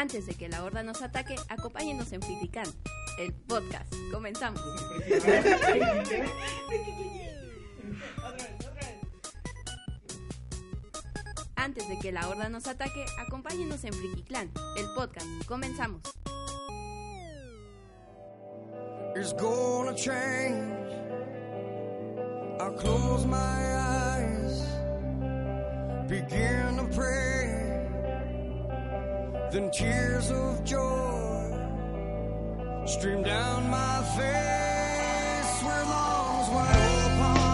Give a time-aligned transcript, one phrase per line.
[0.00, 2.64] Antes de que la horda nos ataque, acompáñenos en Friticán,
[3.18, 3.92] el podcast.
[4.10, 4.62] Comenzamos.
[11.54, 15.26] Antes de que la horda nos ataque, acompáñenos en Frikiclan, el podcast.
[15.46, 16.00] Comenzamos.
[19.16, 20.88] is gonna change.
[22.58, 24.64] I close my eyes,
[26.08, 27.29] begin to pray.
[29.50, 31.42] Then tears of joy
[32.86, 37.49] stream down my face where lungs wide open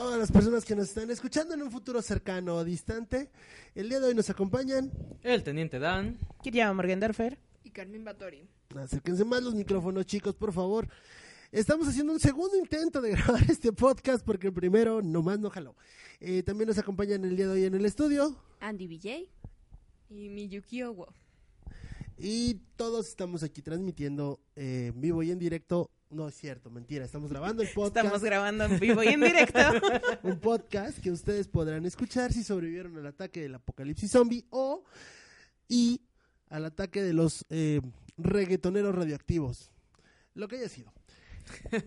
[0.00, 3.28] todas las personas que nos están escuchando en un futuro cercano o distante.
[3.74, 4.90] El día de hoy nos acompañan.
[5.22, 6.16] El teniente Dan.
[6.42, 7.38] Kiria Morgenderfer.
[7.64, 8.48] y Carmen Batori.
[8.74, 10.88] Acérquense más los micrófonos, chicos, por favor.
[11.52, 15.76] Estamos haciendo un segundo intento de grabar este podcast porque el primero nomás no jaló.
[16.18, 19.28] Eh, también nos acompañan el día de hoy en el estudio Andy BJ.
[20.08, 21.12] Y Miyuki Owo.
[22.16, 25.90] y todos estamos aquí transmitiendo eh, en vivo y en directo.
[26.10, 27.04] No es cierto, mentira.
[27.04, 28.04] Estamos grabando el podcast.
[28.06, 29.58] Estamos grabando en vivo y en directo.
[30.24, 34.82] un podcast que ustedes podrán escuchar si sobrevivieron al ataque del apocalipsis zombie o
[35.68, 36.02] y
[36.48, 37.80] al ataque de los eh,
[38.18, 39.70] reggaetoneros radioactivos,
[40.34, 40.92] lo que haya sido.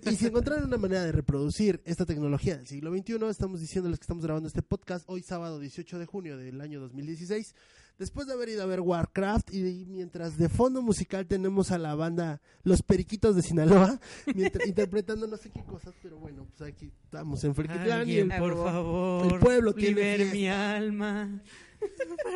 [0.10, 4.04] Y si encontraron una manera de reproducir esta tecnología del siglo XXI, estamos diciéndoles que
[4.04, 7.56] estamos grabando este podcast hoy sábado 18 de junio del año 2016,
[8.00, 11.96] después de haber ido a ver Warcraft y mientras de fondo musical tenemos a la
[11.96, 14.00] banda Los Periquitos de Sinaloa,
[14.36, 17.54] mientras- interpretando no sé qué cosas, pero bueno, pues aquí estamos en
[17.92, 19.34] Alguien, el- por favor.
[19.34, 21.42] el pueblo tiene mi alma.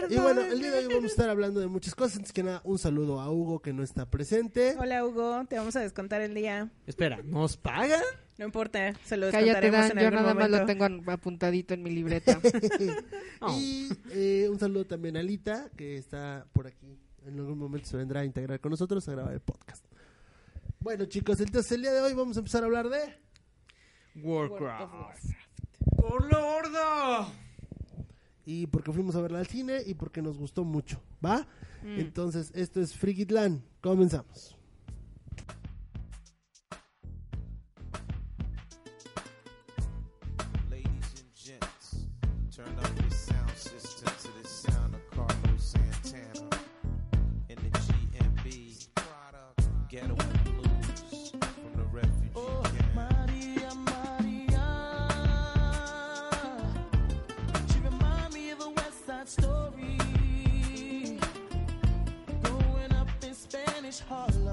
[0.09, 2.17] Y bueno, el día de hoy vamos a estar hablando de muchas cosas.
[2.17, 4.75] Antes que nada, un saludo a Hugo que no está presente.
[4.77, 6.69] Hola Hugo, te vamos a descontar el día.
[6.85, 8.01] Espera, ¿nos pagan?
[8.37, 11.83] No importa, se lo Cállate, Dan, en yo algún nada más lo tengo apuntadito en
[11.83, 12.39] mi libreta.
[13.39, 13.55] Oh.
[13.55, 16.97] Y eh, un saludo también a Alita, que está por aquí.
[17.23, 19.85] En algún momento se vendrá a integrar con nosotros a grabar el podcast.
[20.79, 22.99] Bueno, chicos, entonces el día de hoy vamos a empezar a hablar de.
[24.15, 25.23] Warcraft.
[25.95, 27.27] ¡Por la horda!
[28.45, 30.99] Y porque fuimos a verla al cine y porque nos gustó mucho.
[31.23, 31.45] ¿Va?
[31.83, 33.61] Entonces, esto es Frigidland.
[33.81, 34.56] Comenzamos.
[64.07, 64.46] color.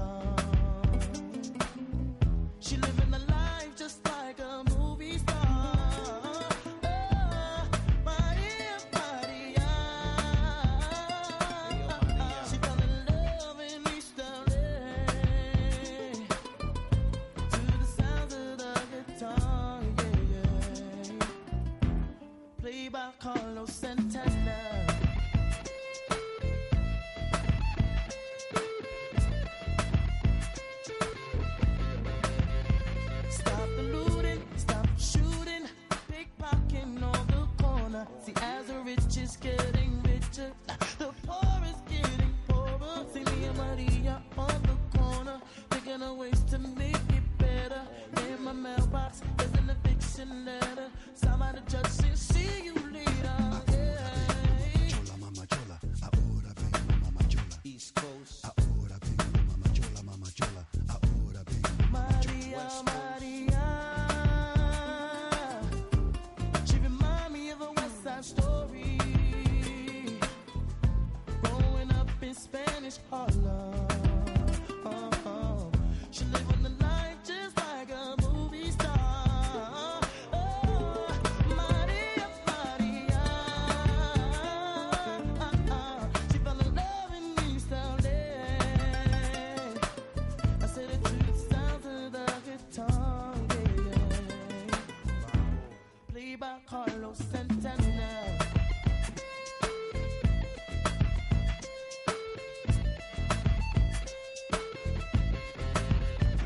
[96.35, 98.09] Cuba, Carlos Santana.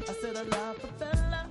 [0.08, 1.48] I said a lot for fella,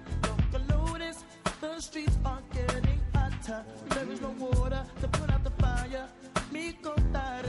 [0.70, 1.24] Lotus.
[1.60, 3.64] The streets are getting hotter.
[3.88, 6.06] There is no water to put out the fire.
[6.52, 7.44] Mi contar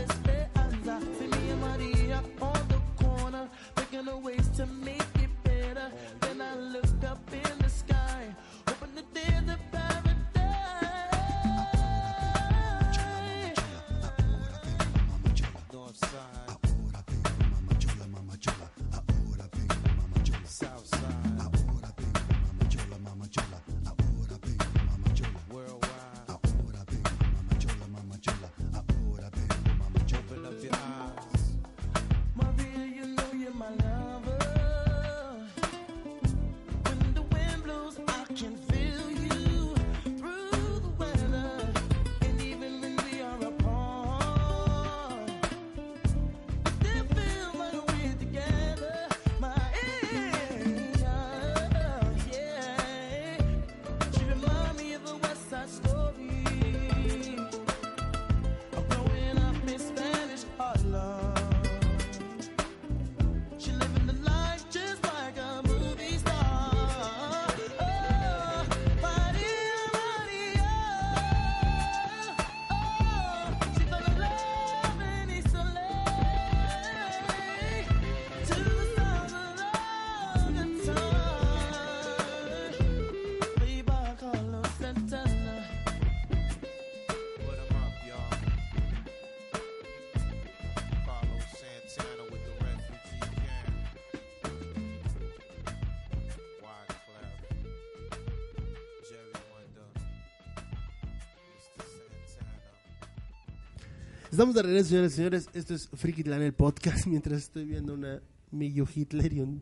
[104.39, 105.49] Estamos de regreso, señores y señores.
[105.53, 108.21] Esto es Frikitlan, el podcast, mientras estoy viendo una
[108.51, 109.61] Miyu Hitler y un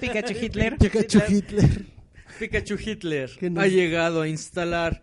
[0.00, 0.78] Pikachu Hitler.
[0.78, 1.86] Pikachu Hitler.
[2.38, 5.02] Pikachu Hitler ¿Qué nos- ha llegado a instalar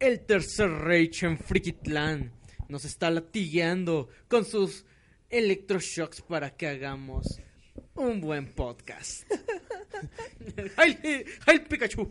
[0.00, 2.32] el tercer Reich en Frikitlan.
[2.70, 4.86] Nos está latigueando con sus
[5.28, 7.42] electroshocks para que hagamos
[7.94, 9.30] un buen podcast.
[10.78, 10.98] ¡Ay,
[11.44, 12.10] ay, Pikachu!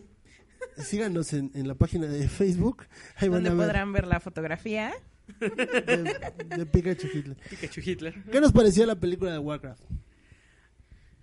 [0.77, 2.85] Síganos en, en la página de Facebook.
[3.15, 4.93] Ahí van Donde a ver podrán ver la fotografía.
[5.39, 7.37] De, de Pikachu Hitler.
[7.49, 8.23] Pikachu Hitler.
[8.31, 9.83] ¿Qué nos pareció la película de Warcraft?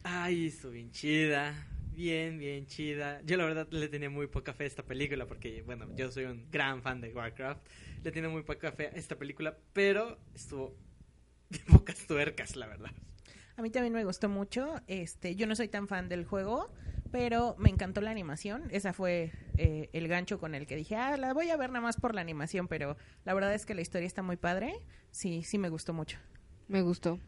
[0.02, 1.66] Ay, estuvo bien chida.
[1.94, 3.20] Bien, bien chida.
[3.22, 6.24] Yo la verdad le tenía muy poca fe a esta película porque, bueno, yo soy
[6.24, 7.60] un gran fan de Warcraft.
[8.02, 10.74] Le tenía muy poca fe a esta película, pero estuvo
[11.50, 12.92] de pocas tuercas, la verdad.
[13.60, 14.80] A mí también me gustó mucho.
[14.86, 16.70] Este, yo no soy tan fan del juego,
[17.12, 18.62] pero me encantó la animación.
[18.70, 21.82] Esa fue eh, el gancho con el que dije, ah, la voy a ver nada
[21.82, 22.96] más por la animación, pero
[23.26, 24.80] la verdad es que la historia está muy padre.
[25.10, 26.16] Sí, sí me gustó mucho.
[26.68, 27.20] Me gustó.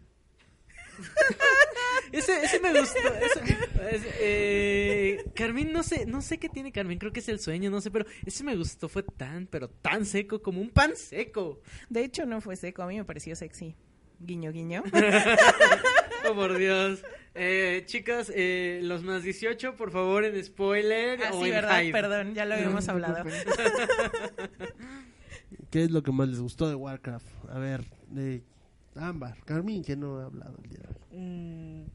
[2.12, 2.98] Ese, ese me gustó.
[2.98, 3.58] ese-
[3.90, 7.70] es- eh, Carmín, no sé, no sé qué tiene Carmín, creo que es el sueño,
[7.70, 11.60] no sé, pero ese me gustó, fue tan, pero tan seco, como un pan seco.
[11.90, 13.76] De hecho, no fue seco, a mí me pareció sexy.
[14.20, 14.82] Guiño, guiño.
[16.30, 17.02] Oh, por Dios.
[17.34, 21.80] Eh, chicas, eh, los más 18, por favor, en spoiler Ah, o sí, en ¿verdad?
[21.80, 21.92] hype.
[21.92, 23.24] Perdón, ya lo habíamos No, hablado.
[25.70, 27.26] ¿Qué es lo que más les gustó de Warcraft?
[27.50, 28.42] A ver, de
[28.96, 31.86] Ámbar, Carmín, que no ha hablado el día de hoy.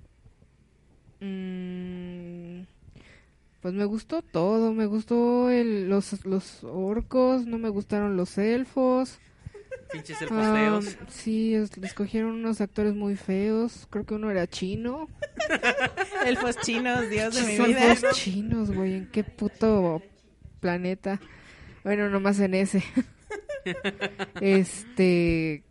[1.21, 2.65] Mm, mm,
[3.61, 4.73] pues me gustó todo.
[4.73, 9.19] Me gustó el, los, los orcos, no me gustaron los elfos.
[9.91, 10.97] Pinches elfos Ah, feos.
[11.09, 13.87] sí, es- escogieron unos actores muy feos.
[13.89, 15.07] Creo que uno era chino.
[16.25, 17.87] Elfos chinos, Dios de mi Son vida.
[18.01, 18.93] dos chinos, güey.
[18.95, 20.01] ¿En qué puto
[20.59, 21.19] planeta?
[21.83, 22.83] Bueno, nomás en ese.
[24.41, 25.63] este.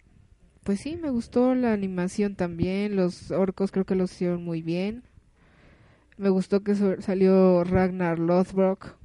[0.65, 2.97] Pues sí, me gustó la animación también.
[2.97, 5.05] Los orcos creo que los hicieron muy bien.
[6.17, 8.97] Me gustó que salió Ragnar Lothbrok.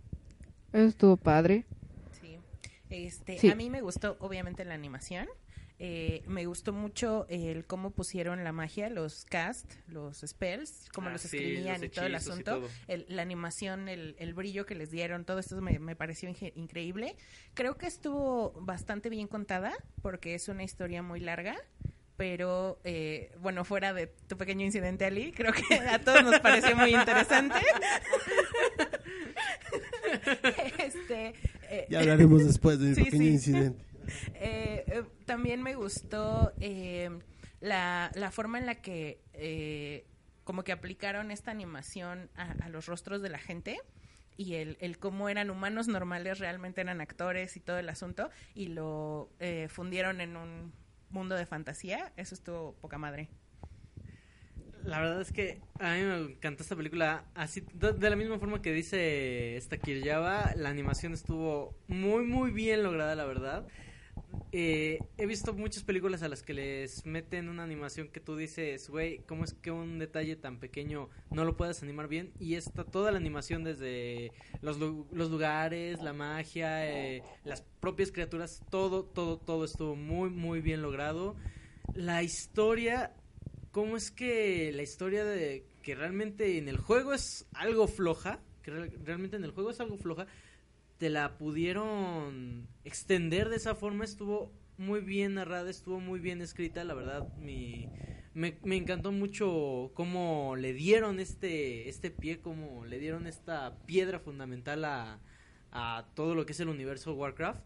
[0.73, 1.65] Eso estuvo padre.
[2.91, 3.49] Este, Sí.
[3.49, 5.27] A mí me gustó, obviamente, la animación.
[5.83, 11.13] Eh, me gustó mucho el cómo pusieron la magia, los cast, los spells, cómo Ah,
[11.13, 12.59] los sí, escribían los y todo el asunto.
[12.59, 12.69] todo.
[12.87, 16.51] El- la animación, el, el brillo que les dieron, todo esto me, me pareció inge-
[16.55, 17.15] increíble.
[17.55, 21.57] Creo que estuvo bastante bien contada porque es una historia muy larga.
[22.17, 26.75] Pero, eh, bueno, fuera de tu pequeño incidente, Ali, creo que a todos nos pareció
[26.75, 27.55] muy interesante.
[30.77, 31.33] este,
[31.71, 33.29] eh, Ya hablaremos después de Sí, pequeño sí.
[33.29, 33.85] incidente.
[34.35, 37.09] eh, eh, también me gustó eh,
[37.59, 40.05] la, la forma en la que eh,
[40.43, 43.79] como que aplicaron esta animación a, a los rostros de la gente
[44.37, 48.67] y el, el cómo eran humanos normales, realmente eran actores y todo el asunto y
[48.67, 50.73] lo eh, fundieron en un
[51.09, 52.11] mundo de fantasía.
[52.17, 53.29] Eso estuvo poca madre.
[54.85, 57.25] La verdad es que a mí me encantó esta película.
[57.35, 62.83] Así, de, la misma forma que dice esta Kiryaba, la animación estuvo muy, muy bien
[62.83, 63.67] lograda, la verdad.
[64.53, 68.89] Eh, he visto muchas películas a las que les meten una animación que tú dices,
[68.89, 72.33] güey, ¿cómo es que un detalle tan pequeño no lo puedes animar bien?
[72.39, 78.61] Y esta, toda la animación desde los, los lugares, la magia, eh, las propias criaturas,
[78.69, 81.35] todo, todo, todo estuvo muy, muy bien logrado.
[81.93, 83.13] La historia,
[83.71, 88.39] ¿cómo es que la historia de que realmente en el juego es algo floja?
[88.63, 90.27] Que real- realmente en el juego es algo floja
[90.97, 96.83] te la pudieron extender de esa forma, estuvo muy bien narrada, estuvo muy bien escrita,
[96.83, 97.89] la verdad, me,
[98.35, 104.85] me encantó mucho cómo le dieron este, este pie, cómo le dieron esta piedra fundamental
[104.85, 105.19] a,
[105.71, 107.65] a todo lo que es el universo Warcraft.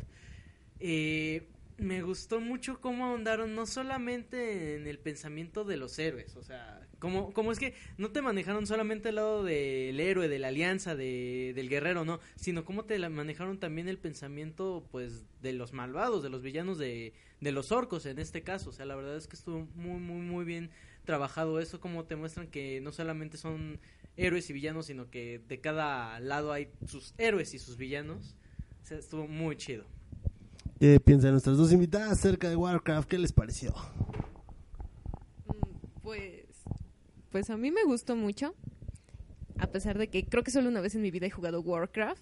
[0.79, 6.43] Eh, me gustó mucho cómo ahondaron no solamente en el pensamiento de los héroes, o
[6.43, 10.47] sea, como, como es que no te manejaron solamente el lado del héroe, de la
[10.47, 15.73] alianza, de, del guerrero, no, sino cómo te manejaron también el pensamiento, pues, de los
[15.73, 19.17] malvados, de los villanos, de, de los orcos en este caso, o sea, la verdad
[19.17, 20.71] es que estuvo muy, muy, muy bien
[21.03, 23.79] trabajado eso, como te muestran que no solamente son
[24.17, 28.35] héroes y villanos, sino que de cada lado hay sus héroes y sus villanos,
[28.81, 29.85] o sea, estuvo muy chido.
[30.85, 33.09] ¿Qué piensan nuestras dos invitadas acerca de Warcraft?
[33.09, 33.73] ¿Qué les pareció?
[35.47, 36.45] Mm, Pues,
[37.31, 38.53] pues a mí me gustó mucho.
[39.57, 42.21] A pesar de que creo que solo una vez en mi vida he jugado Warcraft.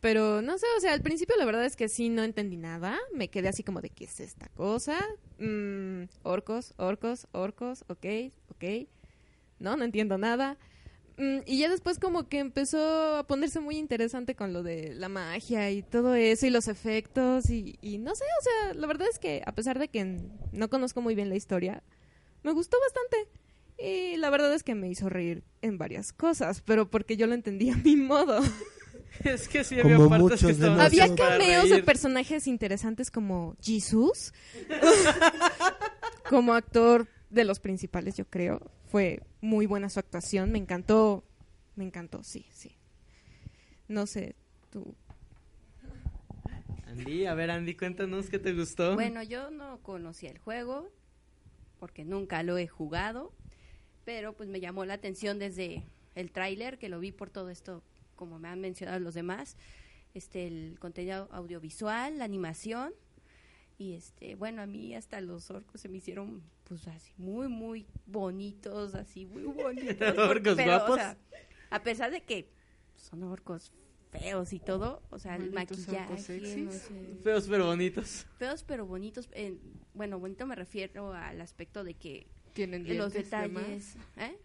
[0.00, 2.98] Pero no sé, o sea, al principio la verdad es que sí no entendí nada.
[3.14, 4.98] Me quedé así como de, ¿qué es esta cosa?
[5.38, 8.06] Mm, orcos, orcos, orcos, ok,
[8.50, 8.88] ok.
[9.60, 10.58] No, no entiendo nada.
[11.16, 15.08] Mm, y ya después como que empezó a ponerse muy interesante con lo de la
[15.08, 19.06] magia y todo eso y los efectos y, y no sé, o sea, la verdad
[19.08, 20.18] es que a pesar de que
[20.52, 21.82] no conozco muy bien la historia,
[22.42, 23.28] me gustó bastante.
[23.76, 27.34] Y la verdad es que me hizo reír en varias cosas, pero porque yo lo
[27.34, 28.40] entendí a mi modo.
[29.22, 30.80] Es que sí Como había partes que estaban.
[30.80, 34.34] Había cameos de personajes interesantes como Jesus,
[36.28, 38.60] como actor de los principales, yo creo.
[38.94, 41.24] Fue muy buena su actuación, me encantó,
[41.74, 42.76] me encantó, sí, sí.
[43.88, 44.36] No sé,
[44.70, 44.94] tú.
[46.86, 48.94] Andy, a ver Andy, cuéntanos qué te gustó.
[48.94, 50.92] Bueno, yo no conocía el juego
[51.80, 53.32] porque nunca lo he jugado,
[54.04, 55.82] pero pues me llamó la atención desde
[56.14, 57.82] el tráiler que lo vi por todo esto,
[58.14, 59.56] como me han mencionado los demás,
[60.14, 62.92] este el contenido audiovisual, la animación
[63.76, 67.86] y este, bueno, a mí hasta los orcos se me hicieron pues así muy muy
[68.06, 70.96] bonitos, así muy bonitos, Orcos pero, o guapos.
[70.96, 71.16] sea,
[71.70, 72.50] a pesar de que
[72.96, 73.72] son orcos
[74.10, 76.12] feos y todo, o sea, el maquillaje,
[76.58, 78.26] no sé Feos pero bonitos.
[78.38, 79.28] feos pero bonitos.
[79.32, 79.60] en-
[79.92, 84.38] bueno, bonito me refiero al aspecto de que Tienen los dientes de detalles, ¿eh?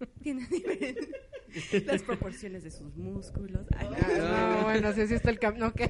[0.22, 0.46] Tienen
[1.86, 3.66] las proporciones de sus músculos.
[3.76, 5.80] Ay, no, Ah, no, bueno, sí, sí está el camino, ok.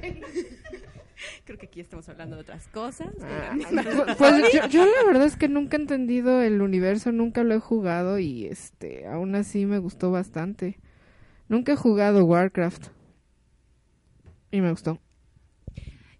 [1.44, 3.12] creo que aquí estamos hablando de otras cosas.
[3.22, 7.44] Ah, pues, pues yo, yo la verdad es que nunca he entendido el universo, nunca
[7.44, 10.78] lo he jugado y este, aún así me gustó bastante.
[11.48, 12.88] Nunca he jugado Warcraft
[14.50, 15.00] y me gustó.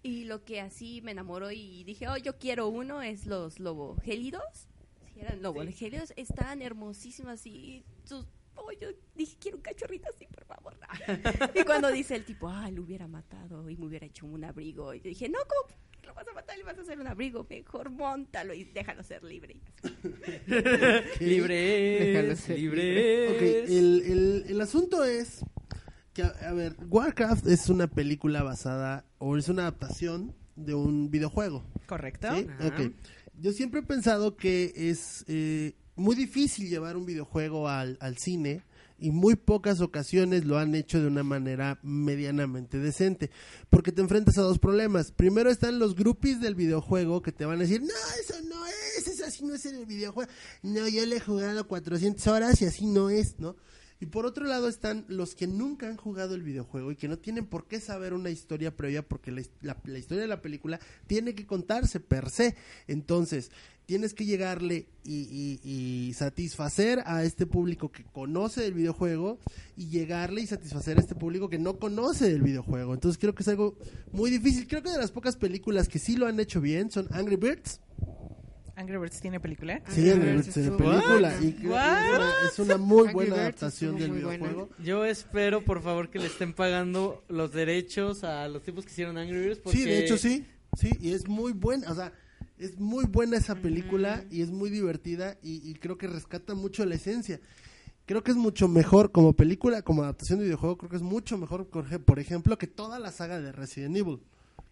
[0.01, 4.67] Y lo que así me enamoró y dije, oh, yo quiero uno, es los lobogélidos.
[5.13, 8.25] Si eran lobogélidos, están hermosísimos y sus...
[8.61, 10.77] Oh, yo dije, quiero un cachorrito así, por favor.
[11.55, 14.93] y cuando dice el tipo, ah, lo hubiera matado y me hubiera hecho un abrigo.
[14.93, 17.07] Y yo dije, no, ¿cómo lo vas a matar y le vas a hacer un
[17.07, 17.45] abrigo?
[17.49, 19.61] Mejor montalo y déjalo ser libre.
[21.19, 23.69] Libre Déjalo ser libre Ok, es.
[23.69, 25.41] el, el, el asunto es
[26.13, 31.09] que, a, a ver, Warcraft es una película basada, o es una adaptación de un
[31.11, 31.63] videojuego.
[31.87, 32.27] ¿Correcto?
[32.35, 32.47] ¿sí?
[32.59, 32.67] Ajá.
[32.67, 32.91] Ok.
[33.41, 38.63] Yo siempre he pensado que es eh, muy difícil llevar un videojuego al, al cine
[39.01, 43.31] y muy pocas ocasiones lo han hecho de una manera medianamente decente,
[43.69, 45.11] porque te enfrentas a dos problemas.
[45.11, 49.07] Primero están los groupies del videojuego que te van a decir, no, eso no es,
[49.07, 50.29] eso así no es en el videojuego.
[50.63, 53.55] No, yo le he jugado 400 horas y así no es, ¿no?
[54.01, 57.17] Y por otro lado están los que nunca han jugado el videojuego y que no
[57.17, 60.41] tienen por qué saber una historia previa porque la, his- la- la historia de la
[60.41, 62.55] película tiene que contarse per se.
[62.87, 63.51] Entonces,
[63.85, 69.37] tienes que llegarle y, y- y satisfacer a este público que conoce del videojuego
[69.75, 72.93] y llegarle y satisfacer a este público que no conoce del videojuego.
[72.93, 73.77] Entonces creo que es algo
[74.13, 74.65] muy difícil.
[74.67, 77.81] Creo que de las pocas películas que sí lo han hecho bien son Angry Birds.
[78.79, 79.81] Angry Birds tiene película.
[79.89, 81.35] Sí, Angry Birds Birds tiene película.
[81.41, 84.37] Y es una, es una muy Angry buena Birds adaptación del buena.
[84.37, 84.69] videojuego.
[84.83, 89.17] Yo espero, por favor, que le estén pagando los derechos a los tipos que hicieron
[89.17, 89.59] Angry Birds.
[89.59, 89.77] Porque...
[89.77, 90.45] Sí, de hecho sí.
[90.77, 91.91] Sí, y es muy buena.
[91.91, 92.13] O sea,
[92.57, 96.85] Es muy buena esa película y es muy divertida y, y creo que rescata mucho
[96.85, 97.39] la esencia.
[98.05, 101.37] Creo que es mucho mejor como película, como adaptación de videojuego, creo que es mucho
[101.37, 104.19] mejor, por ej- por ejemplo, que toda la saga de Resident Evil,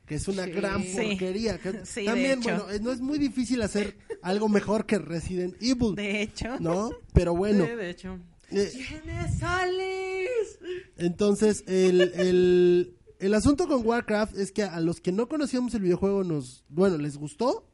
[0.07, 0.51] que es una Sí.
[0.51, 1.59] gran porquería.
[1.59, 2.49] que- Sí, de también, hecho.
[2.55, 6.59] bueno, eh, no es muy difícil hacer algo mejor que Resident Evil, De hecho.
[6.59, 6.89] ¿no?
[7.13, 8.19] Pero bueno, Sí, de hecho.
[8.51, 10.59] eh, ¿Quién es Alice?
[10.97, 15.81] entonces el, el, el asunto con Warcraft es que a los que no conocíamos el
[15.81, 17.65] videojuego nos, bueno, les gustó,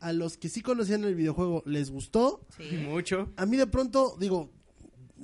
[0.00, 2.76] a los que sí conocían el videojuego les gustó, Sí.
[2.88, 3.30] Mucho.
[3.36, 4.50] a mí de pronto, digo,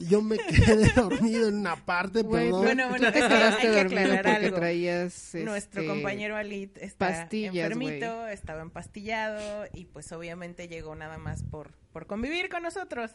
[0.01, 2.63] yo me quedé dormido en una parte, Güey, perdón.
[2.63, 4.57] Bueno, bueno, hay que aclarar algo.
[4.57, 11.19] traías Nuestro este, compañero Alit está pastillas, enfermito, estaba empastillado y pues obviamente llegó nada
[11.19, 13.13] más por, por convivir con nosotros.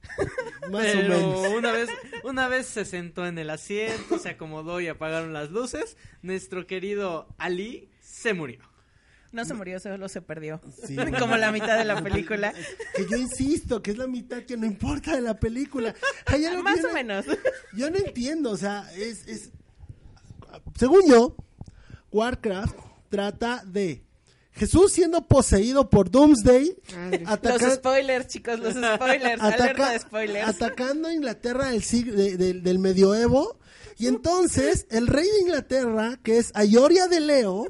[0.70, 1.48] Más o menos.
[1.48, 1.90] una vez,
[2.22, 5.96] una vez se sentó en el asiento, se acomodó y apagaron las luces.
[6.22, 8.60] Nuestro querido Ali se murió.
[9.30, 10.60] No se murió, solo se perdió.
[10.86, 10.96] Sí.
[11.18, 12.52] Como la mitad de la película.
[12.96, 15.94] Que yo insisto, que es la mitad que no importa de la película.
[16.26, 17.26] Que Más o no- menos.
[17.74, 19.50] Yo no entiendo, o sea, es, es...
[20.78, 21.36] Según yo,
[22.10, 22.74] Warcraft
[23.10, 24.02] trata de
[24.52, 26.74] Jesús siendo poseído por Doomsday.
[27.42, 29.40] Los spoilers, chicos, los spoilers.
[29.42, 30.48] ataca- Alerta de spoilers.
[30.48, 33.58] atacando a Inglaterra del, sig- de- de- del medioevo.
[33.98, 37.66] Y entonces el rey de Inglaterra, que es Ayoria de Leo,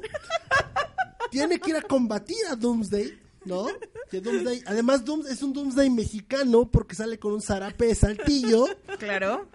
[1.31, 3.67] tiene que ir a combatir a Doomsday, ¿no?
[4.09, 8.65] Que Doomsday, además Dooms, es un Doomsday mexicano porque sale con un zarape de saltillo.
[8.97, 9.47] Claro.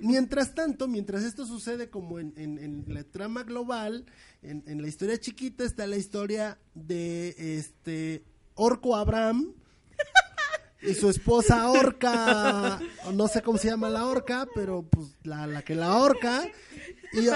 [0.00, 4.04] Mientras tanto, mientras esto sucede como en, en- en la trama global,
[4.42, 9.54] en, en la historia chiquita está la historia de este Orco Abraham
[10.82, 12.80] y su esposa Orca,
[13.14, 16.44] no sé cómo se llama la Orca, pero pues la, la que la Orca,
[17.12, 17.26] y,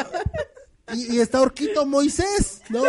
[0.94, 2.83] y- y está Orquito Moisés, ¿no?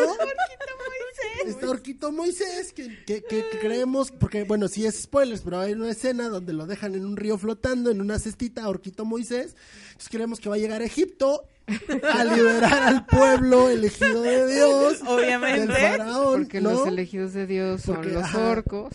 [1.45, 3.23] Está Orquito Moisés, que, que-
[3.61, 7.15] creemos, porque bueno, sí es spoilers, pero hay una escena donde lo dejan en un
[7.17, 9.55] río flotando, en una cestita, Orquito Moisés.
[9.87, 11.45] Entonces creemos que va a llegar a Egipto
[12.13, 15.59] a liberar al pueblo elegido de Dios, Obviamente.
[15.67, 16.71] del faraón, Porque ¿no?
[16.71, 18.93] los elegidos de Dios son Porque, los orcos.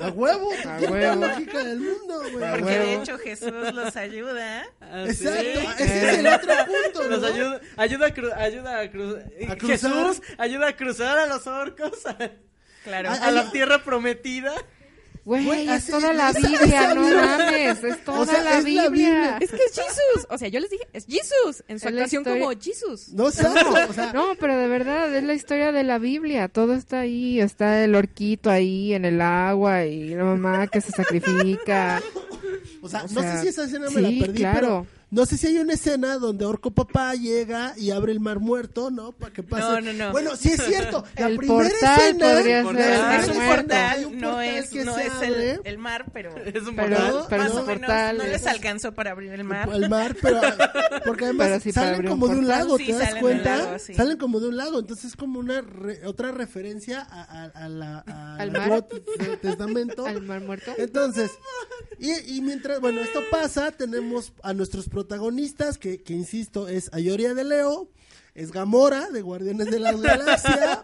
[0.00, 0.96] A huevo, A huevo.
[0.96, 2.44] la lógica del mundo, güey.
[2.44, 2.84] A Porque huevo.
[2.84, 4.64] de hecho Jesús los ayuda.
[4.80, 5.26] Así.
[5.28, 7.26] Exacto, ese es el otro punto, ¿no?
[7.26, 9.90] ayuda, ayuda a, cru- ayuda a, cru- A cruzar.
[9.92, 12.16] Jesús ayuda a cruzar a los orcos a,
[12.82, 13.08] Claro.
[13.12, 14.52] Ah, a la tierra prometida.
[15.24, 18.64] Güey, Güey, es así- toda la Biblia, no mames, es toda O sea, la, es
[18.64, 18.82] Biblia.
[18.82, 19.38] la Biblia.
[19.40, 20.26] Es que es Jesus.
[20.28, 21.64] O sea, yo les dije, es Jesus.
[21.66, 23.08] En su Es actuación historia- como Jesus.
[23.14, 26.48] No, exacto, o sea, No, pero de verdad, es la historia de la Biblia.
[26.48, 27.40] Todo está ahí.
[27.40, 32.02] Está el orquito ahí en el agua y la mamá que se sacrifica.
[32.82, 34.58] O sea, O no sé si esa escena me sí, la perdí, claro.
[34.60, 38.40] pero no sé si hay una escena donde Orco Papá llega y abre el mar
[38.40, 39.12] muerto, ¿no?
[39.12, 39.62] Para que pase.
[39.62, 40.12] No, no, no.
[40.12, 41.04] Bueno, sí es cierto.
[41.16, 45.12] La El primera portal escena, podría ser Es un portal, no es, que no es
[45.22, 47.26] el, el mar, pero Es un Pero- portal.
[47.30, 49.68] pero más su o menos portal no les es- alcanzó para abrir el mar.
[49.72, 50.40] el mar, pero
[51.06, 53.56] porque además Pero sí salen un como de un lago, Sí, ¿te das salen cuenta?
[53.56, 53.94] lago, sí.
[53.94, 57.68] Salen como de un lago, entonces es como una re- otra referencia a, a- a
[57.68, 58.84] la, a- ¿Al al mar?
[59.40, 60.06] Testamento.
[60.06, 60.72] Al mar muerto.
[60.76, 61.30] Entonces,
[62.04, 67.34] y, y mientras, bueno, esto pasa, tenemos a nuestros protagonistas, que, que insisto, es Ayoria
[67.34, 67.88] de Leo,
[68.34, 70.82] es Gamora, de Guardianes de la Galaxia,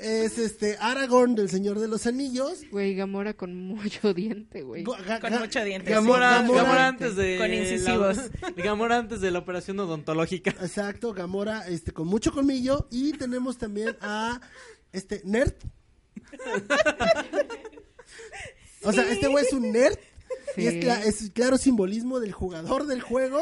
[0.00, 4.84] es este Aragorn, del Señor de los Anillos, Güey, Gamora con mucho diente, güey.
[4.84, 4.98] Con
[5.40, 5.90] mucho diente.
[5.90, 8.16] Gamora, Gamora- Gamora antes de Con incisivos.
[8.16, 10.50] la- Gamora antes de la operación odontológica.
[10.50, 14.40] Exacto, Gamora, este, con mucho colmillo, y tenemos también a
[14.92, 15.54] este nerd.
[18.84, 19.98] O sea, este güey es un nerd.
[20.58, 20.80] Y es, Sí.
[20.80, 23.40] cla- es claro simbolismo del jugador del juego.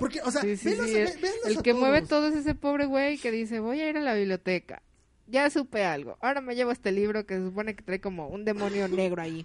[0.00, 3.18] Porque, o sea, Sí, El, véanlos el a que mueve todo es ese pobre güey
[3.18, 4.82] que dice, voy a ir a la biblioteca.
[5.26, 6.16] Ya supe algo.
[6.20, 9.44] Ahora me llevo este libro que se supone que trae como un demonio negro ahí.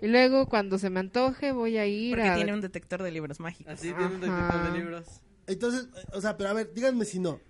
[0.00, 2.34] Y luego cuando se me antoje voy a ir Porque a...
[2.36, 3.74] tiene un detector de libros mágicos.
[3.74, 5.06] Así tiene un detector de libros.
[5.46, 7.40] Entonces, o sea, pero a ver, díganme si no.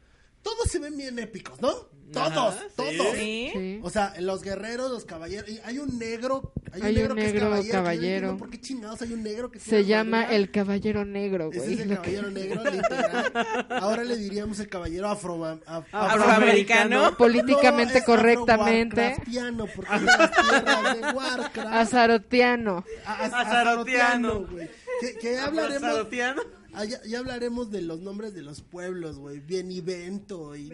[0.42, 1.70] Todos se ven bien épicos, ¿no?
[2.12, 2.90] Todos, Ajá, todos.
[3.16, 3.50] Sí.
[3.52, 3.80] Sí.
[3.82, 5.48] O sea, los guerreros, los caballeros.
[5.48, 6.52] y hay un negro.
[6.72, 7.70] Hay un Hay un negro, que es negro caballero.
[7.70, 8.36] que no caballero.
[8.36, 10.36] ¿Por qué chingados hay un negro que Se llama armadura?
[10.36, 11.72] el caballero negro, Ese güey.
[11.74, 13.32] es el que- caballero negro, literal.
[13.80, 17.16] Ahora le diríamos el caballero afro, af- Afroamericano.
[17.16, 19.00] Políticamente No, correctamente.
[19.06, 21.72] afro-warcraftiano, porque las tierras de Warcraft.
[21.72, 22.84] Azarotiano.
[23.06, 24.40] A- a- Azarotiano.
[24.46, 24.68] güey.
[25.00, 26.42] Que, que hablaremos, Azarotiano.
[26.74, 29.40] Ah, ya, ya hablaremos de los nombres de los pueblos, güey.
[29.40, 30.70] Bienivento y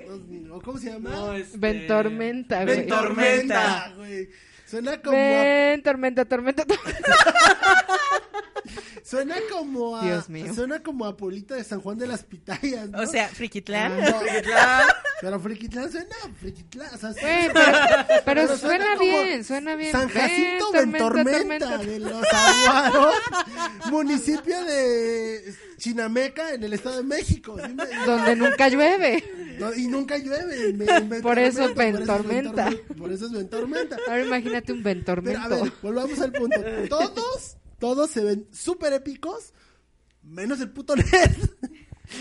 [0.51, 1.11] ¿o ¿cómo se llama?
[1.11, 2.77] No, este- Ventormenta, güey.
[2.79, 3.93] Ventormenta.
[3.97, 4.29] güey.
[4.67, 7.03] Suena como a, Ven, tormenta, tormenta, tormenta.
[9.05, 10.53] suena como a Dios mío.
[10.55, 13.01] suena como a Polita de San Juan de las Pitayas, ¿no?
[13.01, 13.93] O sea, Friquitlán.
[14.55, 14.87] Ah.
[14.87, 16.95] No, Pero Friquitlán suena Friquitlán.
[16.95, 17.21] O sea, sí.
[17.21, 17.79] Güey, pero,
[18.25, 19.93] pero Pero suena bien, suena bien.
[19.93, 23.15] San Jacinto Ven, en tormenta, de los Aguaros,
[23.91, 27.57] municipio de Chinameca en el Estado de México.
[27.65, 29.25] ¿sí me- Donde nunca llueve.
[29.59, 30.73] no, y nunca llueve.
[30.75, 32.69] me- me Por eso por ventormenta.
[32.71, 33.97] ventorme- Por eso es ventormenta.
[34.09, 35.49] Ahora imagínate un Pero a ventormento.
[35.63, 36.57] ver, volvamos al punto.
[36.89, 39.53] Todos, todos se ven súper épicos,
[40.23, 41.51] menos el puto nerd.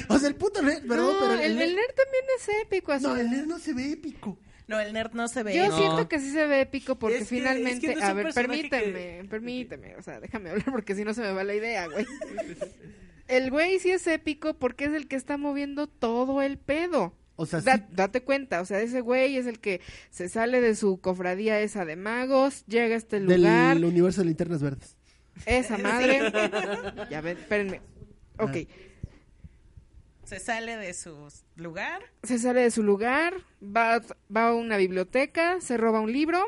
[0.10, 2.92] O sea, el puto nerd, perdón, no, pero el, el nerd también es épico.
[2.92, 3.04] así.
[3.06, 4.38] No, el nerd no se ve épico.
[4.68, 5.56] No, el nerd no se ve.
[5.56, 5.78] Yo No.
[5.78, 8.14] siento que sí se ve épico porque Es que- finalmente, es que no es a
[8.14, 11.88] ver, permíteme, permíteme, o sea, déjame hablar porque si no se me va la idea,
[11.88, 12.06] güey.
[13.28, 17.16] El güey sí es épico porque es el que está moviendo todo el pedo.
[17.36, 20.62] O sea, sí, Da- date cuenta, o sea, ese güey es el que se sale
[20.62, 24.96] de su cofradía esa de magos, llega a este lugar, del universo de linternas verdes.
[25.46, 26.32] Esa madre.
[27.10, 27.82] ya ven, espérenme.
[28.38, 28.58] Ok,
[30.24, 32.02] Se sale de su lugar.
[32.24, 34.02] se sale de su lugar, va,
[34.36, 36.44] va a una biblioteca, se roba un libro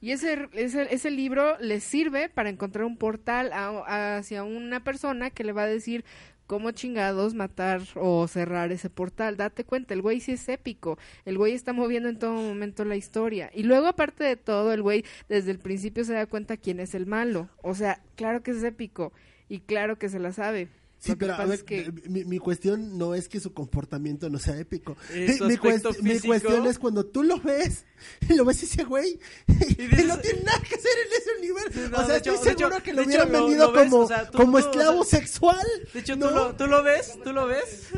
[0.00, 5.30] y ese, ese, ese libro le sirve para encontrar un portal a- hacia una persona
[5.30, 6.04] que le va a decir
[6.46, 9.36] cómo chingados matar o cerrar ese portal.
[9.36, 10.98] Date cuenta, el güey sí es épico.
[11.24, 13.50] El güey está moviendo en todo momento la historia.
[13.54, 16.94] Y luego, aparte de todo, el güey desde el principio se da cuenta quién es
[16.94, 17.48] el malo.
[17.62, 19.12] O sea, claro que es épico
[19.48, 20.68] y claro que se la sabe.
[21.04, 24.30] Sí, Lo pero a ver, es que- mi, mi cuestión no es que su comportamiento
[24.30, 24.96] no sea épico.
[25.12, 27.84] Mi, cuestión es cuando tú lo ves,
[28.26, 31.70] y lo ves ese güey, y, dices- no tiene nada que hacer en ese universo.
[31.74, 33.72] Sí, no, o sea, estoy hecho- seguro hecho- que lo hecho, hubieran lo- vendido lo
[33.72, 35.66] ves, como, o sea, tú- como tú, o esclavo sea, sexual.
[35.92, 36.28] De hecho, ¿no?
[36.28, 37.88] tú, lo, tú lo ves, tú lo ves.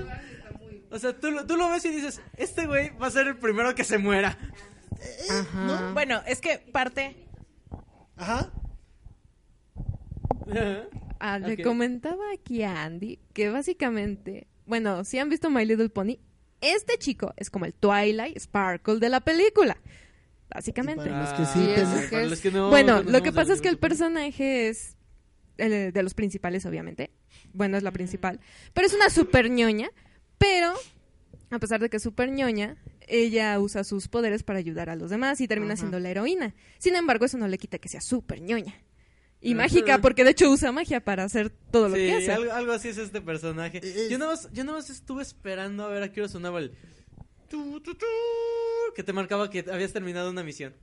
[0.90, 3.36] O sea, tú, lo- tú lo ves y dices, este güey va a ser el
[3.38, 4.36] primero que se muera.
[5.00, 5.64] Eh, Ajá.
[5.64, 5.94] ¿no?
[5.94, 7.28] Bueno, es que parte.
[8.16, 8.50] Ajá.
[11.20, 11.38] Ah.
[11.38, 16.18] Le comentaba aquí a Andy que básicamente, bueno, si han visto My Little Pony,
[16.60, 19.76] este chico es como el Twilight Sparkle de la película.
[20.48, 21.10] Básicamente.
[22.70, 24.96] Bueno, lo que pasa es que el personaje es
[25.58, 27.10] el de los principales, obviamente.
[27.52, 28.40] Bueno, es la principal.
[28.72, 29.90] Pero es una super ñoña.
[30.38, 30.74] Pero,
[31.50, 32.76] a pesar de que es super ñoña,
[33.08, 35.80] ella usa sus poderes para ayudar a los demás y termina Ajá.
[35.80, 36.54] siendo la heroína.
[36.78, 38.74] Sin embargo, eso no le quita que sea super ñoña.
[39.40, 42.32] Y mágica, porque de hecho usa magia para hacer todo lo que hace.
[42.32, 43.80] algo, algo así es este personaje.
[44.10, 46.72] Yo nada más, yo nada más estuve esperando a ver a qué hora sonaba el...
[47.48, 48.06] tu, tu, tu,
[48.94, 50.74] que te marcaba que habías terminado una misión.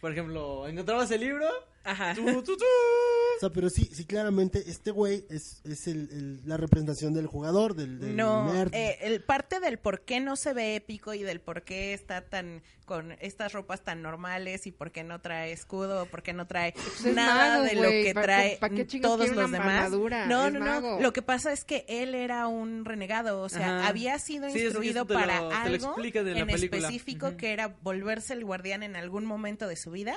[0.00, 1.46] Por ejemplo, encontrabas el libro...
[1.84, 2.14] Ajá.
[2.14, 2.64] tu, tu, tu.
[2.64, 7.26] O sea, pero sí, sí, claramente, este güey es, es el, el- la representación del
[7.26, 8.74] jugador, del, del No, nerd.
[8.74, 12.20] eh, el parte del por qué no se ve épico y del por qué está
[12.20, 16.46] tan con estas ropas tan normales y por qué no trae escudo por qué no
[16.48, 18.68] trae es nada mago, de lo que ¿Pa- trae pa'
[19.00, 19.84] todos los demás.
[19.84, 20.26] armadura?
[20.26, 21.00] No, Es no, no.
[21.00, 23.88] Lo que pasa es que él era un renegado, o sea, Ajá.
[23.88, 28.82] había sido Sí, instruido eso para lo algo en específico que era volverse el guardián
[28.82, 30.14] en algún momento de su vida.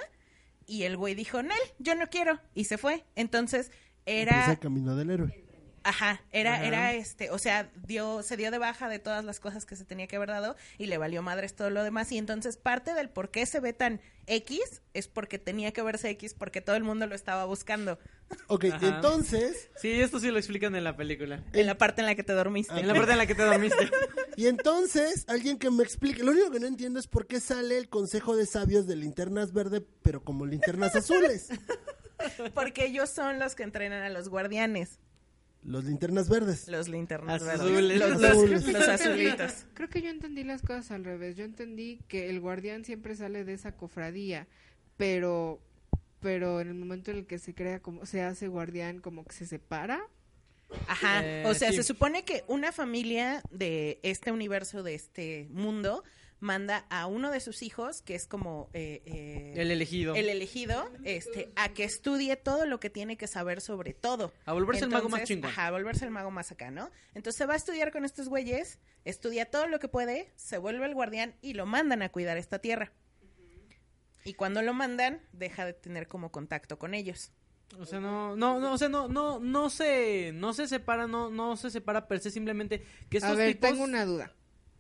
[0.65, 2.39] Y el güey dijo, Nel, yo no quiero.
[2.54, 3.06] Y se fue.
[3.15, 3.71] Entonces,
[4.06, 5.43] Empieza era el camino del héroe.
[5.84, 6.65] Ajá, era, Ajá.
[6.65, 9.84] era este, o sea, dio, se dio de baja de todas las cosas que se
[9.84, 12.12] tenía que haber dado y le valió madres todo lo demás.
[12.12, 16.10] Y entonces parte del por qué se ve tan X es porque tenía que verse
[16.12, 18.00] X porque todo el mundo lo estaba buscando.
[18.48, 18.88] Ok, Ajá.
[18.88, 21.43] entonces, Sí, esto sí lo explican en la película.
[21.54, 22.80] En la parte en la que te dormiste.
[22.80, 23.89] En la parte en la que te dormiste.
[24.38, 27.78] y entonces, alguien que me explique, lo único que no entiendo es por qué sale
[27.78, 31.50] el consejo de sabios de linternas verde, pero como linternas azules.
[32.54, 35.00] Porque ellos son los que entrenan a los guardianes,
[35.65, 36.67] Los linternas verdes.
[36.67, 37.71] los linternas Azules.
[37.71, 37.99] verdes.
[37.99, 38.67] Los, Los los- azules.
[38.67, 39.65] los azulitos.
[39.73, 41.36] Creo que yo entendí las cosas al revés.
[41.38, 44.47] Yo entendí que el guardián siempre sale de esa cofradía,
[44.97, 45.60] pero
[46.19, 49.34] pero en el momento en el que se crea como se hace guardián como que
[49.34, 50.02] se separa.
[50.88, 51.76] Ajá, Eh, o sea, sí.
[51.78, 56.04] se supone que una familia de este universo, de este mundo,
[56.44, 60.14] manda a uno de sus hijos, que es como eh, eh, El elegido.
[60.14, 64.34] el elegido, este, a que estudie todo lo que tiene que saber sobre todo.
[64.46, 65.50] A volverse el mago más chingón.
[65.50, 66.92] Ajá, a volverse el mago más acá, ¿no?
[67.16, 70.86] Entonces se va a estudiar con estos güeyes, estudia todo lo que puede, se vuelve
[70.86, 72.92] el guardián y lo mandan a cuidar esta tierra.
[74.26, 77.32] Y cuando lo mandan, deja de tener como contacto con ellos.
[77.80, 81.30] O sea, no, no, no, o sea, no, no, no se, no se separa, no,
[81.30, 83.70] no se separa per se, simplemente que estos A ver, tipos...
[83.72, 84.32] tengo una duda.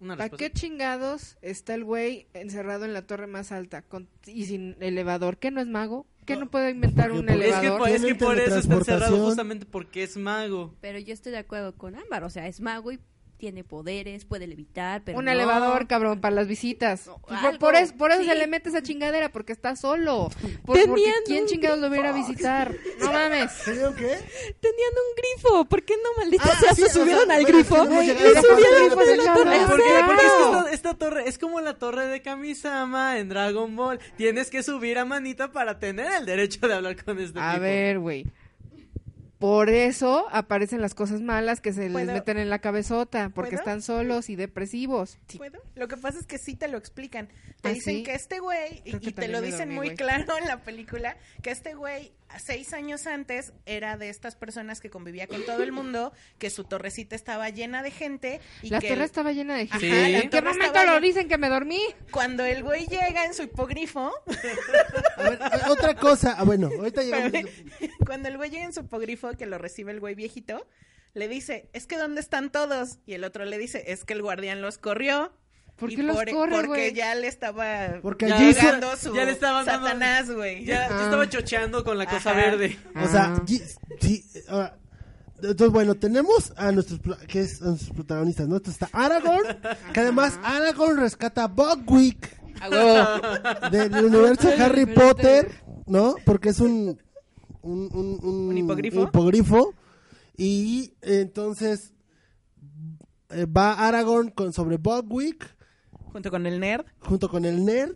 [0.03, 4.45] Una ¿Para qué chingados está el güey encerrado en la torre más alta con, y
[4.45, 5.37] sin elevador?
[5.37, 6.05] ¿Qué no es mago?
[6.25, 7.79] ¿Qué no puede inventar un por- Es que, elevador?
[7.79, 10.73] por- es que por eso está encerrado justamente porque es mago.
[10.79, 12.99] Pero yo estoy de acuerdo con Ámbar, o sea, es mago y
[13.43, 15.31] tiene poderes, puede levitar, pero un no.
[15.31, 17.07] elevador, cabrón, para las visitas.
[17.07, 18.29] No, por, algo, por eso, por eso sí.
[18.29, 20.29] se le mete esa chingadera, porque está solo.
[20.65, 22.27] Por, Tenían porque ¿Quién un chingados lo va a ir a grifo.
[22.29, 22.73] visitar?
[23.01, 23.51] No mames.
[23.65, 24.07] ¿Tenían qué?
[24.61, 25.65] Tenían un grifo.
[25.65, 27.75] ¿Por qué no, maldita Ah, sea, sí, se o sea, subieron al bueno, grifo?
[27.75, 29.57] esa subieron de la torre.
[29.67, 30.59] Porque es que Claro.
[30.59, 33.99] esta, esta torre es como la torre de Kamisama en Dragon Ball.
[34.15, 37.61] Tienes que subir a manita para tener el derecho de hablar con este A tipo.
[37.63, 38.25] ver, güey.
[39.43, 43.61] Por eso aparecen las cosas malas que se les meten en la cabezota, porque ¿Puedo?
[43.61, 45.17] están solos y depresivos.
[45.35, 45.59] ¿Puedo?
[45.75, 47.27] Lo que pasa es que sí te lo explican.
[47.59, 48.03] Te ¿Ah, dicen sí?
[48.03, 49.97] que este güey, y, te lo dicen dormí, muy güey.
[49.97, 54.89] claro en la película, que este güey, seis años antes, era de estas personas que
[54.89, 58.39] convivía con todo el mundo, que su torrecita estaba llena de gente.
[58.61, 59.85] Y La que torre estaba llena de gente.
[59.85, 60.11] Sí.
[60.11, 61.79] la ¿En qué momento lo dicen que me dormí?
[62.11, 64.11] Cuando el güey llega en su hipogrifo,
[65.17, 66.35] A ver, otra cosa.
[66.37, 67.31] Ah, bueno, ahorita llegamos.
[68.05, 70.65] cuando el güey llega en su hipogrifo, que lo recibe el güey viejito,
[71.13, 72.97] le dice, es que ¿dónde están todos?
[73.05, 75.31] Y el otro le dice, es que el guardián los corrió.
[75.75, 76.93] ¿Por Y qué los por- corre, Porque güey?
[76.93, 80.65] ya le estaba Porque Ya, su ya le estaban dando- Satanás, güey.
[80.65, 81.03] Ya, ya Ah.
[81.05, 82.33] estaba chocheando con la cosa Ajá.
[82.39, 82.77] verde.
[82.95, 83.43] O sea, Ah.
[83.99, 84.77] Sí, ahora,
[85.37, 88.57] entonces bueno, tenemos a nuestros que es a nuestros protagonistas, ¿no?
[88.57, 89.57] Entonces está Aragorn,
[89.93, 91.43] que además Aragorn rescata
[92.61, 93.69] a huevo.
[93.71, 95.51] del universo de Harry Potter,
[95.87, 96.15] ¿no?
[96.25, 97.01] Porque es un
[97.61, 99.03] un, un, un- ¿Un hipogrifo?
[99.03, 99.73] hipogrifo.
[100.37, 101.93] y entonces
[103.29, 105.55] eh, va Aragorn con sobre Bugwick
[106.13, 107.95] Junto con el nerd junto con el nerd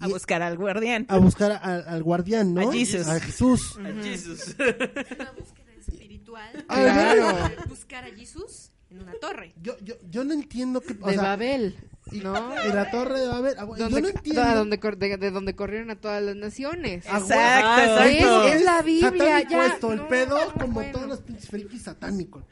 [0.00, 1.06] a buscar al guardián.
[1.08, 2.68] a buscar a- al guardián, ¿no?
[2.68, 3.08] A Jesus.
[3.08, 3.78] A Jesús.
[3.78, 4.54] A Jesus.
[4.58, 6.64] Una búsqueda espiritual.
[6.68, 7.34] Claro.
[7.68, 9.54] Buscar a Jesús en una torre.
[9.62, 11.76] Yo, yo, yo no entiendo que o De sea, Babel,
[12.12, 12.52] y, ¿no?
[12.64, 13.54] y la torre de Babel.
[13.58, 14.42] ah, yo no entiendo.
[14.42, 17.04] a donde de, de donde corrieron a todas las naciones.
[17.08, 17.34] Ah, Exacto.
[17.66, 18.44] Ah, exacto.
[18.48, 19.66] Es, es la Biblia, Satánico ya.
[19.66, 20.92] esto, el No, pedo no, como bueno.
[20.92, 22.44] todos los pinches frikis satánicos.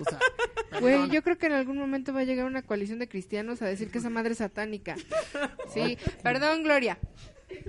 [0.00, 0.18] O sea,
[0.80, 3.66] Güey, yo creo que en algún momento va a llegar una coalición de cristianos a
[3.66, 4.96] decir que esa madre es satánica.
[5.72, 6.98] Sí, perdón, Gloria.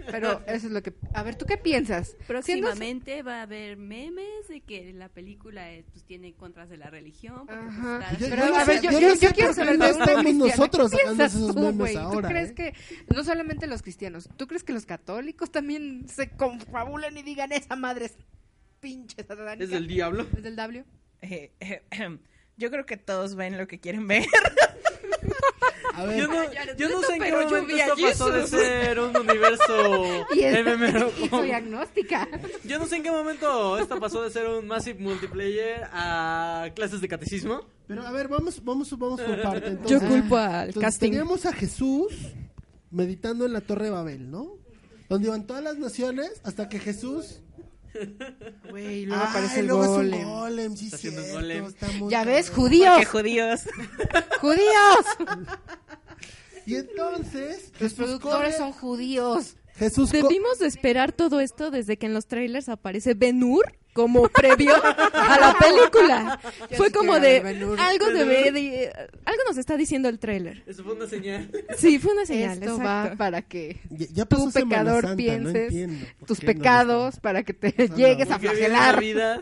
[0.09, 0.93] Pero eso es lo que...
[1.13, 2.11] A ver, ¿tú qué piensas?
[2.11, 6.77] Siendo- Próximamente va a haber memes de que la película eh, pues, tiene contras de
[6.77, 7.45] la religión.
[7.45, 8.15] pues, Ajá.
[8.17, 10.31] Pero, no a ver, yo, yo yo- yo quiero saber no de una cristiana.
[10.39, 11.93] nosotros ¿Qué piensas esos tú, memes güey?
[11.95, 12.55] ¿Tú ahora, crees eh?
[12.55, 12.73] que
[13.13, 17.75] no solamente los cristianos, tú crees que los católicos también se confabulen y digan esa
[17.75, 18.15] madre es
[18.79, 19.63] pinche satánica?
[19.65, 20.25] Es del diablo.
[20.35, 20.85] ¿Es del W?
[21.21, 21.81] Eh, eh,
[22.57, 24.25] yo creo que todos ven lo que quieren ver.
[25.93, 26.43] a ver, Yo no,
[26.77, 30.65] yo no sé en qué yo momento esto pasó de ser un universo Y, es-
[30.65, 31.11] MMO.
[31.23, 32.27] y soy agnóstica.
[32.63, 36.99] Yo no sé en qué momento esto pasó de ser un Massive Multiplayer a clases
[37.01, 37.61] de catecismo.
[37.87, 39.61] pero a ver, vamos, vamos, vamos por parte.
[39.85, 41.09] Yo Entonces, culpo al entonces casting.
[41.11, 42.13] teníamos a Jesús
[42.89, 44.57] meditando en la torre de Babel, ¿no?
[45.09, 47.39] Donde iban todas las naciones hasta que Jesús.
[48.69, 50.23] Güey, luego Ay, aparece el luego es un golem.
[50.27, 51.65] golem, sí, Está haciendo un cierto, golem.
[51.65, 53.61] está muy Ya ves, judíos, judíos.
[54.41, 55.05] judíos.
[56.65, 57.73] Y entonces.
[57.79, 59.57] Los productores son judíos.
[59.75, 64.27] Jesús Debimos de esperar todo esto desde que en los trailers aparece Ben Hur como
[64.27, 64.73] previo
[65.13, 66.39] a la película.
[66.69, 67.37] Ya Fue como de
[67.79, 68.91] algo debe de
[69.25, 70.63] algo nos está diciendo el trailer.
[70.65, 71.49] Eso fue una señal.
[71.77, 73.11] Sí, fue una señal, Esto exacto.
[73.11, 77.53] va para que Ya, Semana pecador, Santa, no pienses entiendo tus no pecados para que
[77.53, 78.95] te llegues a flagelar.
[78.95, 79.41] Navidad.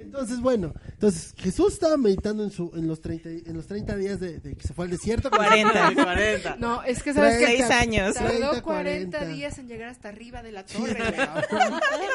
[0.00, 4.18] Entonces, bueno, entonces Jesús estaba meditando en, su, en, los 30, en los 30 días
[4.20, 5.30] de, de que se fue al desierto.
[5.30, 5.94] 40.
[5.94, 6.56] 40.
[6.58, 8.14] No, es que sabes que Seis años.
[8.14, 9.24] tardó 30, 40 40.
[9.26, 10.96] días en llegar hasta arriba de la torre.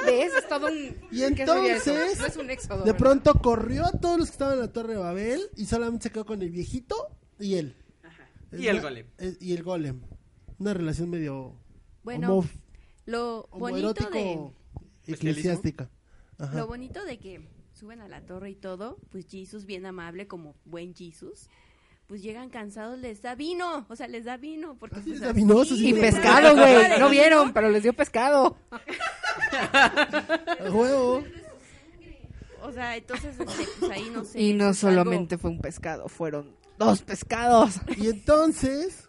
[0.06, 0.32] ¿Ves?
[0.38, 0.96] Es todo un...
[1.12, 2.98] Y entonces, No es un éxodo, De ¿verdad?
[2.98, 6.12] pronto corrió a todos los que estaban en la torre de Babel y solamente se
[6.12, 6.96] quedó con el viejito
[7.40, 7.76] y él.
[8.52, 9.08] Y el golem.
[9.18, 10.02] Eh, Y el golem.
[10.58, 11.56] Una relación medio
[12.04, 12.50] Bueno, homo-
[13.06, 14.54] lo bonito de homoerótico
[15.08, 15.90] eclesiástica.
[16.38, 16.54] Ajá.
[16.58, 17.42] lo bonito de que
[17.76, 21.50] suben a la torre y todo, pues Jesus bien amable como buen Jesus.
[22.08, 25.22] Pues llegan cansados, les da vino, o sea, les da vino porque Ah, pues, les
[25.22, 26.90] da vino, sí Y pescado, güey.
[27.00, 28.58] No vieron, pero les dio pescado.
[30.72, 31.24] Huevo.
[32.62, 34.42] O sea, entonces este, pues ahí no sé.
[34.42, 37.76] Y no es algo- solamente fue un pescado, fueron dos pescados.
[37.98, 39.08] Y entonces.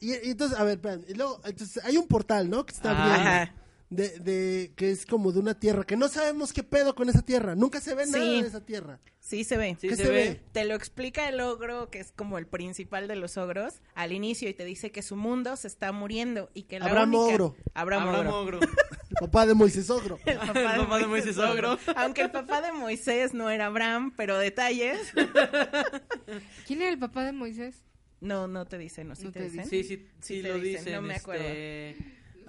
[0.00, 2.64] Y, y entonces, a ver, espérame, y luego, entonces hay un portal, ¿no?
[2.64, 3.30] Que está abriendo.
[3.30, 3.54] Ajá.
[3.90, 7.22] De, de, que es como de una tierra, que no sabemos qué pedo con esa
[7.22, 7.54] tierra.
[7.54, 9.00] Nunca se ve nada de esa tierra.
[9.18, 9.76] Sí se ve.
[9.80, 10.14] Sí ¿Qué se, se ve.
[10.16, 10.40] ve?
[10.52, 14.48] Te lo explica el ogro, que es como el principal de los ogros, al inicio
[14.48, 17.34] y te dice que su mundo se está muriendo y que la Abraham única...
[17.34, 17.56] Ogro.
[17.74, 18.58] Abraham Abraham Ogro.
[18.58, 18.60] Ogro.
[18.60, 20.18] El papá de Moisés Ogro.
[20.26, 21.78] El papá, El papá de Moisés Ogro.
[21.96, 25.00] Aunque el papá de Moisés no era Abraham, pero detalles.
[26.66, 27.82] ¿Quién era el papá de Moisés?
[28.20, 29.62] No, no te dice, no, sí No te, te dice.
[29.62, 29.70] dice.
[29.70, 30.92] Sí, sí, sí, lo dicen, dicen.
[30.94, 31.96] no me este,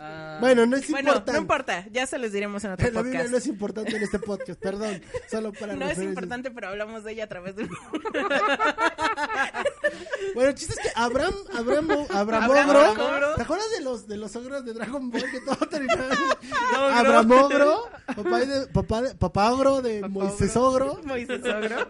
[0.02, 1.32] Ah, Bueno, no es Bueno, importante.
[1.34, 3.32] no importa, ya se les diremos en otro La Biblia podcast.
[3.32, 5.02] no es importante en este podcast, perdón.
[5.30, 6.06] Solo para No es referencias.
[6.08, 7.68] importante, pero hablamos de ella a través de...
[10.36, 13.36] Bueno, el chiste es que Abraham, Abraham, Abraham, Abraham, Ogro, Abraham.
[13.36, 16.16] ¿te acuerdas de los de los ogros de Dragon Ball que todo terminaba?
[16.94, 21.00] Abraham Ogro, papá de, papá de, papá Ogro de Moisés Ogro.
[21.04, 21.88] Moisés Ogro.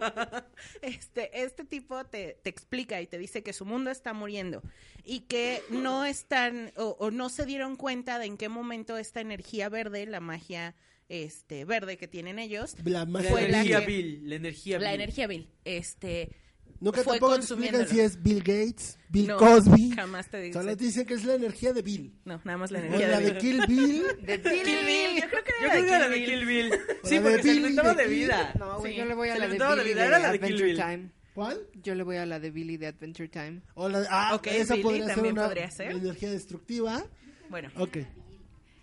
[0.82, 4.62] Este, este tipo te, te explica y te dice que su mundo está muriendo
[5.04, 9.20] y que no están o, o no se dieron cuenta de en qué momento esta
[9.20, 10.74] energía verde, la magia
[11.08, 14.90] este verde que tienen ellos, La magia fue la energía que- Bill, la energía la
[14.92, 15.00] Bill.
[15.00, 16.30] energía Bill, este
[16.78, 19.90] Nunca fue tampoco te si es Bill Gates, Bill No, Cosby.
[19.90, 20.62] jamás te dicen.
[20.62, 22.14] Solo te dicen que es la energía de Bill.
[22.24, 23.40] No, nada más la O energía la de de Bill.
[23.40, 24.02] Kill Bill.
[24.24, 26.70] Kill Bill, yo creo que Yo era creo que era la de de Kill Bill.
[26.70, 26.78] Bill.
[27.04, 28.54] Sí, porque de se Bill, alimentaba de de vida.
[28.58, 28.98] No, güey, Sí.
[28.98, 30.44] yo le voy a Se la de la Billy vida, de era la de Kill
[30.46, 30.76] Adventure Bill.
[30.76, 31.10] Time.
[31.34, 31.60] ¿Cuál?
[31.82, 33.60] Yo le voy a la de Billy de Adventure Time.
[33.74, 35.90] O la de, ah, Ok, esa Billy podría ser una podría ser.
[35.92, 37.04] energía destructiva.
[37.50, 37.98] Bueno, Ok.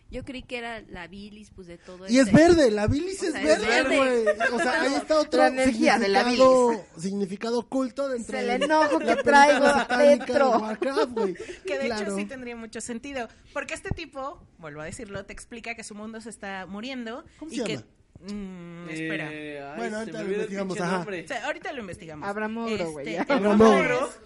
[0.10, 3.22] Yo creí que era la bilis, pues de todo Y es este- verde, la bilis
[3.24, 4.26] O es sea, es verde, güey.
[4.54, 8.56] O sea, ahí está otro La energía de la significado, significado oculto dentro Es de
[8.56, 9.66] el enojo la que traigo
[9.98, 10.52] dentro.
[10.52, 11.34] de Warcraft, güey.
[11.66, 12.04] que de Claro.
[12.04, 13.28] hecho sí tendría mucho sentido.
[13.52, 17.26] Porque este tipo, vuelvo a decirlo, te explica que su mundo se está muriendo.
[17.38, 17.74] ¿Cómo y se que.
[17.76, 17.88] llama?
[18.32, 19.30] Mm, espera.
[19.34, 21.06] Eh, ay, Bueno, ahorita lo investigamos, ajá.
[21.06, 22.30] O sea, ahorita lo investigamos.
[22.30, 23.24] Abraham Ogro, güey, ya.
[23.24, 24.08] el Abraham punto Ogro.
[24.08, 24.20] es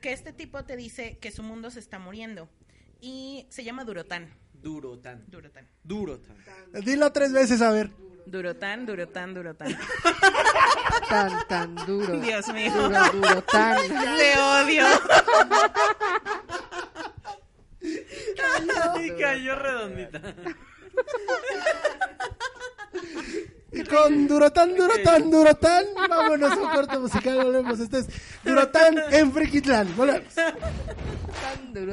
[0.00, 2.48] Que este tipo te dice que su mundo se está muriendo.
[3.00, 4.34] Y se llama Durotán.
[4.52, 5.24] Duro tan.
[5.28, 5.68] Durotán.
[5.84, 6.84] Duro tan.
[6.84, 7.90] Dilo tres veces, a ver.
[8.26, 9.78] Durotán, Durotán, Durotán.
[11.08, 12.18] Tan, tan duro.
[12.20, 12.72] Dios mío.
[12.72, 13.78] Duro, duro, tan.
[13.88, 14.84] Te odio.
[19.00, 20.20] Y cayó redondita.
[23.72, 27.78] Y con Durotán, Durotán, Durotán, vámonos a un corte musical, volvemos.
[27.80, 28.06] Este es
[28.44, 30.34] Durotán en Frikitlán, volvemos.
[30.34, 30.54] Tan
[31.72, 31.92] duro.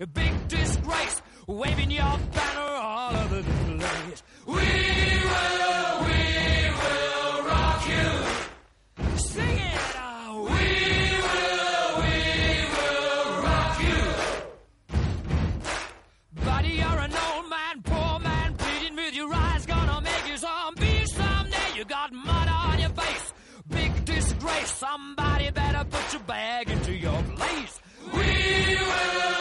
[0.00, 4.22] a big disgrace, waving your banner all over the place.
[4.46, 6.22] We will, we
[6.80, 9.16] will rock you.
[9.18, 9.96] Sing it.
[10.34, 10.66] We
[11.26, 12.14] will, we
[12.76, 14.02] will rock you.
[16.44, 20.86] Buddy, you're an old man, poor man, pleading with your eyes, gonna make you someday.
[21.74, 23.32] You got mud on your face,
[23.68, 24.70] big disgrace.
[24.72, 27.80] Somebody better put your bag into your place.
[28.12, 29.35] We will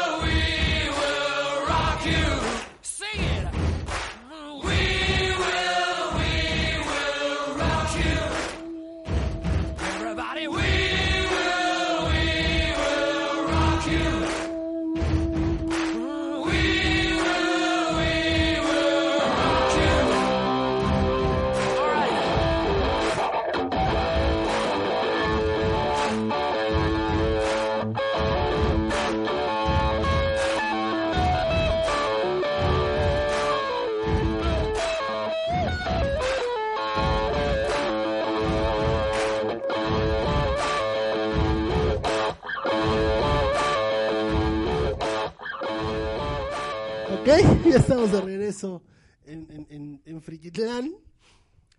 [47.76, 48.82] ya estamos de regreso
[49.26, 50.96] en, en, en, en Frikitlán.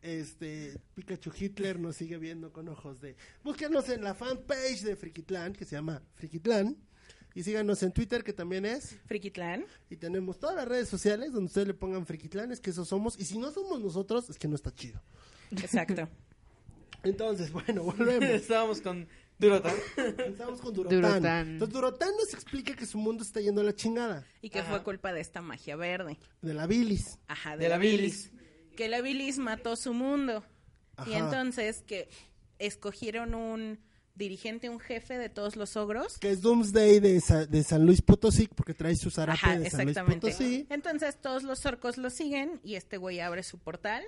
[0.03, 3.17] Este, Pikachu Hitler nos sigue viendo con ojos de...
[3.43, 6.77] Búsquenos en la fanpage de Frikitlán, que se llama Frikitlán.
[7.35, 8.99] Y síganos en Twitter, que también es.
[9.07, 9.65] Frikitlán.
[9.89, 13.19] Y tenemos todas las redes sociales donde ustedes le pongan Frikitlán, es que eso somos.
[13.19, 15.03] Y si no somos nosotros, es que no está chido.
[15.51, 16.09] Exacto.
[17.05, 18.29] Entonces, bueno, volvemos.
[18.29, 19.09] Estábamos con
[19.39, 19.75] Duro tan.
[20.27, 21.01] Estamos con Durotán.
[21.03, 21.49] Durotán.
[21.51, 24.25] Entonces, Durotán nos explica que su mundo está yendo a la chingada.
[24.41, 26.19] Y que fue culpa de esta magia verde.
[26.43, 27.19] De la bilis.
[27.29, 28.31] Ajá, de, De la la bilis.
[28.77, 30.45] Que la bilis mató su mundo.
[31.07, 32.09] Y entonces que
[32.59, 33.79] escogieron un
[34.15, 36.17] dirigente, un jefe de todos los ogros.
[36.19, 39.69] Que es Doomsday de, Sa- de San Luis Potosí, porque trae su zarape Ajá, de
[39.71, 40.31] San Luis exactamente.
[40.31, 40.67] Potosí.
[40.71, 44.03] Entonces todos los orcos lo siguen y este güey abre su portal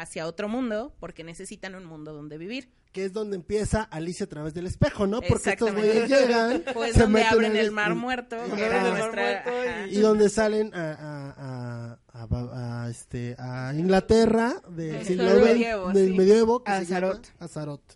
[0.00, 2.70] hacia otro mundo porque necesitan un mundo donde vivir.
[2.92, 5.20] Que es donde empieza Alicia a través del espejo, ¿no?
[5.20, 6.62] Porque estos güeyes llegan.
[6.72, 8.36] Pues se donde meten abren en el mar muerto.
[8.46, 9.86] y- que era el mar nuestra- muerto ajá.
[9.88, 15.86] Y donde salen a, a, a, a- a, este, a Inglaterra del Del siglo medievo,
[15.90, 16.16] XX, del sí.
[16.16, 17.20] medievo, que A se llama.
[17.40, 17.92] Azaroth.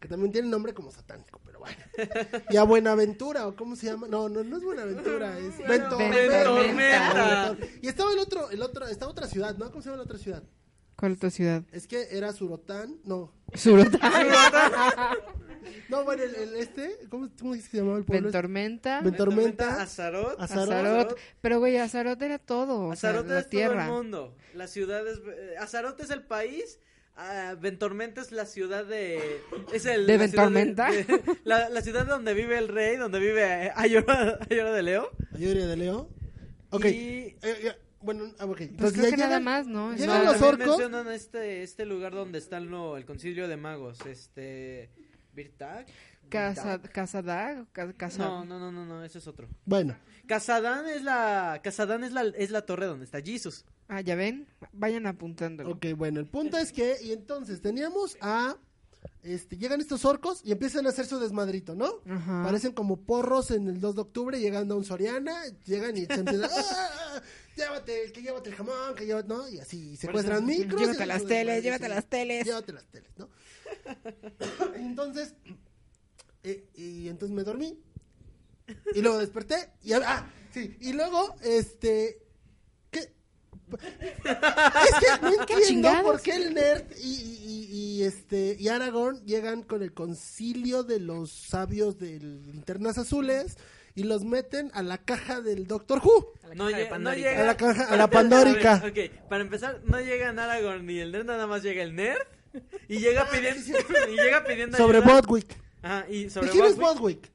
[0.00, 1.76] que también tiene nombre como satánico, pero bueno.
[2.50, 7.56] Y a Buenaventura, o cómo se llama, no, no, no es Buenaventura, es Vento- Ventormenta.
[7.82, 9.70] Y estaba el otro, el otro, estaba otra ciudad, ¿no?
[9.70, 10.42] ¿Cómo se llama la otra ciudad?
[11.00, 11.62] ¿Cuál otra ciudad?
[11.72, 13.32] Es que era Surotán, no.
[13.54, 14.00] Surotán.
[15.88, 18.28] No, bueno, el, el este, ¿cómo, cómo se llamaba el pueblo?
[18.28, 19.00] Ventormenta.
[19.02, 19.82] Ventormenta.
[19.82, 20.40] Azarot.
[20.40, 20.72] Azarot.
[20.72, 21.18] Azarot.
[21.40, 22.86] Pero, güey, Azarot era todo.
[22.86, 23.86] O sea, Azarot la es tierra.
[23.86, 24.36] todo el mundo.
[24.54, 25.18] La ciudad es...
[25.18, 26.78] eh, Azarot es el país.
[27.16, 29.40] ah, Ventormenta es la ciudad de...
[29.72, 30.90] Es el, ¿De la ciudad Ventormenta?
[30.90, 35.10] de- la, la ciudad donde vive el rey, donde vive eh, Ayora, Ayora de Leo.
[35.34, 36.08] Ayoria de Leo.
[36.70, 36.84] Ok.
[36.86, 38.56] Y- Eh, ya, bueno, ah, ok.
[38.56, 39.94] Pues Entonces creo ya que nada llegan- más, ¿no?
[39.94, 40.66] llegan No, los orcos.
[40.66, 43.98] mencionan este, este lugar donde está lo- el concilio de magos.
[44.06, 44.90] Este...
[45.32, 45.86] ¿Birtag?
[46.28, 46.92] Casa, ¿Birtag?
[46.92, 47.66] Casadag.
[47.72, 48.18] Ca- Casa...
[48.24, 49.48] No, no, no, no, no, ese es otro.
[49.64, 49.96] Bueno,
[50.26, 51.60] Casadán es la...
[51.62, 53.64] Casadán es la, es la torre donde está Jesus.
[53.88, 54.46] Ah, ya ven.
[54.72, 55.70] Vayan apuntándolo.
[55.72, 58.56] ok, bueno, el punto es que, y entonces teníamos a,
[59.24, 61.94] este, llegan estos orcos y empiezan a hacer su desmadrito, ¿no?
[62.08, 62.42] Ajá.
[62.44, 66.14] Parecen como porros en el 2 de octubre llegando a un Soriana, llegan y se
[66.14, 67.22] empiezan, ¡Ah!
[67.64, 69.48] Llévate, que llévate el jamón, que llévate, ¿no?
[69.48, 70.80] Y así secuestran micros.
[70.80, 71.90] Llévate y las teles, desmadre, llévate sí.
[71.90, 72.44] las teles.
[72.46, 73.28] Llévate las teles, ¿no?
[74.74, 75.34] entonces,
[76.42, 77.78] eh, y entonces me dormí.
[78.94, 82.22] Y luego desperté y ah, sí, y luego este
[82.90, 83.00] ¿qué?
[83.00, 83.10] Es
[85.00, 89.92] que no entiendo por qué el nerd y, y- este y Aragorn llegan con el
[89.92, 93.56] concilio de los sabios de linternas azules
[94.00, 97.40] y los meten a la caja del Doctor Who, No, caja de no llega...
[97.40, 98.74] a la caja, a la Pandórica.
[98.74, 101.94] A ver, ok, para empezar, no llega Aragorn ni el nerd, nada más llega el
[101.94, 102.22] nerd.
[102.88, 103.60] Y llega pidiendo,
[104.12, 105.20] y llega pidiendo Sobre ayuda.
[105.20, 105.56] Bodwick.
[105.82, 107.30] Ajá, y ¿Y sobre quién es Bodwick.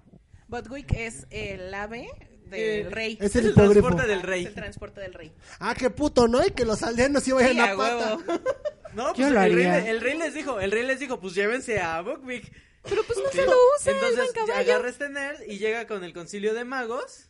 [0.48, 0.88] Bodwick?
[0.88, 2.08] Botwick es el ave
[2.48, 3.18] del Eh, rey.
[3.22, 3.74] Es el el hipogrifo.
[3.88, 4.46] transporte del Es rey.
[4.46, 5.32] el transporte del rey.
[5.60, 6.46] Ah, qué puto, ¿no?
[6.46, 8.16] Y que los aldeanos sí vayan Sí, a a pata.
[8.18, 8.42] huevo.
[8.94, 12.00] No, pues el rey, el rey les dijo, el rey les dijo, pues llévense a
[12.02, 12.50] Bodwick.
[12.88, 14.54] Pero pues no se lo usa, Entonces caballo.
[14.54, 17.30] agarra este nerd y llega con el concilio de magos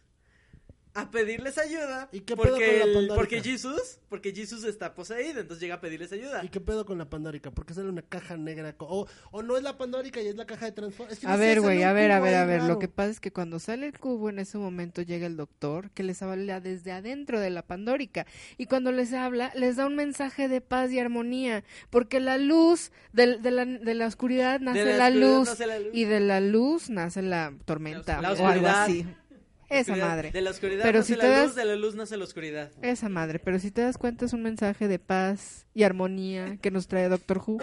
[0.95, 2.09] a pedirles ayuda.
[2.11, 5.81] ¿Y qué pedo porque, con la porque Jesus, porque Jesus está poseído, entonces llega a
[5.81, 6.43] pedirles ayuda.
[6.43, 7.51] ¿Y qué pedo con la Pandórica?
[7.51, 8.73] Porque sale una caja negra.
[8.77, 11.13] co- O, o no es la Pandórica y es la caja de transformación.
[11.13, 12.63] Es que A no sé, ver, güey, a ver, a ver, a ver.
[12.63, 15.91] Lo que pasa es que cuando sale el cubo, en ese momento llega el doctor
[15.91, 18.25] que les habla desde adentro de la Pandórica.
[18.57, 21.63] Y cuando les habla, les da un mensaje de paz y armonía.
[21.89, 25.47] Porque la luz, del- de, la, de la oscuridad nace la la, oscuridad luz.
[25.49, 25.89] nace la luz.
[25.93, 28.21] Y de la luz nace la tormenta.
[28.21, 28.83] La o algo oscuridad.
[28.83, 29.05] así.
[29.69, 30.07] Esa Oscuridad.
[30.07, 30.31] madre.
[30.31, 32.23] De la oscuridad Pero nace si la te luz, das- de la luz nace la
[32.23, 32.71] oscuridad.
[32.81, 33.39] Esa madre.
[33.39, 37.09] Pero si te das cuenta, es un mensaje de paz y armonía que nos trae
[37.09, 37.57] Doctor Who.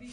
[0.00, 0.10] ¿Y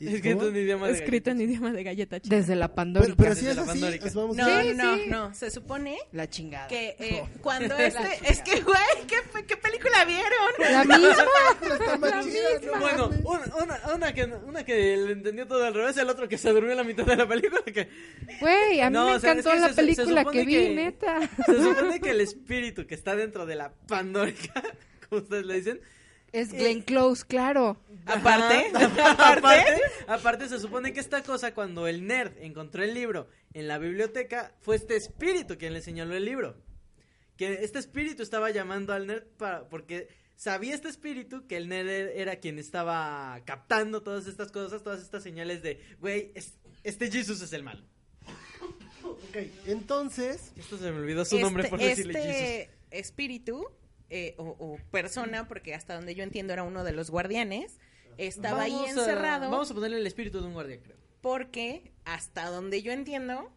[0.00, 1.50] Escrito en idioma de Escrito en galletas.
[1.56, 2.36] idioma de galleta china.
[2.36, 3.14] Desde la Pero, Pandórica.
[3.18, 5.02] pero si Desde es la así, es- vamos No, a Sí, no, sí.
[5.08, 5.34] no.
[5.34, 6.68] Se supone La chingada.
[6.68, 8.00] que eh, cuando este...
[8.24, 8.76] Es que, güey,
[9.06, 10.32] ¿qué, ¿qué película vieron?
[10.58, 12.22] La misma.
[12.22, 12.80] Chida, ¿no?
[12.80, 16.38] Bueno, una, una, una que, una que le entendió todo al revés, el otro que
[16.38, 17.62] se durmió a la mitad de la película.
[17.64, 17.88] Que
[18.40, 20.20] Güey, a mí No, me o sea, es encantó que la se- se- se película
[20.22, 21.30] supone que vi, que- neta.
[21.46, 24.62] se supone que el espíritu que está dentro de la Pandórica,
[25.08, 25.80] como ustedes le dicen,
[26.32, 27.78] Es Glenn Close, claro.
[28.06, 33.28] Aparte, aparte, aparte, aparte se supone que esta cosa cuando el nerd encontró el libro
[33.52, 36.56] en la biblioteca fue este espíritu quien le señaló el libro.
[37.36, 41.88] Que este espíritu estaba llamando al nerd para porque sabía este espíritu que el nerd
[41.88, 47.40] era quien estaba captando todas estas cosas, todas estas señales de, güey, es- este Jesus
[47.42, 47.82] es el malo.
[49.02, 52.30] Ok, entonces, Esto se me olvidó su nombre por decirle Jesus.
[52.36, 53.66] este espíritu
[54.10, 57.78] eh, o, o persona, porque hasta donde yo entiendo era uno de los guardianes,
[58.18, 60.96] estaba ahí a- encerrado vamos a ponerle el espíritu de un guardia, creo.
[61.20, 63.50] porque hasta donde yo entiendo,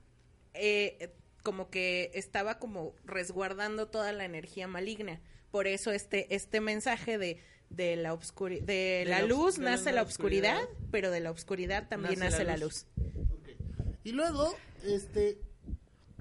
[0.54, 5.20] eh, como que estaba como resguardando toda la energía maligna.
[5.51, 7.39] Por eso este, este mensaje de,
[7.70, 10.58] de la obscuri- de, De la luz la nace la oscuridad.
[10.58, 12.86] obscuridad, pero de la obscuridad también Nace nace, la la luz.
[12.95, 13.08] luz.
[14.04, 15.38] y luego, este,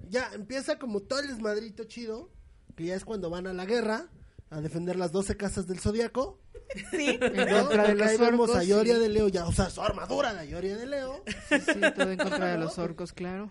[0.09, 2.30] ya empieza como todo el desmadrito chido,
[2.76, 4.09] que ya es cuando van a la guerra,
[4.53, 6.38] a defender las 12 casas del Zodíaco.
[6.90, 7.18] Sí.
[7.20, 7.61] En ¿no?
[7.68, 8.57] contra de los orcos.
[8.57, 9.00] a Yoria sí.
[9.00, 11.22] de Leo ya usar su armadura de Yoria de Leo.
[11.48, 13.50] Sí, sí, todo en contra de los orcos, claro.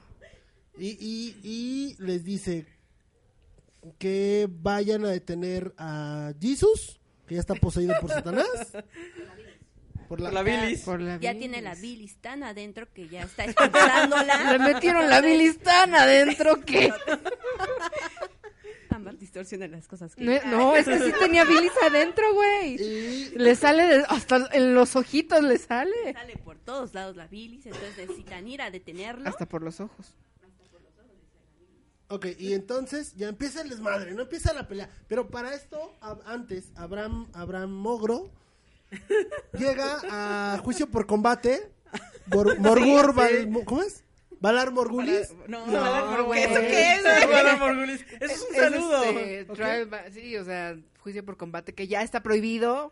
[0.78, 2.66] Y, y, y les dice
[3.97, 8.45] que vayan a detener a Jesus, que ya está poseído por Satanás.
[10.08, 10.82] Por Por la bilis.
[10.82, 11.39] Por la Ya bilis.
[11.39, 14.52] tiene la bilis tan adentro que ya está expulsándola.
[14.54, 16.91] Le metieron la bilistana adentro, ¿qué?
[19.02, 20.16] Ambas distorsionan las cosas.
[20.16, 22.76] que- No, no, es que sí tenía bilis adentro, güey.
[22.82, 26.14] Y Le sale, de- hasta en los ojitos le sale.
[26.14, 29.28] Sale por todos lados la bilis, entonces necesitan ir a detenerlo.
[29.28, 30.16] Hasta por los ojos.
[32.10, 34.89] Ok, y entonces ya empieza el desmadre, no empieza la pelea.
[35.08, 35.93] Pero para esto,
[36.26, 38.30] antes, Abraham, Abraham Mogro
[39.58, 41.72] llega a juicio por combate.
[43.14, 44.04] Val- ¿cómo es?
[44.42, 45.34] Valar Morgulis.
[45.48, 46.44] No, No, no, güey.
[46.44, 47.02] ¿eso qué es?
[47.26, 48.04] Hola, Morgulis.
[48.20, 49.04] Eso es un saludo.
[49.04, 52.92] este, trial by- sí, o sea, juicio por combate que ya está prohibido.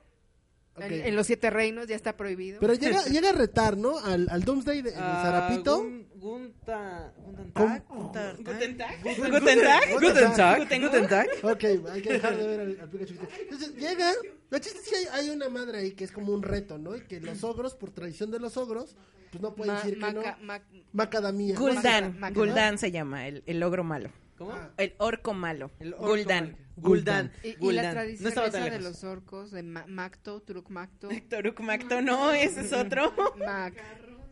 [0.86, 0.92] Ok.
[0.92, 2.60] En, en los siete reinos ya está prohibido.
[2.60, 3.98] Pero llega, llega a retar, ¿no?
[4.00, 5.78] Al, al Doomsday de, Zarapito.
[5.84, 7.14] Gun- Gunta.
[7.26, 7.84] ¿Guten Tag?
[7.88, 9.04] Guten- ¿Guten Tag?
[9.04, 10.60] Guten Tag.
[10.60, 11.28] Guten Guten Tag.
[11.44, 11.64] Ok,
[11.94, 13.14] hay que dejar de ver al, al Pikachu.
[13.42, 14.12] Entonces llega.
[14.50, 16.96] La chiste es que hay, hay una madre ahí que es como un reto, ¿no?
[16.96, 18.96] Y que los ogros, por tradición de los ogros,
[19.32, 20.46] pues no pueden Ma- decir que maca- no.
[20.46, 20.62] ma-
[20.92, 21.56] Macadamia.
[21.56, 24.10] Gul'dan, Gul'dan se llama, el, el ogro malo.
[24.40, 24.52] ¿Cómo?
[24.54, 24.72] Ah.
[24.78, 25.70] El orco malo.
[25.80, 26.46] El orco Gul'dan.
[26.52, 26.58] mal.
[26.78, 27.32] Gul'dan.
[27.44, 27.92] y, y la Gul'dan.
[27.92, 32.62] tradición No esa de los orcos, de Ma- Macto, Turuk Macto, Toruk Macto, no, ese
[32.62, 33.14] es otro.
[33.38, 33.76] Mac,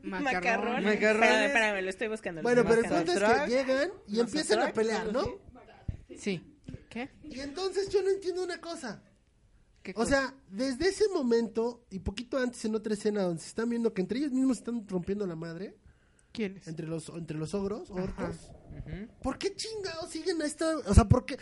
[0.01, 0.83] Macarrón.
[0.85, 1.23] macarrón.
[1.23, 2.41] Espérame, espérame, lo estoy buscando.
[2.41, 5.25] Bueno, pero el punto es que llegan y Los empiezan a pelear, ¿no?
[6.17, 6.41] Sí.
[6.89, 7.09] ¿Qué?
[7.23, 9.03] Y entonces yo no entiendo una cosa.
[9.83, 13.69] ¿Qué O sea, desde ese momento y poquito antes en otra escena donde se están
[13.69, 15.75] viendo que entre ellos mismos están rompiendo la madre,
[16.31, 16.67] ¿quiénes?
[16.67, 18.51] entre los entre los ogros, orcos.
[19.21, 21.37] ¿Por qué chingados siguen a esta, o sea, por qué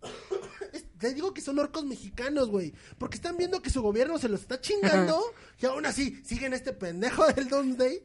[0.98, 4.40] te digo que son orcos mexicanos, güey, porque están viendo que su gobierno se los
[4.40, 5.22] está chingando
[5.60, 8.02] y aún así siguen a este pendejo del Doomsday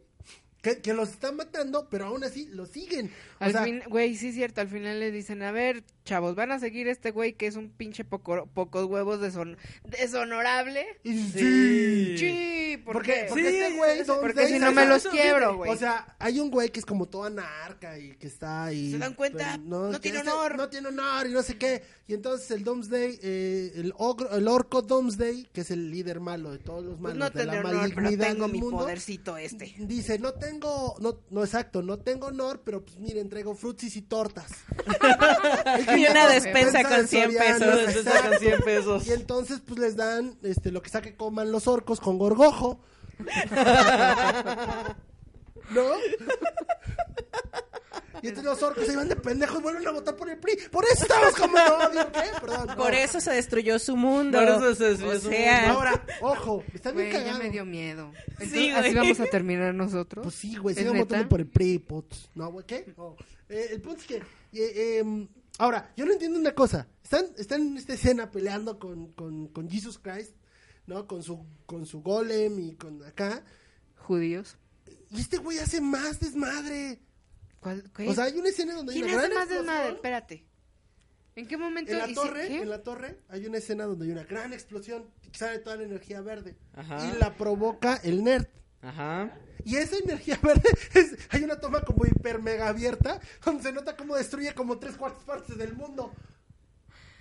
[0.62, 3.12] que, que los está matando, pero aún así lo siguen.
[3.46, 6.52] Al sea, fin, güey, sí es cierto, al final le dicen, a ver, chavos, van
[6.52, 10.86] a seguir este güey que es un pinche poco, pocos huevos deson deshonorable.
[11.04, 12.18] y- Sí.
[12.18, 13.26] Sí, ¿por Porque, qué?
[13.30, 15.72] porque Sí, este güey, Porque si no me los quiebro, güey.
[15.72, 18.92] O sea, hay un güey que es como toda narca y que está ahí.
[18.92, 19.60] ¿Se dan cuenta?
[19.64, 20.58] pero No que tiene este honor.
[20.58, 21.84] No tiene honor y no sé qué.
[22.08, 26.52] Y entonces el Doomsday, eh, el, ogro- el orco Doomsday, que es el líder malo
[26.52, 28.78] de todos los Pues malos no de la honor, pero malignidad tengo del mi mundo,
[28.80, 29.74] podercito este.
[29.80, 34.04] Dice, no tengo, no, no exacto, no tengo honor, pero pues miren, traigo frutsis y
[34.04, 34.52] tortas.
[35.98, 37.80] Y una despensa con 100 Soriana, pesos.
[37.80, 39.08] Entonces te sacan 100 pesos.
[39.08, 42.80] Y entonces pues les dan este lo que sea que coman los orcos con gorgojo.
[45.72, 45.84] ¿No?
[48.22, 50.58] Y entonces los orcos se iban de pendejos y vuelven a votar por el PRI.
[50.72, 52.22] Por eso estamos como odio, ¿qué?
[52.40, 52.68] Perdón.
[52.68, 52.76] no.
[52.78, 54.40] Por eso se destruyó su mundo.
[54.40, 57.44] Por eso se destruyó o su sea, Ahora, ojo, están bien Güey, ya cagados.
[57.44, 58.14] me dio miedo.
[58.28, 60.24] Entonces, Sí, así vamos a terminar nosotros.
[60.24, 61.04] Pues sí, güey, ¿Es sigan neta?
[61.06, 61.84] votando por el PRI.
[62.36, 62.96] No, güey, ¿qué?
[63.50, 66.88] Eh, el punto es que, eh, em, ahora, yo no entiendo una cosa.
[67.04, 70.32] Están, están en esta escena peleando con, con, con Jesus Christ,
[70.88, 71.08] ¿no?
[71.08, 73.44] Con su, con su golem y con acá.
[73.98, 74.56] Judíos.
[75.14, 77.00] Y este güey hace más desmadre.
[77.60, 78.10] ¿Cuál, qué?
[78.10, 79.90] O sea, hay una escena donde hay ¿Quién una hace gran más desmadre?
[79.90, 79.96] explosión.
[79.96, 80.46] Espérate.
[81.36, 82.62] ¿En qué momento En la hice- torre, qué?
[82.62, 85.84] en la torre, hay una escena donde hay una gran explosión y sale toda la
[85.84, 86.56] energía verde.
[86.74, 87.08] Ajá.
[87.08, 88.46] Y la provoca el nerd.
[88.82, 89.36] Ajá.
[89.66, 93.96] Y esa energía verde, es- hay una toma como hiper mega abierta, donde se nota
[93.96, 96.14] cómo destruye como tres cuartas partes del mundo.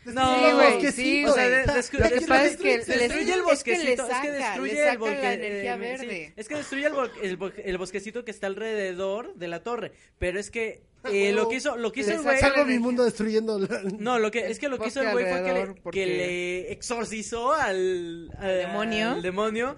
[0.05, 0.95] No, Sí, güey, bosquecitos.
[0.95, 4.79] sí, O sea, Lo que destruye- pasa es que destruye el bosquecito, es que destruye
[4.81, 6.27] el la bosque- energía verde.
[6.27, 9.63] sí, es que destruye el, bo- el bo- el bosquecito que está alrededor de la
[9.63, 12.65] torre, pero es que eh, lo que hizo, lo que hizo el güey, Salvo la
[12.65, 13.59] mi mundo destruyendo.
[13.61, 15.81] la- no, lo que es que lo que hizo el güey fue que le, alrededor,
[15.83, 19.11] porque- que le exorcizó al, al- demonio.
[19.11, 19.77] al demonio,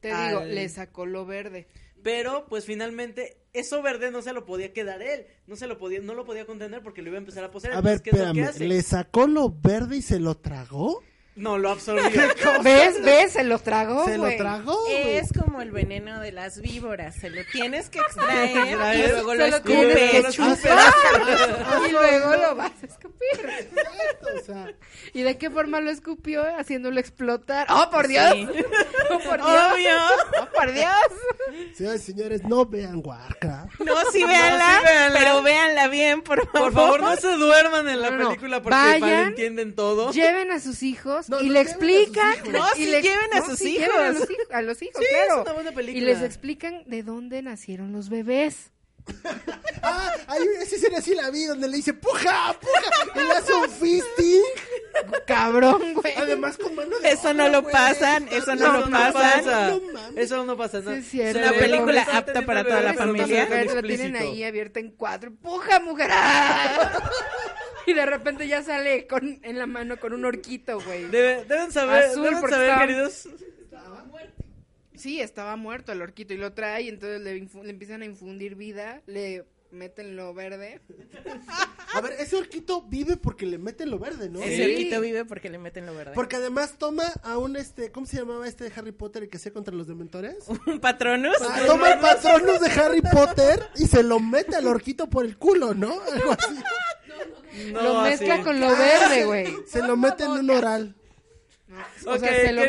[0.00, 1.66] Te digo, le sacó lo verde.
[2.02, 6.00] pero pues finalmente eso verde no se lo podía quedar él, no se lo podía,
[6.00, 7.74] no lo podía contener porque lo iba a empezar a poseer.
[7.74, 8.68] A ver, entonces, ¿qué es lo que espérame, hace?
[8.68, 11.02] ¿le sacó lo verde y se lo tragó?
[11.40, 12.20] No, lo absorbió.
[12.62, 13.02] ¿Ves?
[13.02, 13.32] ¿Ves?
[13.32, 14.76] Se lo tragó, ¿Se lo tragó?
[14.90, 17.14] es como el veneno de las víboras.
[17.16, 20.34] Se lo tienes que extraer y luego lo lo tienes que escupes.
[20.34, 21.88] chupar.
[21.88, 23.30] y luego lo vas a escupir.
[23.32, 24.74] Exacto, o sea,
[25.14, 26.42] ¿Y de qué forma lo escupió?
[26.58, 27.66] Haciéndolo explotar.
[27.70, 28.32] ¡Oh, por Dios!
[28.32, 28.48] Sí.
[29.10, 29.72] ¡Oh, por Dios!
[29.74, 29.96] Obvio.
[30.42, 30.90] ¡Oh, por Dios!
[31.74, 33.80] señores y señores, no vean Warcraft.
[33.80, 35.18] No, sí, véanla, sí, véanla.
[35.18, 36.60] pero véanla bien, por favor.
[36.60, 40.12] Por favor, no se duerman en la película porque vayan, mal entienden todo.
[40.12, 42.34] Lleven a sus hijos No, y no le explican.
[42.52, 43.86] No, y sí le- lleven a sus sí hijos.
[43.86, 45.34] lleven a los, hij- a los hijos, Sí, claro.
[45.36, 45.98] es una buena película.
[45.98, 48.70] Y les explican de dónde nacieron los bebés.
[49.82, 53.54] Ah, hay una escena así la vi donde le dice puja, puja, y le hace
[53.54, 54.42] un fisting.
[55.26, 56.12] Cabrón, güey.
[56.18, 57.72] Además con mano de Eso no lo güey.
[57.72, 59.80] pasan, eso no lo pasan.
[60.16, 60.80] Eso no pasa.
[60.80, 60.90] No.
[60.92, 61.38] Sí, es cierto.
[61.38, 63.48] Se Es una película apta para toda la familia.
[63.74, 65.32] lo tienen ahí abierta en cuatro.
[65.40, 66.10] ¡Puja, mujer!
[67.86, 71.04] Y de repente ya sale con, en la mano con un horquito, güey.
[71.10, 73.28] Debe- deben saber, Azul, deben saber queridos.
[75.00, 77.36] Sí, estaba muerto el horquito y lo trae y entonces le,
[77.70, 80.80] empiezan a infundir vida, le meten lo verde.
[81.94, 84.40] A ver, ese orquito vive porque le meten lo verde, ¿no?
[84.40, 84.62] Ese Sí.
[84.72, 86.12] orquito vive porque le meten lo verde.
[86.14, 89.38] Porque además toma a un este, ¿cómo se llamaba este de Harry Potter el que
[89.38, 90.36] hacía contra los dementores?
[90.66, 91.36] Un patronus.
[91.40, 95.38] Ah, toma el patronus de Harry Potter y se lo mete al orquito por el
[95.38, 95.98] culo, ¿no?
[96.12, 96.54] Algo así.
[97.72, 98.42] No, lo mezcla así.
[98.44, 99.48] con lo verde, güey.
[99.66, 100.94] Se lo mete en un oral.
[102.06, 102.68] O Ok, sea, se lo me-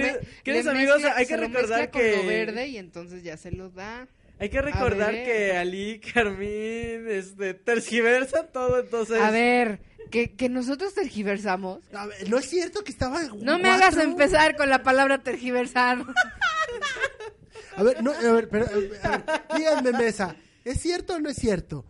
[0.70, 4.08] amigos, mezcla- hay que recordar con que- lo verde y entonces ya se lo da.
[4.40, 9.20] Hay que recordar que Ali, Carmín, este, tergiversa todo, entonces...
[9.22, 9.80] A ver,
[10.10, 11.84] que, que nosotros tergiversamos.
[11.94, 13.22] A ver, no es cierto que estaba.
[13.36, 16.04] No me hagas empezar con la palabra tergiversar.
[17.78, 19.24] A ver, no, a ver, pero, a ver,
[19.56, 20.36] díganme, mesa.
[20.66, 21.86] ¿Es cierto o no es cierto?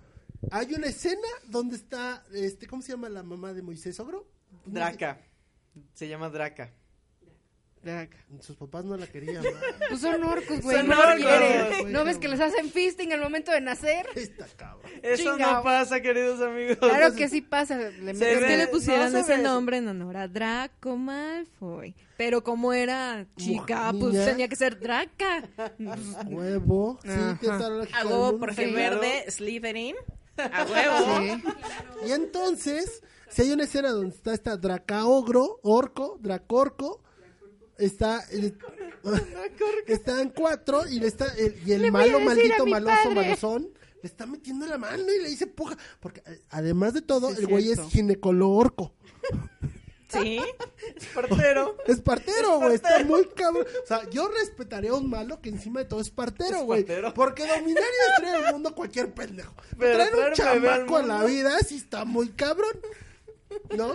[0.52, 4.28] Hay una escena donde está, este, ¿cómo se llama la mamá de Moisés Ogro?
[4.66, 5.20] Draca.
[5.94, 6.72] Se llama Draca.
[8.42, 9.44] Sus papás no la querían.
[9.90, 10.78] Pues son orcos, güey.
[10.78, 14.06] Son no orcos, ¿No ves que les hacen fisting al momento de nacer?
[14.16, 14.92] Esta cabrón.
[15.02, 15.56] Eso Chingao.
[15.56, 16.78] no pasa, queridos amigos.
[16.80, 17.78] Claro que sí pasa.
[17.78, 21.96] Le Se ve- que le pusieron se ese nombre en honor a Draco Malfoy.
[22.18, 24.26] Pero como era chica, Mujer, pues niña.
[24.26, 25.44] tenía que ser Draca.
[26.28, 27.00] Huevo.
[27.04, 27.10] Sí,
[27.48, 28.72] la lógica A huevo, porque Sí.
[28.74, 29.96] verde, Slytherin.
[30.38, 31.20] A huevo.
[31.22, 32.08] Sí.
[32.08, 37.02] Y entonces, si hay una escena donde está esta Dracaogro, Orco, Dracorco,
[37.86, 38.58] está el-
[39.88, 43.16] están cuatro y le está el, y el Le malo maldito maloso padre.
[43.16, 43.70] malosón
[44.02, 47.34] le está metiendo la mano y le dice puja porque eh, además de todo Sí,
[47.34, 47.90] es el güey es cierto.
[47.92, 48.94] ginecólogo orco
[50.08, 50.42] Sí.
[51.16, 51.78] Partero.
[51.88, 55.80] es partero güey está muy cabrón o sea yo respetaría a un malo que encima
[55.80, 59.94] de todo es partero Es güey porque dominar y destruir el mundo cualquier pendejo Pero
[60.10, 62.74] traer un chamaco a la vida sí está muy cabrón
[63.78, 63.94] ¿no?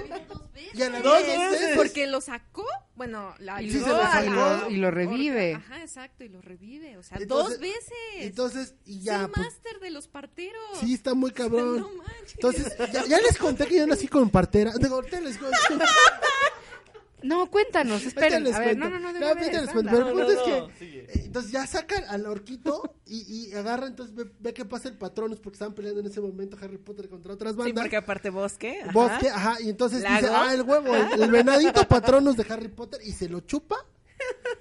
[0.75, 1.51] Y a las Dos dos veces.
[1.51, 1.77] veces.
[1.77, 4.31] Porque lo sacó, bueno, la Y ayudó se lo a sacó.
[4.31, 5.55] la- Y lo revive.
[5.55, 6.97] Ajá, exacto, y lo revive.
[6.97, 7.93] O sea, Entonces- dos veces.
[8.19, 10.63] Entonces, y es ya, el pues, máster de los parteros.
[10.81, 11.81] sí, está muy cabrón.
[11.81, 12.35] No manches.
[12.35, 14.73] Entonces, ya, ya les conté que yo nací con partera.
[14.79, 15.57] Digo, ahorita les cuento.
[17.27, 18.45] No, cuéntanos, ahorita esperen.
[18.45, 18.89] les A ver, cuento.
[18.91, 19.91] no, no, no, de No, ahorita les cuento.
[19.93, 20.99] Pero el punto No, es no, que, sigue.
[21.01, 24.97] eh, entonces ya sacan al orquito y, y agarra, entonces ve, ve que pasa el
[24.97, 27.83] patronus porque estaban peleando en ese momento Harry Potter contra otras Sí, bandas.
[27.83, 28.81] porque aparte bosque.
[28.83, 28.93] ajá.
[28.93, 30.35] Bosque, ajá, y entonces dice, Lago.
[30.37, 33.77] ah, el huevo, el, el venadito patronus de Harry Potter y se lo chupa.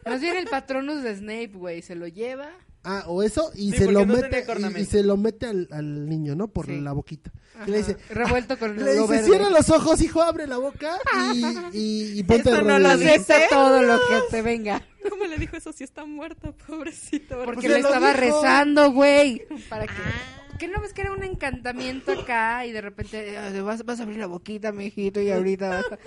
[0.05, 2.49] Más bien el patronus de Snape, güey, se lo lleva.
[2.86, 4.79] Ah, o eso, y Sí, se lo no mete, y, cornamenta.
[4.79, 6.47] y se lo mete al, al niño, ¿no?
[6.47, 6.79] Por Sí.
[6.79, 7.31] la boquita.
[7.67, 9.25] Y le dice, Revuelto con le lo dice, verde.
[9.25, 10.97] cierra los ojos, hijo, abre la boca
[11.33, 11.45] y,
[11.77, 12.99] y, y ponte de no lo rodillas".
[12.99, 13.33] dice.
[13.33, 14.81] Acepta todo lo que te venga.
[15.09, 17.36] ¿Cómo le dijo eso si está muerta, pobrecito?
[17.43, 18.19] Porque Pues le estaba dijo.
[18.21, 19.41] rezando, güey.
[19.69, 19.93] Para que.
[19.93, 20.41] Ah.
[20.59, 24.03] ¿Qué no ves que era un encantamiento acá y de repente "Ah, vas, vas a
[24.03, 25.97] abrir la boquita, mijito, y ahorita vas a...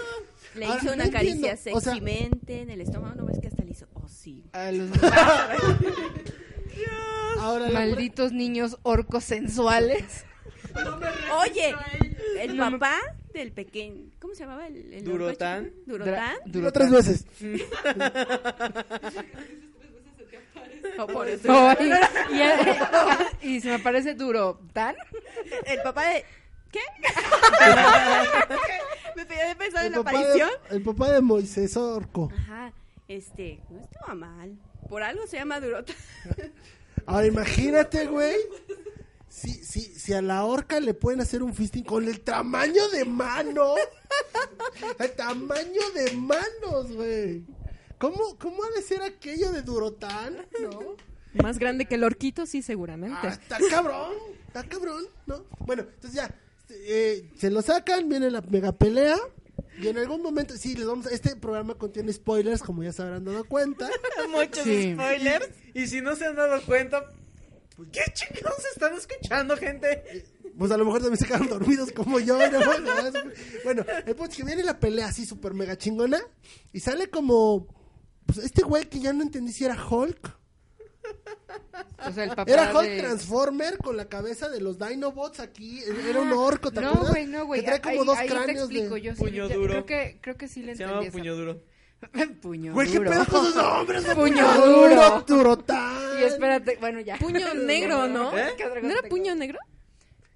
[0.59, 3.15] Le Ahora, hizo no una caricia entiendo, o sea- en el estómago.
[3.15, 3.87] ¿No ves que hasta le hizo?
[3.93, 4.45] Oh, sí.
[4.53, 4.89] a los
[7.41, 10.25] Ahora la malditos niños orcos sensuales.
[11.41, 11.75] Oye,
[12.41, 12.99] el No me- papá
[13.33, 14.11] del pequeño.
[14.19, 15.73] ¿Cómo se llamaba el, el Durotán.
[15.87, 16.35] Durotán.
[16.47, 17.25] Duro tres veces.
[21.01, 21.49] Oh, por eso.
[21.79, 21.93] Ay,
[23.43, 24.61] y, y se me parece duro.
[24.73, 24.97] ¿Tan?
[25.67, 26.25] El papá de.
[26.73, 26.81] ¿Qué?
[29.17, 30.51] Me pedía pensado en la de, aparición.
[30.71, 32.31] el papá de Moisés Orco.
[32.37, 32.73] Ajá.
[33.07, 34.59] Este, no estaba mal.
[34.89, 35.97] Por algo se llama Durotán.
[37.07, 38.37] Ahora imagínate, güey.
[39.29, 43.05] Si, si, si a la orca le pueden hacer un fisting con el tamaño de
[43.05, 43.75] mano.
[44.99, 47.45] El tamaño de manos, güey.
[47.99, 50.47] ¿Cómo, ¿Cómo ha de ser aquello de Durotán?
[50.61, 50.97] ¿No?
[51.43, 53.19] Más grande que el orquito, sí, seguramente.
[53.23, 54.13] Ah, está cabrón,
[54.47, 55.45] está cabrón, ¿no?
[55.61, 56.35] Bueno, entonces ya,
[56.71, 59.17] eh, se lo sacan, viene la mega pelea.
[59.81, 63.03] Y en algún momento, sí, les vamos a- este programa contiene spoilers, como ya se
[63.03, 63.89] habrán dado cuenta.
[64.31, 64.93] Muchos Sí.
[64.95, 65.49] spoilers.
[65.75, 67.05] Y si no se han dado cuenta,
[67.77, 70.25] pues, ¿qué chingados están escuchando, gente?
[70.59, 72.37] Pues a lo mejor también se quedaron dormidos como yo.
[72.51, 72.59] ¿no?
[73.65, 76.19] Bueno, el punto es que viene la pelea así súper mega chingona.
[76.73, 77.69] Y sale como.
[78.27, 80.37] Pues este güey que ya no entendí si era Hulk.
[82.07, 82.99] O sea, el papá Era Hulk de...
[83.01, 85.83] Transformer con la cabeza de los Dinobots aquí.
[86.09, 87.61] Era un orco, ¿te No, güey, no, güey.
[87.61, 89.03] Que trae como ahí- dos ahí te cráneos explico, de.
[89.03, 89.69] yo sí, Puño ya- duro.
[89.73, 91.13] Creo que, creo que sí le Se entendí llama esa.
[91.19, 91.61] puño duro.
[92.43, 93.11] puño Güey, ¿qué duro.
[93.11, 94.05] pedo con sus nombres?
[94.15, 94.17] güey?
[94.33, 95.25] Puño duro.
[95.27, 96.21] Durotán.
[96.21, 97.17] Y espérate, bueno, ya.
[97.19, 98.37] Puño negro, ¿no?
[98.37, 98.55] ¿Eh?
[98.57, 99.09] ¿Qué otra ¿No era tengo?
[99.17, 99.59] puño negro?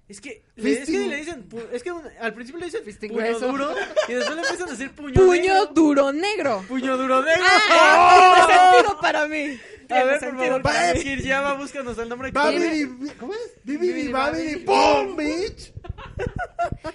[0.09, 3.11] Es que, le, es que le dicen, es que un- al principio le dicen Fisting
[3.11, 3.73] puño duro
[4.09, 5.65] y después le empiezan a decir puño Puño negro.
[5.73, 6.65] duro negro.
[6.67, 7.41] Puño duro negro.
[7.47, 8.45] ¡Ah!
[8.47, 9.59] Tiene sentido para mí.
[9.89, 10.99] a ver, por favor, para mí.
[11.03, 12.31] Kiryama, búscanos el nombre.
[12.31, 12.85] Babidi,
[13.17, 13.51] ¿cómo es?
[13.63, 15.71] Bibidi, babidi, boom, bitch.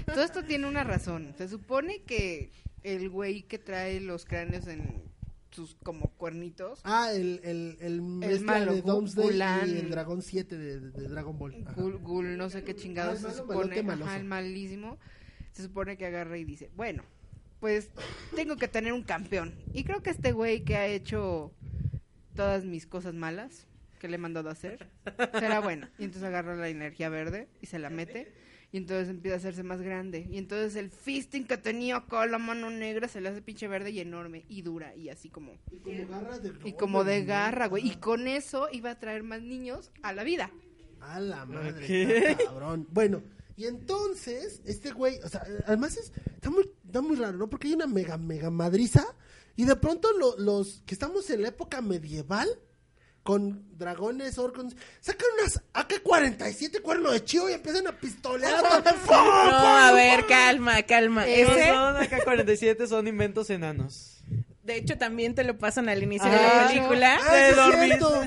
[0.07, 1.35] Todo esto tiene una razón.
[1.39, 2.51] Se supone que
[2.83, 5.03] el güey que trae los cráneos en
[5.59, 9.69] sus como cuernitos, Ah, el, el, el, mezcla malo, de Gulan.
[9.69, 11.65] y el Dragón 7 de, de- Dragon Ball.
[11.75, 14.99] Gul, Gul, no sé qué chingados Ah, el se supone, ajá, el malísimo,
[15.53, 17.03] se supone que agarra y dice, bueno,
[17.59, 17.91] pues
[18.37, 19.53] tengo que tener un campeón.
[19.73, 21.53] Y creo que este güey que ha hecho
[22.37, 23.67] todas mis cosas malas
[23.99, 24.89] que le he mandado a hacer,
[25.41, 25.89] será bueno.
[25.99, 28.33] Y entonces agarra la energía verde y se la mete.
[28.71, 30.27] Y entonces empieza a hacerse más grande.
[30.31, 33.91] Y entonces el fisting que tenía acá la mano negra se le hace pinche verde
[33.91, 37.67] y enorme y dura y así como Y como garras de y como de garra,
[37.69, 37.87] güey.
[37.89, 40.51] Y con eso iba a traer más niños a la vida.
[41.01, 41.91] A la madre, Ok.
[41.91, 42.87] está cabrón.
[42.91, 43.23] Bueno,
[43.57, 47.49] y entonces, este güey, o sea, además es, está muy, está muy raro, ¿no?
[47.49, 49.05] Porque hay una mega, mega madriza,
[49.57, 52.49] y de pronto lo- los que estamos en la época medieval,
[53.23, 58.83] con dragones, orcos, sacan unas AK-47 cuerno de chivo y empiezan a pistolear a todo-
[58.83, 61.23] ¡Pum, No, pum, a ver, calma, calma.
[61.23, 64.23] No Ese, son AK-47, son inventos enanos.
[64.63, 67.19] de hecho, también te lo pasan al inicio Ah, de la de película.
[67.23, 67.85] Ah, es dormir.
[67.89, 68.23] cierto.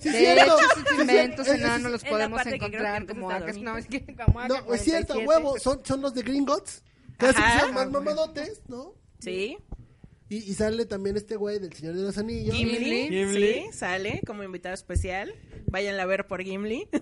[0.00, 0.44] Sí, es De cierto.
[0.44, 3.30] hecho, esos inventos enanos los podemos que que encontrar empieza como.
[3.62, 4.74] No, es que como No, AK-47.
[4.74, 6.82] es cierto, huevo, son, son los de Gringotts,
[7.18, 7.52] que hacen Ajá.
[7.52, 8.94] que sean más mamadotes, ¿no?
[9.20, 9.58] Sí.
[10.34, 12.54] Y, y sale también este güey del Señor de los Anillos.
[12.56, 13.52] Gimli, Gimli.
[13.70, 15.32] sí, sale como invitado especial.
[15.66, 16.88] Váyanla a ver por Gimli.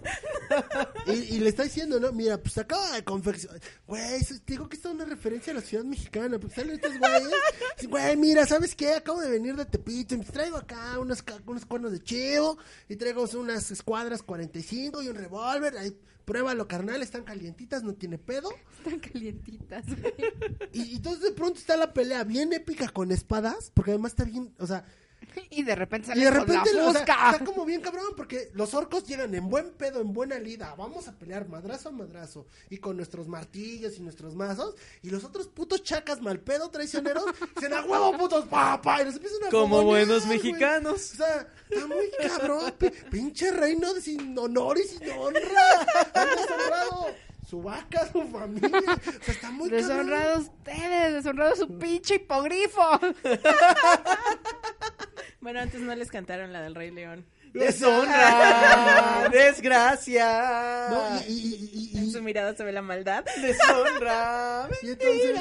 [1.07, 2.13] Y, y le está diciendo, ¿no?
[2.13, 3.59] Mira, pues acaba de confeccionar.
[3.87, 6.39] Güey, digo que esto es una referencia a la ciudad mexicana.
[6.39, 7.89] Porque salen estos güeyes.
[7.89, 8.93] Güey, mira, ¿sabes qué?
[8.95, 10.15] Acabo de venir de Tepito.
[10.15, 12.59] Y traigo acá unos, ca- unos cuernos de chivo.
[12.89, 15.77] Y traigo unas escuadras 45 y un revólver.
[15.79, 17.03] Ahí, pruébalo, carnal.
[17.03, 18.51] Están calientitas, no tiene pedo.
[18.79, 20.15] Están calientitas, güey.
[20.73, 23.71] Y, y entonces de pronto está la pelea bien épica con espadas.
[23.75, 24.85] Porque además está bien, o sea,
[25.51, 27.01] Y de repente Y sale de con repente la o sea,
[27.33, 30.75] está como bien cabrón porque los orcos llegan en buen pedo, en buena lida.
[30.77, 32.47] Vamos a pelear madrazo a madrazo.
[32.71, 34.75] Y con nuestros martillos y nuestros mazos.
[35.03, 37.25] Y los otros putos chacas mal pedo traicioneros
[37.61, 39.03] se a huevo putos papá.
[39.03, 40.31] Y los empiezan a Como buenos sea,
[41.13, 42.73] O sea, está muy cabrón.
[42.79, 45.43] pi- pinche reino de sin honor y sin honra.
[46.15, 47.15] Han deshonrado
[47.49, 48.71] su vaca, su familia.
[49.21, 49.89] O sea, está muy cabrón.
[49.89, 52.81] Deshonrados ustedes, deshonrado su pinche hipogrifo.
[55.43, 57.27] Bueno, antes no les cantaron la del Rey León.
[57.53, 59.29] ¡Deshonra!
[59.31, 60.87] ¡Desgracia!
[60.91, 63.25] No, y, y- y- y- En su mirada se ve la maldad.
[63.41, 64.69] ¡Deshonra!
[64.83, 65.41] y entonces,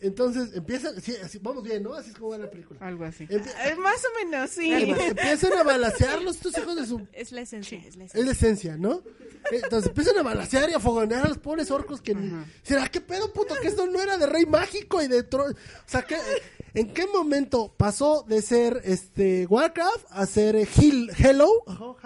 [0.00, 1.94] entonces empieza, sí, así, vamos bien, ¿no?
[1.94, 2.78] Así es como va la película.
[2.86, 3.26] Algo así.
[3.26, 4.70] Empie- Eh, Más o menos, sí.
[4.72, 8.24] empiezan a balasearlos estos hijos de su Es la esencia, es la es esencia.
[8.24, 9.02] la esencia, ¿no?
[9.50, 12.14] Entonces empiezan a balasear y a fogonear a los pobres orcos que
[12.62, 15.44] será qué pedo puto que esto no era de rey mágico y de tro...
[15.46, 15.54] o
[15.86, 16.16] sea que
[16.74, 21.96] en qué momento pasó de ser este Warcraft a ser eh, Hil- Hello, Halo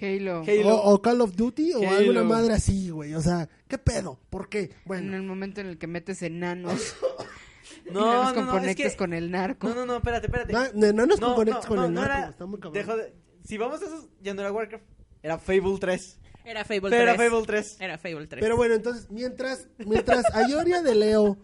[0.00, 0.42] Halo.
[0.46, 0.74] Halo.
[0.76, 1.96] o, o Call of Duty o Halo.
[1.96, 4.60] alguna madre así, güey, o sea, qué pedo, ¿por qué?
[4.60, 6.94] En Bueno, el momento en el que metes enanos
[7.86, 8.96] y No, los no, no, es que...
[8.96, 9.68] con el narco.
[9.68, 10.52] No, no, no, espérate, espérate.
[10.52, 12.74] no, no, no nos conectes con el no narco, era- está muy cabrón.
[12.74, 14.84] dejo de- Si vamos a esos, ya no era Warcraft.
[15.22, 16.18] Era Fable 3.
[16.44, 17.02] Era Fable Pero 3.
[17.02, 17.76] era Fable 3.
[17.80, 18.40] Era Fable 3.
[18.42, 21.36] Pero bueno, entonces, mientras, mientras Ayoria de Leo,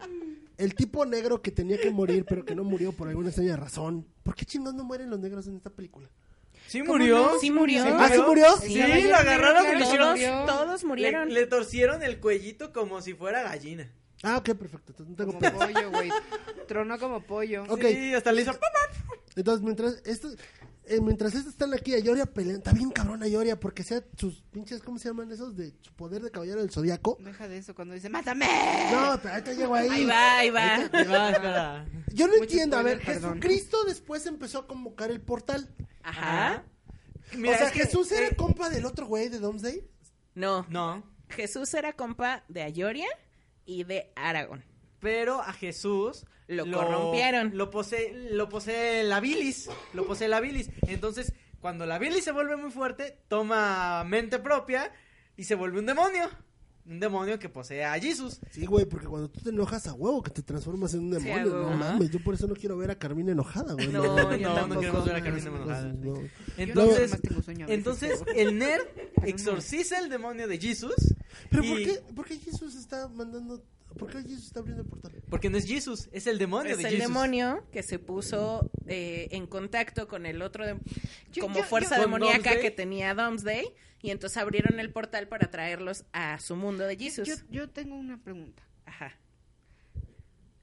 [0.57, 4.05] el tipo negro que tenía que morir, pero que no murió por alguna extraña razón.
[4.23, 6.09] ¿Por qué chingados no mueren los negros en esta película?
[6.67, 7.17] ¿Sí ¿Cómo murió?
[7.17, 7.39] no?
[7.39, 7.83] Sí murió.
[7.85, 8.57] ¿Ah, sí murió?
[8.57, 10.09] Sí, lo agarraron y claro, le hicieron...
[10.11, 10.45] murió.
[10.45, 11.27] Todos murieron.
[11.29, 13.91] Le, le torcieron el cuellito como si fuera gallina.
[14.23, 14.93] Ah, ok, perfecto.
[14.93, 16.09] Entonces no tengo Como pollo, güey.
[16.67, 17.65] Tronó como pollo.
[17.79, 18.57] Sí, hasta le hizo...
[19.35, 20.37] Entonces, mientras estos,
[20.87, 22.57] eh, mientras estos están aquí, Ayoria pelean.
[22.57, 25.55] Está bien cabrón Ayoria, porque sea sus pinches, ¿cómo se llaman esos?
[25.55, 27.17] De su poder de caballero del zodiaco.
[27.19, 28.45] Deja de eso cuando dice, ¡mátame!
[28.91, 29.89] No, pero ahorita llego ahí.
[29.89, 30.75] Ahí va, ahí va.
[30.75, 31.85] Ahí va, espera.
[32.13, 32.77] Yo no Mucho entiendo.
[32.77, 33.41] A ver, perdón.
[33.41, 35.73] Jesucristo después empezó a convocar el portal.
[36.03, 36.63] Ajá.
[37.35, 39.83] Mira, o sea, es que- Jesús era eh, compa del otro güey de Domesday.
[40.35, 40.65] No.
[40.69, 41.03] No.
[41.29, 43.07] Jesús era compa de Ayoria
[43.65, 44.63] y de Aragón.
[44.99, 47.51] Pero a Jesús Lo corrompieron.
[47.57, 49.69] Lo posee, lo posee la bilis.
[49.93, 50.69] Lo posee la bilis.
[50.87, 54.91] Entonces, cuando la bilis se vuelve muy fuerte, toma mente propia
[55.37, 56.29] y se vuelve un demonio.
[56.87, 58.39] Un demonio que posee a Jesús.
[58.51, 61.25] Sí, güey, porque cuando tú te enojas a huevo que te transformas en un Sí,
[61.27, 63.87] demonio, no mames, yo por eso no quiero ver a Carmina enojada, güey.
[63.87, 64.81] No, No, yo no, tampoco.
[64.81, 65.93] queremos ver a Carmina No, enojada.
[65.93, 66.19] no.
[66.57, 68.83] Entonces, sueño entonces el nerd
[69.23, 70.93] exorciza el demonio de Jesús.
[71.49, 73.63] Pero y- ¿por qué, ¿por qué Jesús está mandando,
[73.97, 75.13] por qué Jesús está abriendo el portal?
[75.29, 77.07] Porque no es Jesús, es el demonio Es de el Jesús.
[77.07, 80.77] demonio que se puso eh, en contacto con el otro de-
[81.31, 83.65] Yo- como yo- fuerza yo- demoníaca que tenía Domesday
[84.01, 87.27] y entonces abrieron el portal para traerlos a su mundo de Jesus.
[87.27, 88.63] Yo, yo tengo una pregunta.
[88.85, 89.13] Ajá.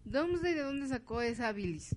[0.04, 1.96] ¿Domesday de dónde sacó esa bilis?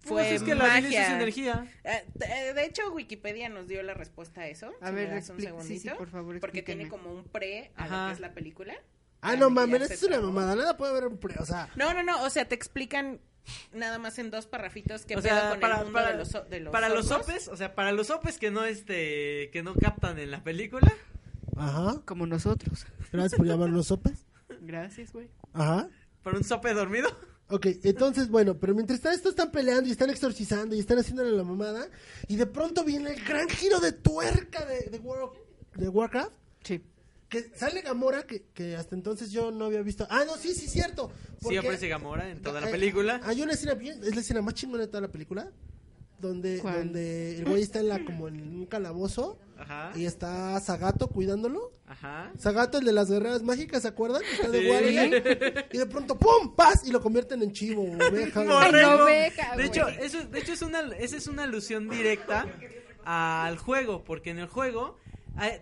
[0.00, 1.06] Fue Pues es que la bilis magia.
[1.06, 1.66] es energía.
[1.84, 4.72] Eh, de de hecho, Wikipedia nos dio la respuesta a eso.
[4.80, 5.80] A Si ver, me das un sí, segundito.
[5.90, 8.06] sí, por favor, Porque tiene como un pre a lo Ajá.
[8.08, 8.74] que es la película.
[9.20, 11.92] Ah, no que mames, es una mamada, nada puede haber un pre, o sea, No,
[11.92, 13.20] no, no, o sea, te explican
[13.72, 16.44] nada más en dos parrafitos O sea, con para, el mundo para- de los, o-
[16.44, 17.28] de los para los orcos.
[17.28, 20.92] opes, o sea, para los opes que no este que no captan en la película,
[21.56, 22.86] ajá, Como nosotros.
[23.12, 24.24] gracias por llamarnos sopes,
[24.60, 25.28] Gracias, güey.
[25.52, 25.88] ajá.
[26.22, 27.08] para un sope dormido.
[27.50, 31.30] Ok, entonces, bueno, pero mientras está- estos están peleando y están exorcizando y están haciéndole
[31.32, 31.88] la mamada,
[32.28, 35.30] y de pronto viene el gran giro de tuerca de, de, War-
[35.74, 36.82] de Warcraft, Sí.
[37.28, 40.06] Que sale Gamora, que, que hasta entonces yo no había visto.
[40.10, 41.10] Ah, no, sí, sí, cierto.
[41.46, 43.20] Sí aparece Gamora en toda la Hay- película.
[43.24, 45.50] Hay una escena bien, es la escena más chingona de toda la película.
[46.18, 46.78] Donde, ¿Cuál?
[46.78, 49.92] donde el güey está en la, como en un calabozo Ajá.
[49.94, 51.70] y está Zagato cuidándolo.
[51.86, 52.32] Ajá.
[52.36, 54.22] Zagato, el de las guerreras mágicas, ¿se acuerdan?
[54.22, 54.66] Que Está de Sí.
[54.66, 55.66] guardia.
[55.72, 56.56] Y de pronto, ¡pum!
[56.56, 56.82] ¡Paz!
[56.84, 58.42] Y lo convierten en chivo oveja.
[58.44, 62.46] no, oveja, de hecho, eso, de hecho es una, esa es una alusión directa
[63.04, 64.96] al juego, porque en el juego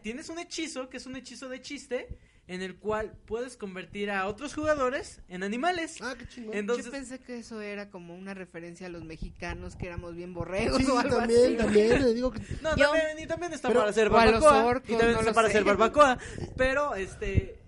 [0.03, 2.19] tienes un hechizo que es un hechizo de chiste
[2.49, 5.99] en el cual puedes convertir a otros jugadores en animales.
[6.01, 6.57] Ah, qué chingón.
[6.57, 10.33] Entonces, Yo pensé que eso era como una referencia a los mexicanos, que éramos bien
[10.33, 11.57] borregos Sí, o algo también, así.
[11.57, 12.03] también.
[12.05, 14.35] Le digo que no, Yo- también, y también está Pero- para hacer o a los
[14.41, 14.65] barbacoa.
[14.65, 15.53] orcos, y también no está lo para sé.
[15.55, 16.19] hacer barbacoa.
[16.57, 17.59] Pero, este...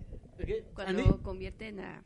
[0.73, 1.21] Cuando ¿Andy?
[1.21, 2.01] convierten a,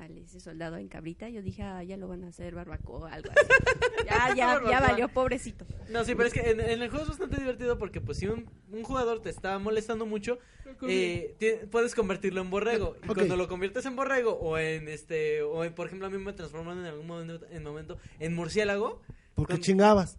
[0.00, 3.30] al ese soldado en cabrita, yo dije, ah, ya lo van a hacer barbacoa, algo
[3.30, 3.46] así.
[4.06, 5.64] ya, ya, ya valió, pobrecito.
[5.88, 8.26] No, sí, pero es que en, en el juego es bastante divertido porque pues si
[8.26, 10.38] un, un jugador te está molestando mucho,
[10.82, 12.96] eh, puedes convertirlo en borrego.
[13.02, 16.18] Y cuando lo conviertes en borrego o en este, o en, por ejemplo a mí
[16.18, 19.00] me transforman en algún momento en, momento en murciélago.
[19.34, 20.18] porque chingabas.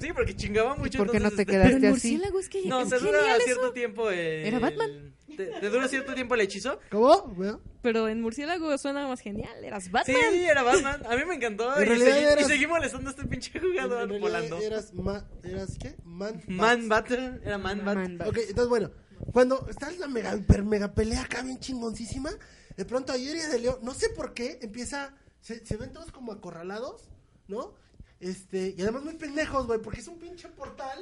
[0.00, 0.98] Sí, porque chingaba mucho.
[0.98, 1.86] por qué no te este, quedaste así?
[1.88, 3.44] murciélago es que No, se dura eso.
[3.44, 4.18] cierto tiempo el...
[4.46, 5.14] Era Batman.
[5.36, 6.78] Te, te dura cierto tiempo el hechizo.
[6.90, 7.60] ¿Cómo?
[7.82, 9.64] Pero en murciélago suena más genial.
[9.64, 10.16] Eras Batman.
[10.32, 11.02] Sí, era Batman.
[11.08, 11.76] A mí me encantó.
[11.76, 14.58] En Y realidad y seguí molestando a este pinche En jugador realidad volando.
[14.60, 15.96] Eras, ma- eras ¿qué?
[16.04, 16.42] Man.
[16.46, 17.40] Man Battle.
[17.44, 17.94] Era Man Bat.
[17.96, 18.90] Man, Ok, entonces bueno,
[19.32, 22.30] cuando está la mega, hiper mega pelea acá bien chingoncísima,
[22.76, 26.32] de pronto ayer de Leo, no sé por qué, empieza, se, se ven todos como
[26.32, 27.08] acorralados,
[27.48, 27.74] ¿no?
[28.24, 30.98] Este, y además muy pendejos, güey, porque es un pinche portal,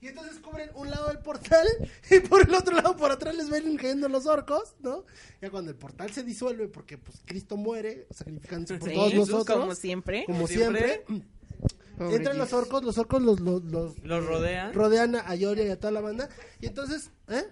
[0.00, 1.66] y entonces cubren un lado del portal,
[2.10, 5.04] y por el otro lado, por atrás, les ven cayendo los orcos, ¿no?
[5.42, 9.28] Ya cuando el portal se disuelve, porque pues Cristo muere, sacrificándose por Sí, todos Jesús,
[9.28, 10.24] nosotros, como siempre.
[10.26, 11.04] como siempre.
[11.06, 11.26] siempre,
[11.98, 14.72] Pobre entran los orcos, los orcos los, los, los, Los rodean.
[14.74, 16.28] rodean a Yoria y a toda la banda,
[16.60, 17.44] y entonces, ¿eh?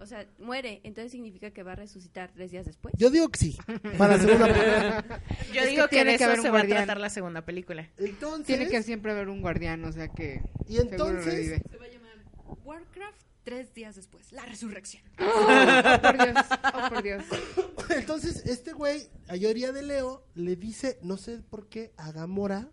[0.00, 2.94] O sea, muere, entonces significa que va a resucitar tres días después.
[2.96, 3.58] Yo digo que sí,
[3.98, 5.04] para hacer una película.
[5.52, 6.98] Yo Es digo que que, tiene de que eso haber un se va a tratar
[6.98, 7.88] la segunda película.
[7.98, 11.62] Entonces, Tiene que siempre haber un guardián, o sea que y entonces.
[11.70, 12.16] Se va a llamar
[12.64, 14.32] Warcraft tres días después.
[14.32, 15.02] La resurrección.
[15.20, 17.24] Oh, por Dios, oh, por Dios.
[17.90, 22.70] entonces este güey, a de Leo, le dice, no sé por qué, a Gamora,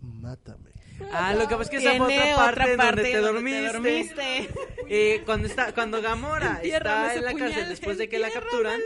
[0.00, 0.75] mátame.
[1.12, 3.72] Ah, lo que pasa es que esa fue otra parte, otra donde te donde dormiste.
[3.72, 4.48] dormiste.
[4.88, 8.80] Eh, cuando está, cuando Gamora está en la cárcel puñal, después de que la capturan.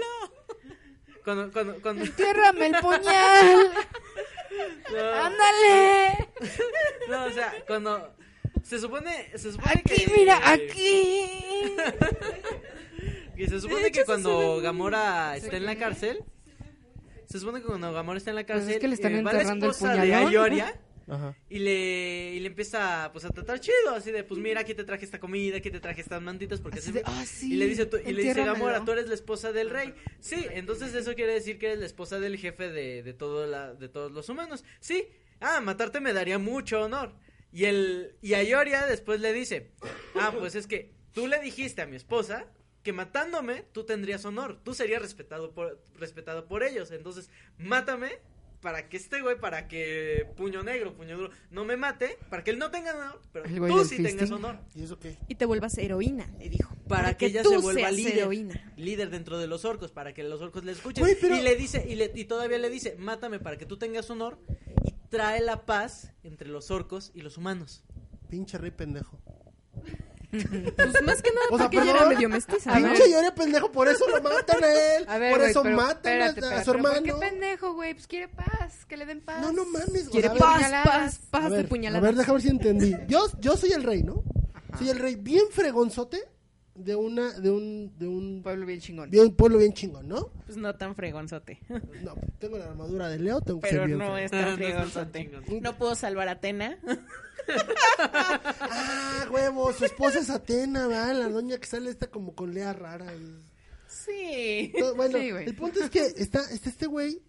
[1.24, 3.70] Cuando, cuando, cuando, Entiérrame el puñal.
[4.92, 6.28] no, Ándale.
[7.08, 8.14] no, o sea, cuando
[8.64, 11.76] se supone, se supone Aquí, que, mira, aquí.
[13.36, 16.24] que se supone que cuando Gamora está en la cárcel,
[17.26, 19.22] se supone que cuando Gamora está en la Pues es cárcel, que le están eh,
[19.22, 20.28] va la enterrando el de puñalón.
[20.28, 20.80] Ayoria
[21.10, 21.36] Ajá.
[21.48, 24.84] y le, y le empieza pues a tratar chido, así de, pues mira, aquí te
[24.84, 27.66] traje esta comida, aquí te traje estas mantitas, porque Así de, ah, sí, y le
[27.66, 28.44] dice, tú- y le dice.
[28.44, 29.94] Gamora, tú eres la esposa del rey.
[30.20, 33.74] Sí, entonces eso quiere decir que eres la esposa del jefe de, de, todo la,
[33.74, 34.64] de todos los humanos.
[34.80, 35.08] Sí,
[35.40, 37.14] ah, matarte me daría mucho honor.
[37.52, 39.72] Y el y Ayoria después le dice,
[40.14, 42.46] ah, pues es que tú le dijiste a mi esposa
[42.84, 48.20] que matándome tú tendrías honor, tú serías respetado por respetado por ellos, entonces mátame
[48.60, 52.50] para que este güey, para que puño negro, puño duro, no me mate, para que
[52.50, 54.58] él no tenga honor, pero El güey tú del sí tengas honor.
[54.74, 55.16] ¿Y eso qué?
[55.28, 56.74] Y te vuelvas heroína, le dijo.
[56.88, 58.72] Para, que, ella tú se vuelva seas líder, heroína.
[58.76, 61.02] líder dentro de los orcos, para que los orcos le escuchen.
[61.04, 63.76] Güey, pero- Y le dice, y, le, y todavía le dice, mátame para que tú
[63.78, 64.38] tengas honor
[64.84, 67.82] y trae la paz entre los orcos y los humanos.
[68.28, 69.18] Pinche rey pendejo.
[70.30, 72.78] Pues más que nada O sea, porque ella era medio mestiza.
[72.78, 72.92] ¿no?
[72.92, 75.04] Pinche pendejo, por eso lo matan a él.
[75.08, 77.20] A ver, por güey, eso pero matan a- espérate, a, espérate, su pero ¿Por hermano.
[77.20, 77.94] qué pendejo, güey?
[77.94, 79.40] Pues quiere paz, que le den paz.
[79.40, 80.06] No, no mames.
[80.08, 80.86] o Quiere sea, ver, paz, puñaladas.
[80.86, 82.02] paz, A paz de ver, a puñaladas.
[82.02, 82.96] ver, déjame ver si entendí.
[83.08, 84.22] Yo, yo soy el rey, ¿no?
[84.78, 86.20] Soy el rey bien fregonzote
[86.76, 89.10] de una, de un, de un, Pueblo bien chingón.
[89.10, 90.30] bien pueblo bien chingón, ¿no?
[90.46, 91.58] Pues no tan fregonzote.
[92.02, 94.20] No, tengo la armadura de Leo, tengo que Pero ser bien no fregón.
[94.22, 95.18] es No tan es tan fregonzote.
[95.44, 95.62] chingón.
[95.62, 96.78] No pudo salvar a Atena.
[97.98, 101.14] Ah, huevo, su esposa es Atena, ¿verdad?
[101.16, 103.12] La doña que sale está como con Lea rara.
[103.88, 104.72] Sí.
[104.78, 107.22] No, bueno, Sí, el punto es que está, está este güey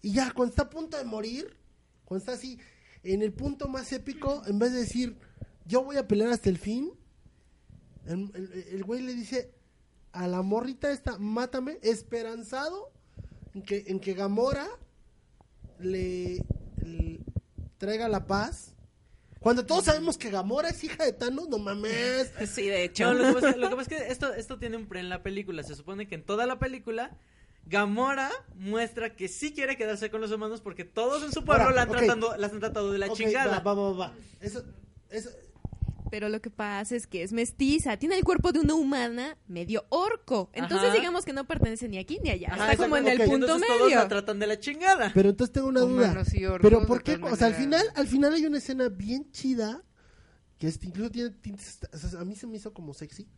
[0.00, 1.56] y ya cuando está a punto de morir,
[2.04, 2.58] cuando está así,
[3.02, 5.16] en el punto más épico, en vez de decir,
[5.66, 6.92] yo voy a pelear hasta el fin,
[8.06, 9.52] el, el- el güey le dice
[10.12, 12.90] a la morrita esta, mátame, esperanzado
[13.54, 14.66] en que, en que Gamora
[15.80, 16.44] le,
[16.82, 17.20] le
[17.78, 18.74] traiga la paz.
[19.40, 22.32] Cuando todos sabemos que Gamora es hija de Thanos, no mames.
[22.46, 23.04] Sí, de hecho.
[23.04, 25.08] No, lo que pasa, lo que pasa es que esto, esto tiene un pre en
[25.08, 25.62] la película.
[25.62, 27.16] Se supone que en toda la película,
[27.66, 31.76] Gamora muestra que sí quiere quedarse con los humanos porque todos en su pueblo Ahora,
[31.76, 33.60] la, han tratando, la han tratado de la chingada.
[33.60, 34.12] Va, va, va, va.
[34.40, 34.64] Eso,
[35.10, 35.30] eso,
[36.10, 39.84] Pero lo que pasa es que es mestiza, tiene el cuerpo de una humana medio
[39.90, 40.50] orco.
[40.52, 40.96] Entonces Ajá.
[40.96, 42.48] digamos que no pertenece ni aquí ni allá.
[42.52, 43.96] Ajá, Está como en el punto Entonces todos medio.
[43.98, 45.10] la tratan de la chingada.
[45.14, 46.22] Pero entonces tengo una duda.
[46.32, 47.16] Y orcos, Pero ¿por qué?
[47.22, 49.82] O sea, al final, al final hay una escena bien chida
[50.58, 53.28] que es, incluso tiene tintes, o sea, a mí se me hizo como sexy.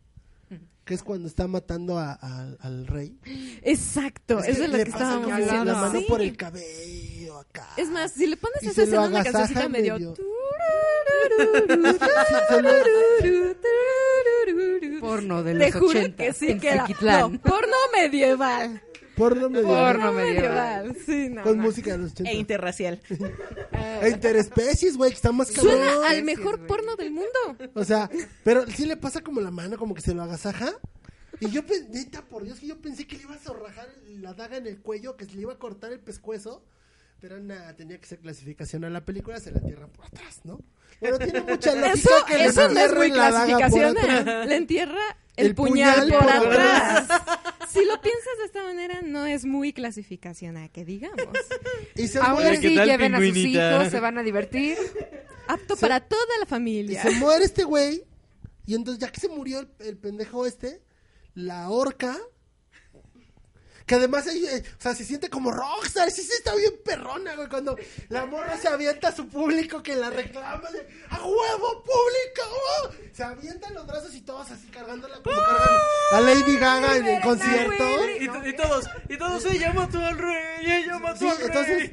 [0.84, 3.16] Que es cuando está matando a- a- al rey.
[3.62, 5.72] Exacto, Es que es lo que estábamos hablando.
[5.72, 6.06] La mano Sí.
[6.08, 7.68] por el cabello acá.
[7.76, 9.94] Es más, si le pones esa escena una cancioncita medio...
[9.94, 10.14] medio.
[15.00, 16.86] Porno de Te los juro 80 que sí queda.
[17.00, 18.82] No, porno medieval.
[19.16, 19.66] Porno medio.
[19.66, 20.96] Porno medieval.
[21.04, 21.42] Sí, no.
[21.42, 21.64] Con no.
[21.64, 22.30] música de los 80.
[22.30, 23.00] E interracial.
[24.02, 25.74] E interespecies, güey, que está más cabrón.
[25.74, 27.28] Suena al mejor porno del mundo.
[27.74, 28.10] O sea,
[28.44, 30.72] pero sí le pasa como la mano, como que se lo agasaja.
[31.40, 33.88] Y yo, neta, por Dios, que yo pensé que le iba a zorrajar
[34.20, 36.62] la daga en el cuello, que se le iba a cortar el pescuezo.
[37.20, 40.60] Pero nada, tenía que ser clasificación a la película, se la entierra por atrás, ¿no?
[41.00, 43.96] Pero tiene mucha lógica Eso, que le eso no es muy clasificación.
[43.98, 44.46] ¿eh?
[44.46, 47.08] Le entierra el, El puñal, puñal por, por atrás.
[47.68, 51.26] si lo piensas de esta manera, no es muy clasificación a que digamos.
[51.94, 54.76] Y se Aún muere, ¿qué así, lleven a sus hijos, se van a divertir.
[55.46, 57.02] Apto para toda la y familia.
[57.02, 58.04] se muere este güey.
[58.66, 60.80] Y entonces, ya que se murió el, el pendejo este,
[61.34, 62.16] la horca.
[63.90, 66.12] Que además, ella, eh, o sea, se siente como rockstar.
[66.12, 67.48] Sí, sí, está bien perrona, güey.
[67.48, 67.76] Cuando
[68.08, 72.42] la morra se avienta a su público que la reclama de ¡A huevo, público!
[72.84, 72.90] ¡Oh!
[73.12, 75.78] Se avientan los brazos y todos así cargándola como cargan
[76.12, 77.84] a Lady Gaga en el concierto.
[78.20, 81.46] Y, to- y todos, y todos, ella mató al rey, ella mató Sí, al rey.
[81.48, 81.90] entonces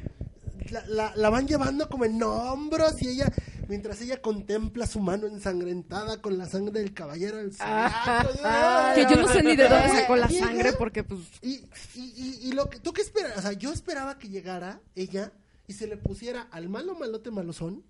[0.70, 3.26] la, la, la van llevando como en hombros y ella,
[3.68, 8.28] mientras ella contempla su mano ensangrentada con la sangre del caballero del zodiaco.
[8.94, 11.20] Que yo no sé ni de dónde sacó la sangre porque pues...
[11.42, 11.64] Y,
[11.94, 13.36] y, y, y lo que, ¿tú qué esperas?
[13.38, 15.32] O sea, yo esperaba que llegara ella
[15.66, 17.84] y se le pusiera al malo malote malozón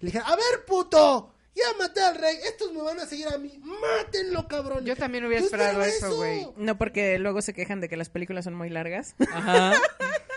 [0.00, 3.28] y le dijera, a ver, puto, ya maté al rey, estos me van a seguir
[3.28, 4.84] a mí, mátenlo, cabrón.
[4.84, 6.46] Yo también hubiera esperado eso, güey.
[6.56, 9.14] No porque luego se quejan de que las películas son muy largas.
[9.32, 9.74] Ajá.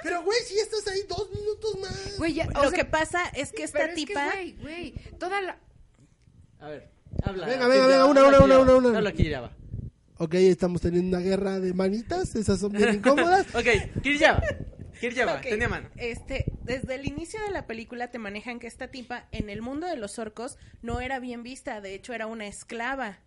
[0.02, 1.30] Pero, güey, si estás ahí dos
[1.60, 2.18] minutos más.
[2.18, 4.26] Güey, ya, Lo sea, que pasa es que esta pero es que, tipa...
[4.26, 5.58] güey, güey, toda la...
[6.60, 6.90] A ver,
[7.24, 7.48] habla.
[7.48, 8.98] Venga, venga, venga, una, una, una, una, una.
[8.98, 9.52] Habla Kiriyama.
[10.18, 13.48] Ok, estamos teniendo una guerra de manitas, esas son bien incómodas.
[13.56, 14.42] Ok, Kiriyama.
[15.00, 15.88] Kiriyama, Ok, tenía mano.
[15.96, 19.88] Este, desde el inicio de la película te manejan que esta tipa en el mundo
[19.88, 23.20] de los orcos no era bien vista, de hecho era una esclava.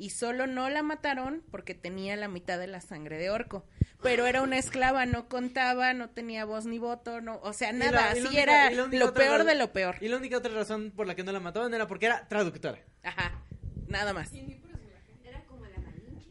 [0.00, 3.66] Y solo no la mataron porque tenía la mitad de la sangre de orco.
[4.02, 8.12] Pero era una esclava, no contaba, no tenía voz ni voto, no, o sea, nada,
[8.12, 9.96] así única- era lo peor de lo peor.
[10.00, 12.78] Y la única otra razón por la que no la mataban era porque era traductora.
[13.02, 13.42] Ajá,
[13.88, 14.32] nada más.
[14.32, 16.30] Era como la malinche.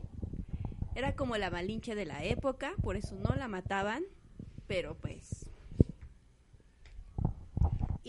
[0.96, 4.04] Era como la malinche de la época, por eso no la mataban,
[4.66, 5.46] pero pues...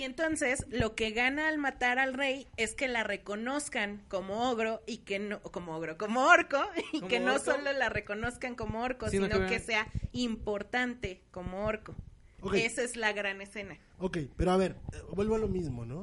[0.00, 4.80] Y entonces lo que gana al matar al rey es que la reconozcan como ogro
[4.86, 6.56] y que no como ogro, como orco
[6.94, 7.44] y ¿Como que no orco?
[7.52, 9.60] solo la reconozcan como orco, Sino sino, que- que...
[9.60, 11.94] sea importante como orco.
[12.40, 12.54] Ok.
[12.54, 13.76] Esa es la gran escena.
[13.98, 16.02] Ok, pero a ver, eh, vuelvo a lo mismo, ¿no?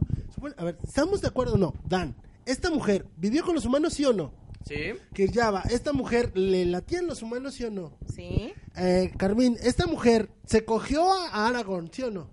[0.57, 1.73] A ver, ¿estamos de acuerdo o no?
[1.83, 4.31] Dan, ¿esta mujer vivió con los humanos, sí o no?
[4.63, 4.93] ¿Sí?
[5.15, 7.97] Kirjava, ¿esta mujer le latían los humanos, sí o no?
[8.13, 8.53] ¿Sí?
[8.75, 12.29] Eh, Carmín, ¿esta mujer se cogió a Aragorn, sí o no?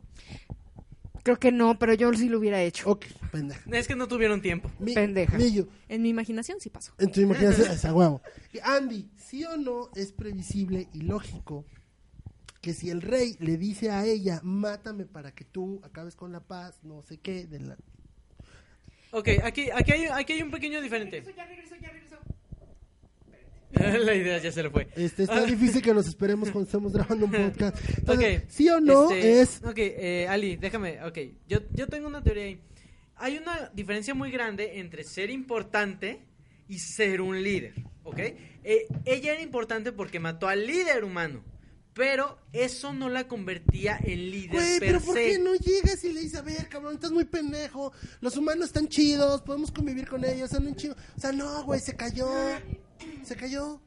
[1.24, 2.88] Creo que no, pero yo sí lo hubiera hecho.
[2.90, 3.62] Ok, pendeja.
[3.72, 4.70] Es que no tuvieron tiempo.
[4.78, 5.36] Mi- Pendeja.
[5.38, 6.92] Millo, En mi imaginación sí pasó.
[6.98, 8.20] en tu imaginación, es a huevo.
[8.62, 11.64] Andy, ¿sí o no es previsible y lógico
[12.60, 16.40] que si el rey le dice a ella, mátame para que tú acabes con la
[16.40, 17.76] paz, no sé qué, de la...
[19.10, 21.22] Ok, aquí, aquí, hay, aquí hay un pequeño diferente.
[24.04, 24.88] La idea ya se le fue.
[24.96, 27.76] Este, está difícil que nos esperemos cuando estemos grabando un podcast.
[27.98, 31.02] Entonces, Ok, ¿sí o no este, es Ok, eh, Ali, déjame.
[31.04, 31.18] Ok,
[31.48, 32.60] yo, yo tengo una teoría ahí.
[33.16, 36.20] Hay una diferencia muy grande entre ser importante
[36.68, 38.18] y ser un líder, ¿ok?
[38.18, 41.44] Eh, ella era importante porque mató al líder humano,
[41.92, 46.12] pero eso no la convertía en líder Güey, per pero ¿por qué no llegas y
[46.12, 50.24] le dices, a ver, cabrón, estás muy pendejo, los humanos están chidos, podemos convivir con
[50.24, 50.96] ellos, son un chido.
[51.16, 52.28] O sea, no, güey, se cayó,
[53.24, 53.74] se cayó.
[53.74, 53.80] O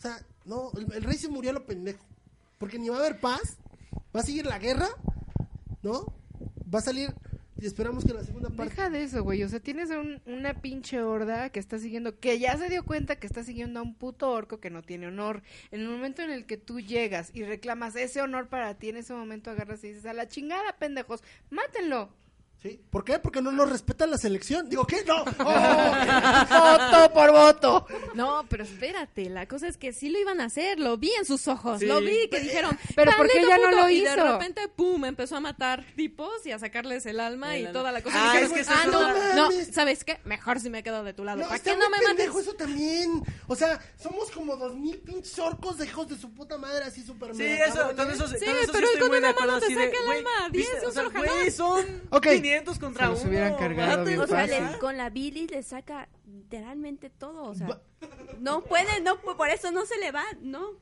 [0.00, 2.04] sea, no, el, rey se murió a lo pendejo.
[2.58, 3.56] Porque ni va a haber paz,
[4.14, 4.88] va a seguir la guerra,
[5.82, 6.06] ¿no?
[6.72, 7.12] Va a salir,
[7.60, 8.74] y esperamos que la segunda parte...
[8.74, 9.42] Deja de eso, güey.
[9.42, 13.16] O sea, tienes un- una pinche horda que está siguiendo, que ya se dio cuenta
[13.16, 15.42] que está siguiendo a un puto orco que no tiene honor.
[15.70, 18.96] En el momento en el que tú llegas y reclamas ese honor para ti, en
[18.96, 22.10] ese momento agarras y dices, a la chingada, pendejos, mátenlo.
[22.62, 22.80] ¿Sí?
[22.90, 23.18] ¿Por qué?
[23.18, 24.68] Porque no nos respeta la selección.
[24.68, 25.04] Digo, ¿qué?
[25.04, 25.24] No.
[26.14, 27.86] Voto por voto.
[28.14, 31.24] No, pero espérate, la cosa es que sí lo iban a hacer, lo vi en
[31.24, 31.86] sus ojos, Sí.
[31.86, 34.32] lo vi que dijeron, Pero ¿por qué "Maldito ya no puto", lo y de hizo?
[34.32, 37.72] repente, pum, empezó a matar tipos y a sacarles el alma El y alma.
[37.80, 38.16] toda la cosa.
[38.32, 39.50] Ah, es que ah, es no, no.
[39.72, 40.18] ¿sabes qué?
[40.24, 41.38] Mejor si me quedo de tu lado.
[41.38, 42.46] No, ¿Para está qué no me pendejo mates?
[42.48, 43.22] eso también.
[43.48, 47.02] O sea, somos como dos mil pinches orcos de hijos de su puta madre, así
[47.02, 49.58] súper Sí, mega eso, con eso, Sí, eso pero sí estoy con muy una mano
[49.58, 51.50] te saca el alma, diez un solo jalón.
[51.50, 52.26] son Ok.
[52.52, 54.04] 500 contra Se los hubieran cargado maten.
[54.04, 54.72] bien O sea, fácil.
[54.72, 57.82] le- con la Billy le saca literalmente todo, o sea, Va-
[58.38, 60.72] no puede, no, por eso no se le va, no.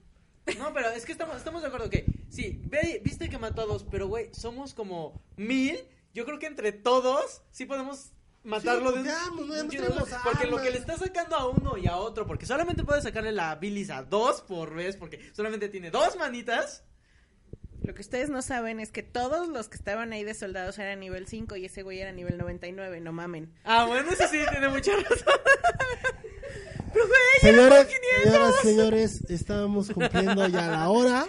[0.58, 3.66] No, pero es que estamos, estamos de acuerdo que, sí, ve, viste que mató a
[3.66, 5.78] dos, pero güey, somos como mil.
[6.12, 8.10] Yo creo que entre todos sí podemos
[8.42, 11.98] matarlo Sí, de un, no, Porque lo que le está sacando a uno y a
[11.98, 16.16] otro, porque solamente puede sacarle la bilis a dos por vez, porque solamente tiene dos
[16.16, 16.82] manitas.
[17.82, 21.00] Lo que ustedes no saben es que todos los que estaban ahí de soldados eran
[21.00, 23.52] nivel 5 y ese güey era nivel 99, no mamen.
[23.64, 25.18] Ah, bueno, eso sí tiene mucha razón.
[27.40, 27.86] Señores,
[28.22, 31.26] señoras, señores, estábamos cumpliendo ya la hora.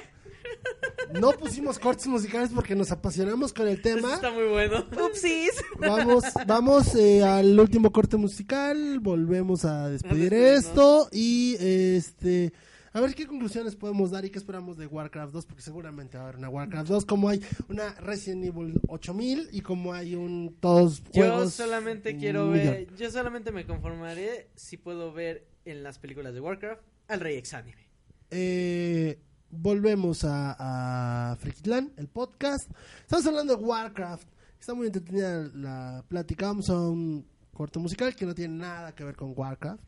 [1.13, 4.15] No pusimos cortes musicales porque nos apasionamos con el Eso tema.
[4.15, 4.85] está muy bueno.
[5.05, 5.51] Upsis.
[5.79, 12.53] Vamos, vamos eh, al último corte musical, volvemos a despedir esto y este
[12.93, 16.23] a ver qué conclusiones podemos dar y qué esperamos de Warcraft 2 porque seguramente va
[16.23, 20.57] a haber una Warcraft 2 como hay una Resident Evil 8000 y como hay un
[20.59, 25.99] todos Yo juegos solamente quiero ver, yo solamente me conformaré si puedo ver en las
[25.99, 27.89] películas de Warcraft al Rey Exánime.
[28.29, 29.19] Eh,
[29.49, 32.71] volvemos a, a Frikitlan, el podcast.
[33.01, 34.27] Estamos hablando de Warcraft.
[34.59, 36.47] Está muy entretenida la plática.
[36.47, 39.83] Vamos a un corto musical que no tiene nada que ver con Warcraft.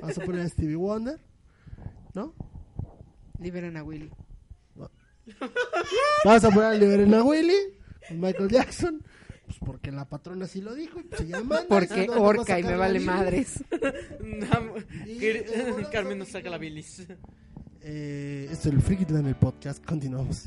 [0.00, 1.29] Vamos a poner a Stevie Wonder.
[2.14, 2.34] ¿No?
[3.38, 4.10] Liberen a Willy.
[6.24, 9.02] Vamos a poner a Liberen a Willy con Michael Jackson.
[9.46, 11.00] Pues porque la patrona sí lo dijo.
[11.00, 13.64] y pues ella manda, Porque no orca y me vale madres.
[15.06, 17.06] Y, eh, Carmen nos saca la bilis.
[17.82, 19.84] Eh, esto es el Frikitlan, el podcast.
[19.84, 20.46] Continuamos.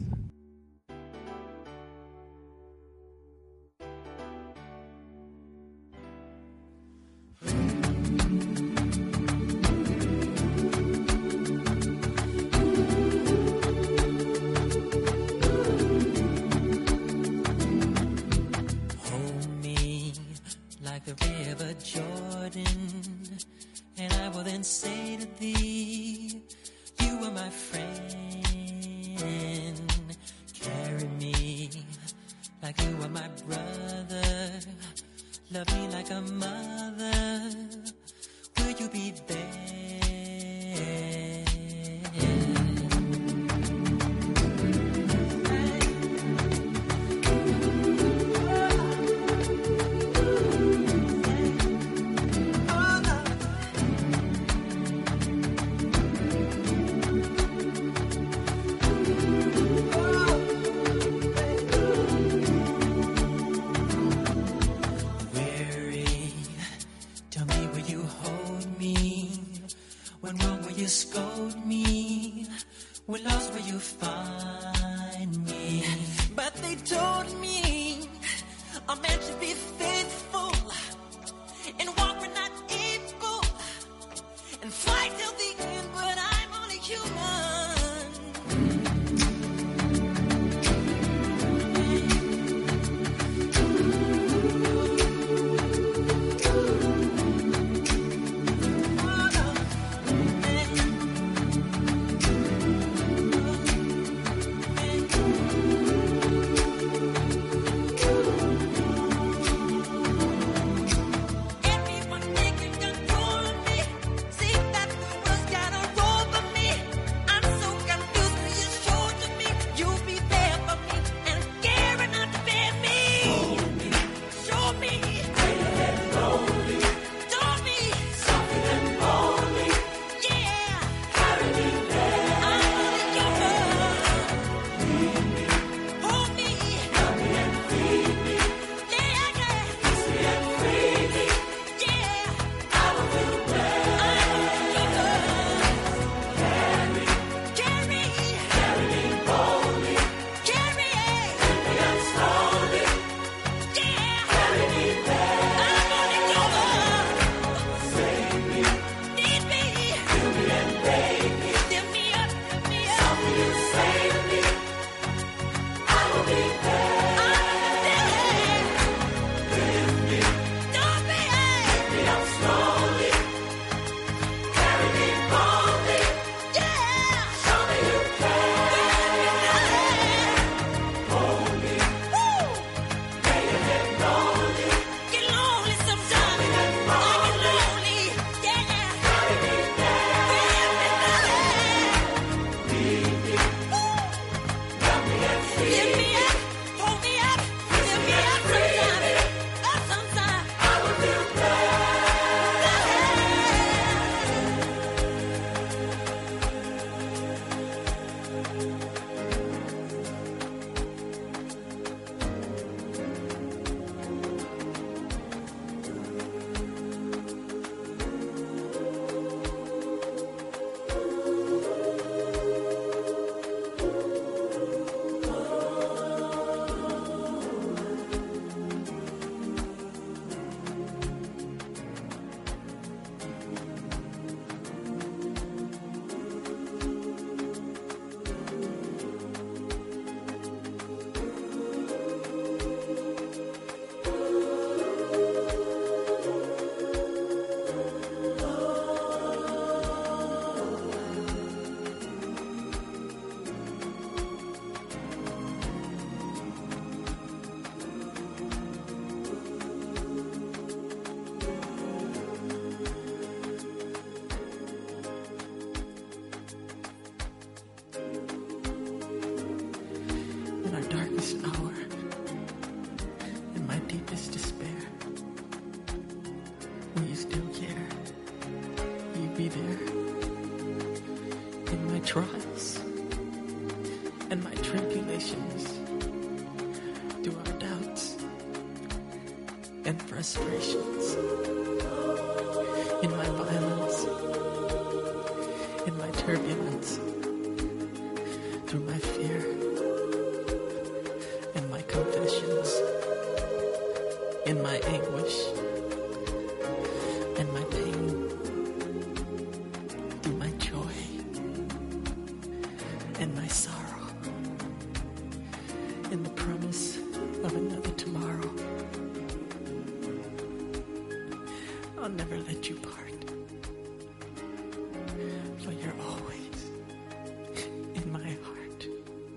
[166.34, 166.73] Happy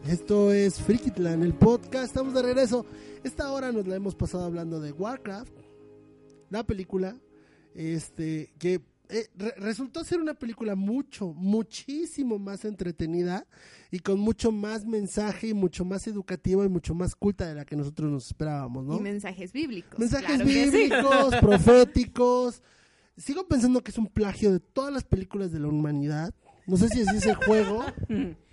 [0.08, 2.04] Esto es Frikitlan, el podcast.
[2.06, 2.86] Estamos de regreso.
[3.24, 5.52] Esta hora nos la hemos pasado hablando de Warcraft,
[6.50, 7.16] la película,
[7.74, 13.46] este, que eh, re- resultó ser una película mucho, muchísimo más entretenida
[13.90, 17.64] y con mucho más mensaje y mucho más educativa y mucho más culta de la
[17.64, 18.96] que nosotros nos esperábamos, ¿no?
[18.96, 19.98] Y mensajes bíblicos.
[19.98, 20.70] Mensajes claro que sí.
[20.70, 22.62] bíblicos, proféticos.
[23.16, 26.32] Sigo pensando que es un plagio de todas las películas de la humanidad.
[26.66, 27.82] No sé si es el juego.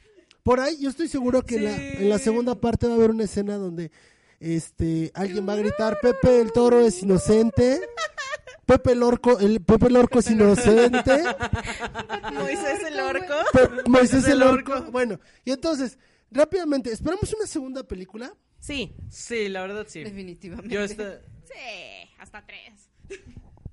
[0.44, 3.12] Por ahí yo estoy seguro que en, la, en la segunda parte va a haber
[3.12, 3.92] una escena donde
[4.40, 7.82] este alguien va a gritar Pepe el toro es inocente.
[8.66, 11.12] Pepe el orco, el Pepe el orco es inocente.
[12.34, 13.34] Moisés el orco.
[13.52, 14.84] Pe- Moisés el orco.
[14.92, 15.98] Bueno, y entonces,
[16.32, 18.34] rápidamente, ¿esperamos una segunda película?
[18.60, 18.96] Sí.
[19.10, 20.04] Sí, la verdad sí.
[20.04, 20.74] Definitivamente.
[20.74, 21.20] Yo esta...
[21.46, 22.90] Sí, hasta tres.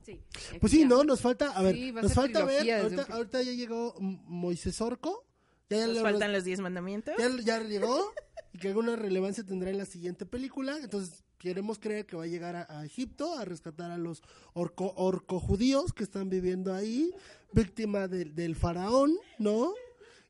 [0.03, 0.19] Sí.
[0.61, 1.05] Pues sí, ¿no?
[1.05, 4.81] Nos falta, a ver, Sí, va a nos falta ver, ahorita, ahorita ya llegó Moisés
[4.81, 5.27] Orco,
[5.71, 7.15] ya, Nos faltan los diez mandamientos.
[7.19, 8.13] ya, ya llegó
[8.53, 12.27] y que alguna relevancia tendrá en la siguiente película, entonces queremos creer que va a
[12.27, 14.23] llegar a, a Egipto a rescatar a los
[14.53, 17.13] orco, orco judíos que están viviendo ahí,
[17.53, 19.73] víctima del- del faraón, ¿no?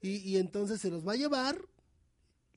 [0.02, 1.60] Y, y entonces se los va a llevar,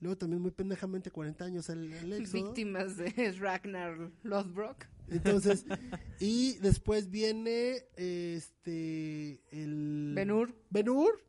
[0.00, 2.44] luego también muy pendejamente 40 años el, el éxodo.
[2.44, 4.86] Víctimas de Ragnar Lothbrok.
[5.08, 5.64] Entonces,
[6.20, 10.54] y después viene este el Benur.
[10.70, 11.22] Benur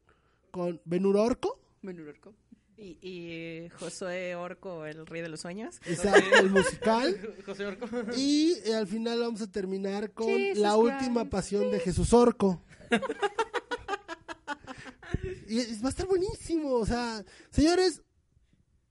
[0.55, 2.33] con Benur Orco, Benurorco.
[2.77, 5.81] Y, y Josué Orco, el rey de los sueños.
[5.85, 7.35] exacto, el musical.
[7.45, 7.87] José Orco.
[8.15, 11.31] Y eh, al final vamos a terminar con Jesus la última Christ.
[11.31, 12.63] pasión de Jesús Orco.
[15.49, 18.01] y es- va a estar buenísimo, o sea, señores,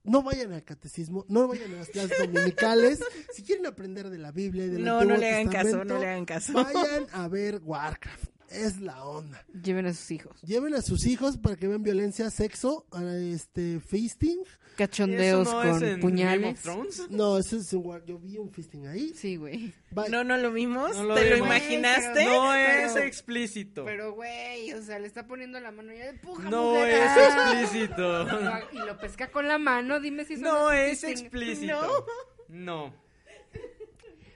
[0.03, 2.99] no vayan al catecismo, no vayan a las clases dominicales.
[3.33, 5.97] Si quieren aprender de la Biblia y del No, Antiguo no le hagan caso, no
[5.99, 6.53] le hagan caso.
[6.53, 8.34] Vayan a ver Warcraft.
[8.55, 9.43] Es la onda.
[9.63, 10.41] Lleven a sus hijos.
[10.41, 14.39] Lleven a sus hijos para que vean violencia, sexo, a este feasting.
[14.77, 16.57] Cachondeos ¿Eso no es con Game puñales.
[16.57, 17.09] of Thrones?
[17.09, 19.13] No, ese es un war- yo vi un feasting ahí.
[19.15, 19.73] Sí, güey.
[20.09, 20.93] No, no lo vimos.
[20.95, 22.25] No lo ¿Te lo imaginaste?
[22.25, 23.85] No Pero- es explícito.
[23.85, 26.89] Pero, güey, o sea, le está poniendo la mano y ya empuja, No mujer.
[26.89, 27.61] es Ah.
[27.61, 28.27] explícito.
[28.73, 32.05] Y lo pesca con la mano, dime si eso No es explícito.
[32.49, 32.93] No.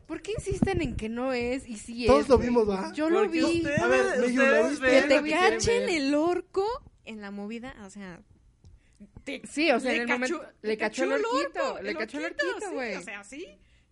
[0.10, 1.66] ¿Por qué insisten en que no es?
[1.70, 2.92] Y sí Todos es, lo vimos, ¿va?
[2.94, 3.58] Yo lo Porque vi.
[3.60, 5.90] ustedes- A ver, ven Que lo te que quieren cachen ver.
[6.02, 6.66] el orco
[7.06, 8.20] en la movida, o sea...
[9.24, 12.18] te- Sí, o sea, le en el cachó- momento le cachó el orquito, le cachó
[12.18, 12.96] el orquito, sí, güey.
[12.96, 13.48] O sea, sí,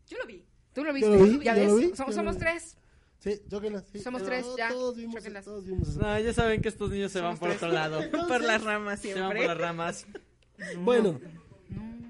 [0.07, 0.44] yo lo vi.
[0.73, 2.35] Tú lo Yo viste, lo vi, ya yo ves, lo vi, somos, yo lo somos
[2.35, 2.39] vi.
[2.41, 2.77] tres.
[3.19, 3.99] Sí, chóquenlas, sí.
[3.99, 4.69] Somos tres, ya.
[4.69, 5.45] Todos vimos, Chóquenlas.
[5.45, 5.99] todos vimos eso.
[5.99, 7.61] No, ya saben que estos niños se van por tres.
[7.64, 8.02] otro lado.
[8.27, 9.39] Por las ramas Se van siempre.
[9.39, 10.06] por las ramas.
[10.80, 11.19] Bueno,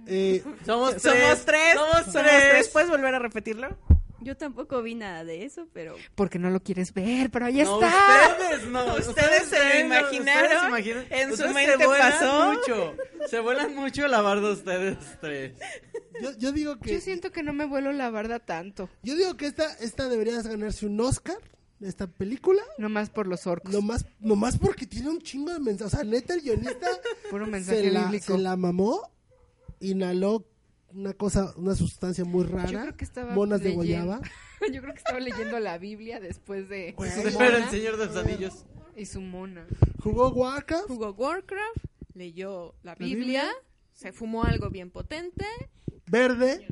[0.06, 1.04] eh, Somos tres.
[1.04, 1.74] Somos tres.
[1.76, 2.70] Somos tres.
[2.70, 3.78] ¿Puedes volver a repetirlo?
[4.22, 7.82] Yo tampoco vi nada de eso, pero Porque no lo quieres ver, pero ahí No,
[7.82, 8.32] está.
[8.32, 8.96] ustedes no.
[8.98, 12.54] Ustedes se lo imaginaron, se imaginan- en su mente se vuelan pasó.
[12.54, 12.96] mucho.
[13.30, 15.54] Se vuelan mucho la barda ustedes tres.
[16.22, 19.38] yo, yo digo que Yo siento que no me vuelo la barda tanto, yo digo
[19.38, 21.38] que esta esta debería ganarse un Oscar
[21.80, 22.64] esta película.
[22.80, 23.72] nomás por los orcos.
[23.72, 25.94] Nomás, nomás porque tiene un chingo de mensajes.
[25.94, 26.88] O sea, neta, el guionista
[27.30, 28.26] Puro mensaje se la, bíblico.
[28.36, 29.02] se la mamó,
[29.80, 30.44] inhaló
[30.94, 32.70] una cosa, una sustancia muy rara.
[32.72, 34.22] Yo creo que estaba Monas de leyendo- guayaba.
[34.74, 37.14] Yo creo que estaba leyendo la Biblia después de mona
[37.58, 38.66] el Señor de los Anillos.
[38.96, 39.68] y su mona.
[40.02, 40.88] Jugó Warcraft.
[40.88, 41.78] Jugó Warcraft,
[42.14, 43.16] leyó la Biblia?
[43.18, 43.52] Biblia,
[43.94, 45.46] se fumó algo bien potente,
[46.08, 46.66] Verde.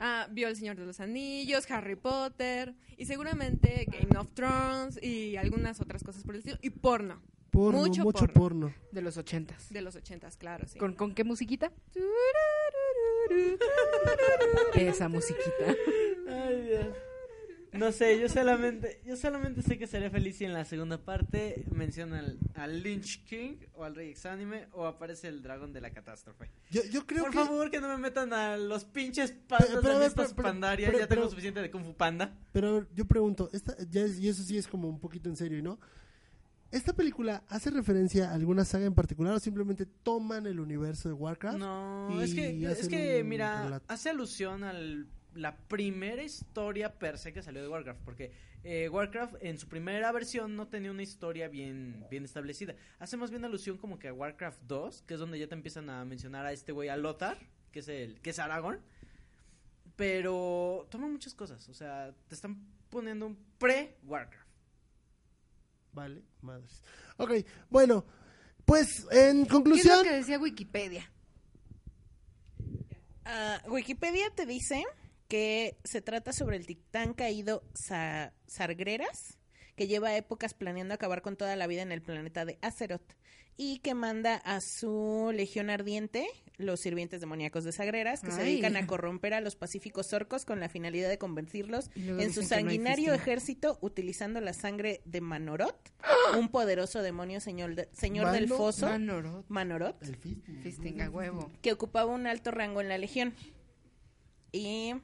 [0.00, 5.36] ah, vio El Señor de los Anillos, Harry Potter y seguramente Game of Thrones y
[5.36, 6.58] algunas otras cosas por el estilo.
[6.62, 7.20] Y porno.
[7.52, 8.68] Porno, Mucho mucho, porno.
[8.70, 8.74] porno.
[8.92, 9.68] De los ochentas.
[9.70, 10.78] De los ochentas, claro, sí.
[10.78, 11.70] ¿Con, ¿Con qué musiquita?
[14.74, 15.74] Esa musiquita.
[16.28, 16.86] Ay, Dios.
[17.72, 21.64] No sé, yo solamente, yo solamente sé que seré feliz si en la segunda parte
[21.70, 25.90] menciona al, al Lynch King o al Rey Exánime o aparece el dragón de la
[25.90, 26.50] catástrofe.
[26.70, 27.38] Yo, yo creo Por que...
[27.38, 30.92] favor, que no me metan a los pinches pandas Pero- pero estas pero- pandarias.
[30.92, 32.36] ya tengo pero- suficiente de Kung Fu Panda.
[32.52, 35.62] Pero yo pregunto, esta, ya es- y eso sí es como un poquito en serio,
[35.62, 35.78] ¿no?
[36.72, 41.14] ¿Esta película hace referencia a alguna saga en particular o simplemente toman el universo de
[41.14, 41.58] Warcraft?
[41.58, 44.72] No, es que, es hacen que un mira, hace alusión a
[45.34, 48.32] la primera historia per se que salió de Warcraft, porque
[48.64, 52.74] eh, Warcraft en su primera versión no tenía una historia bien, bien establecida.
[52.98, 55.90] Hace más bien alusión como que a Warcraft 2, que es donde ya te empiezan
[55.90, 57.36] a mencionar a este güey, a Lothar,
[57.70, 58.80] que es el, que es Aragorn,
[59.94, 64.41] pero toma muchas cosas, o sea, te están poniendo un pre-Warcraft.
[65.92, 66.82] Vale, madres.
[67.18, 67.32] Ok,
[67.70, 68.04] bueno,
[68.64, 69.98] pues en ¿Qué es conclusión...
[69.98, 71.10] lo que decía Wikipedia?
[73.24, 74.84] Ah, Wikipedia te dice
[75.28, 79.38] que se trata sobre el titán caído Sa- Sargreras,
[79.76, 83.14] que lleva épocas planeando acabar con toda la vida en el planeta de Azeroth
[83.56, 86.26] y que manda a su legión ardiente,
[86.58, 90.60] los sirvientes demoníacos de Sagreras, que se dedican a corromper a los pacíficos orcos con
[90.60, 95.90] la finalidad de convertirlos en su no sanguinario ejército utilizando la sangre de Manoroth,
[96.38, 99.46] un poderoso demonio señor, de- señor del foso, Manoroth.
[99.48, 100.62] Manoroth, El fisting.
[100.62, 101.50] Fisting a huevo.
[101.62, 103.34] que ocupaba un alto rango en la legión.
[104.52, 104.94] Y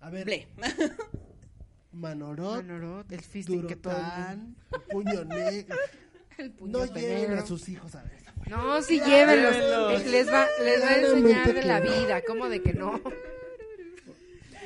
[0.00, 0.48] A ver, ble.
[1.92, 4.02] Manorot, Manoroth, el fisting que todo el
[4.38, 5.76] mundo- Durotán, Puño Negro.
[6.38, 7.40] El puño No negro.
[7.40, 9.54] a sus hijos a ver No, sí, llévenlos.
[9.56, 10.04] Llévenlos.
[10.06, 12.22] Les va, les va a enseñar de la vida.
[12.26, 13.00] ¿Cómo de que no?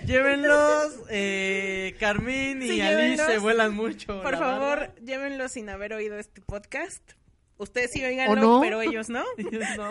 [0.07, 3.27] Llévenlos, eh, Carmín y Sí, Alice llévenlos.
[3.27, 4.21] se vuelan mucho.
[4.23, 4.95] Por favor, barba.
[5.05, 7.13] llévenlo sin haber oído este podcast.
[7.57, 8.61] Ustedes sí oiganlo, ¿O no?
[8.61, 9.25] pero ellos no.
[9.39, 9.91] Ellos no.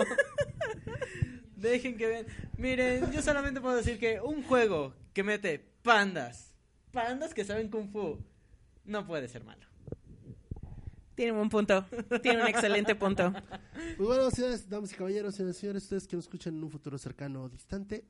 [1.56, 2.26] Dejen que vean.
[2.58, 6.54] Miren, yo solamente puedo decir que un juego que mete pandas,
[6.92, 8.20] pandas que saben kung fu,
[8.84, 9.66] no puede ser malo.
[11.22, 11.85] Tienen un punto.
[12.23, 13.31] Tienen un excelente punto.
[13.95, 16.98] Pues bueno, señores, damas y caballeros, señores señores, ustedes que nos escuchan en un futuro
[16.98, 18.03] cercano o distante,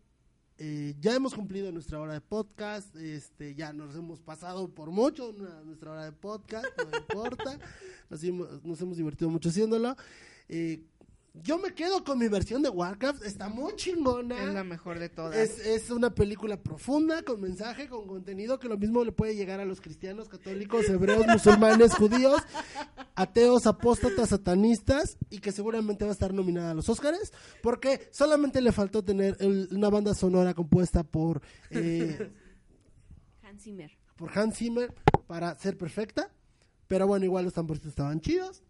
[0.58, 5.34] eh, ya hemos cumplido nuestra hora de podcast, este, ya nos hemos pasado por mucho
[5.66, 7.60] nuestra hora de podcast, no importa,
[8.10, 8.24] nos,
[8.64, 9.98] nos hemos divertido mucho haciéndolo.
[10.48, 10.82] Eh,
[11.34, 14.44] yo me quedo con mi versión de Warcraft, está muy chingona.
[14.44, 15.36] Es la mejor de todas.
[15.38, 19.60] Es, es una película profunda, con mensaje, con contenido, que lo mismo le puede llegar
[19.62, 22.42] a los cristianos, católicos, hebreos, musulmanes, judíos,
[23.16, 27.32] ateos, apóstatas, satanistas, y que seguramente va a estar nominada a los Óscares,
[27.64, 32.30] porque solamente le faltó tener el- una banda sonora compuesta por, eh,
[33.44, 33.92] Hans Zimmer.
[34.18, 34.94] por Hans Zimmer
[35.28, 36.30] para ser perfecta,
[36.88, 38.64] pero bueno, igual los tamboritos estaban chidos.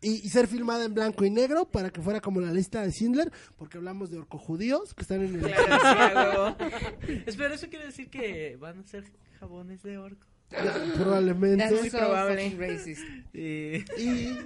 [0.00, 2.90] Y, y ser filmada en blanco y negro para que fuera como la lista de
[2.92, 5.40] Schindler, porque hablamos de orcojudíos que están en el...
[5.40, 6.56] Claro,
[7.06, 7.22] sí.
[7.26, 9.04] Espera, ¿eso quiere decir que van a ser
[9.40, 10.27] jabones de orco?
[10.96, 11.64] probablemente.
[11.64, 12.56] That's muy so probable.
[12.58, 13.02] racist.
[13.40, 14.36] Eh, y,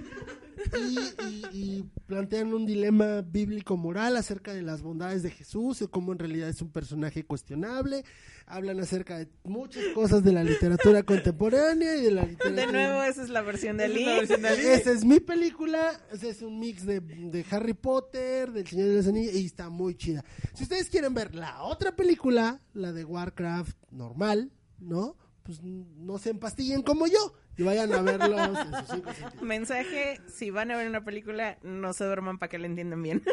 [0.77, 5.87] y- y- y plantean un dilema bíblico moral acerca de las bondades de Jesús y
[5.87, 8.03] cómo en realidad es un personaje cuestionable.
[8.45, 12.65] Hablan acerca de muchas cosas de la literatura contemporánea y de la literatura.
[12.67, 13.91] De nuevo, esa es la versión de es
[14.31, 14.67] Ali.
[14.67, 18.95] Esa es mi película, ese es un mix de, de Harry Potter, del Señor de
[18.97, 20.23] los Anillos, y está muy chida.
[20.53, 25.15] Si ustedes quieren ver la otra película, la de Warcraft normal, ¿no?
[25.43, 29.41] Pues no se empastillen como yo y vayan a verlos en sus cinco sentidos.
[29.43, 33.23] Mensaje, si van a ver una película, no se duerman para que la entiendan bien.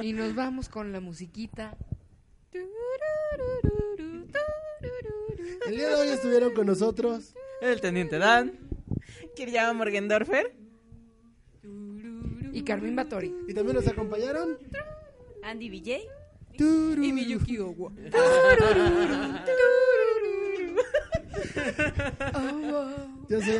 [0.00, 1.76] Y nos vamos con la musiquita.
[5.66, 8.58] El día de hoy estuvieron con nosotros el teniente Dan.
[9.34, 10.54] Kirjama Morgendorfer.
[12.52, 13.34] Y Carmen Batori.
[13.48, 14.56] y también nos acompañaron.
[15.42, 15.82] Andy.
[16.56, 17.02] Turu.
[17.02, 17.92] Y Miyuki Owa.
[23.28, 23.58] Yo soy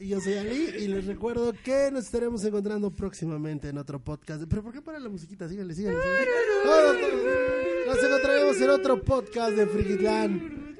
[0.00, 4.44] yo soy Ali y les recuerdo que nos estaremos encontrando próximamente en otro podcast.
[4.48, 5.48] Pero ¿por qué para la musiquita?
[5.48, 5.98] Síganle, síganle.
[7.86, 10.76] Nos encontraremos en otro podcast de Frigidland.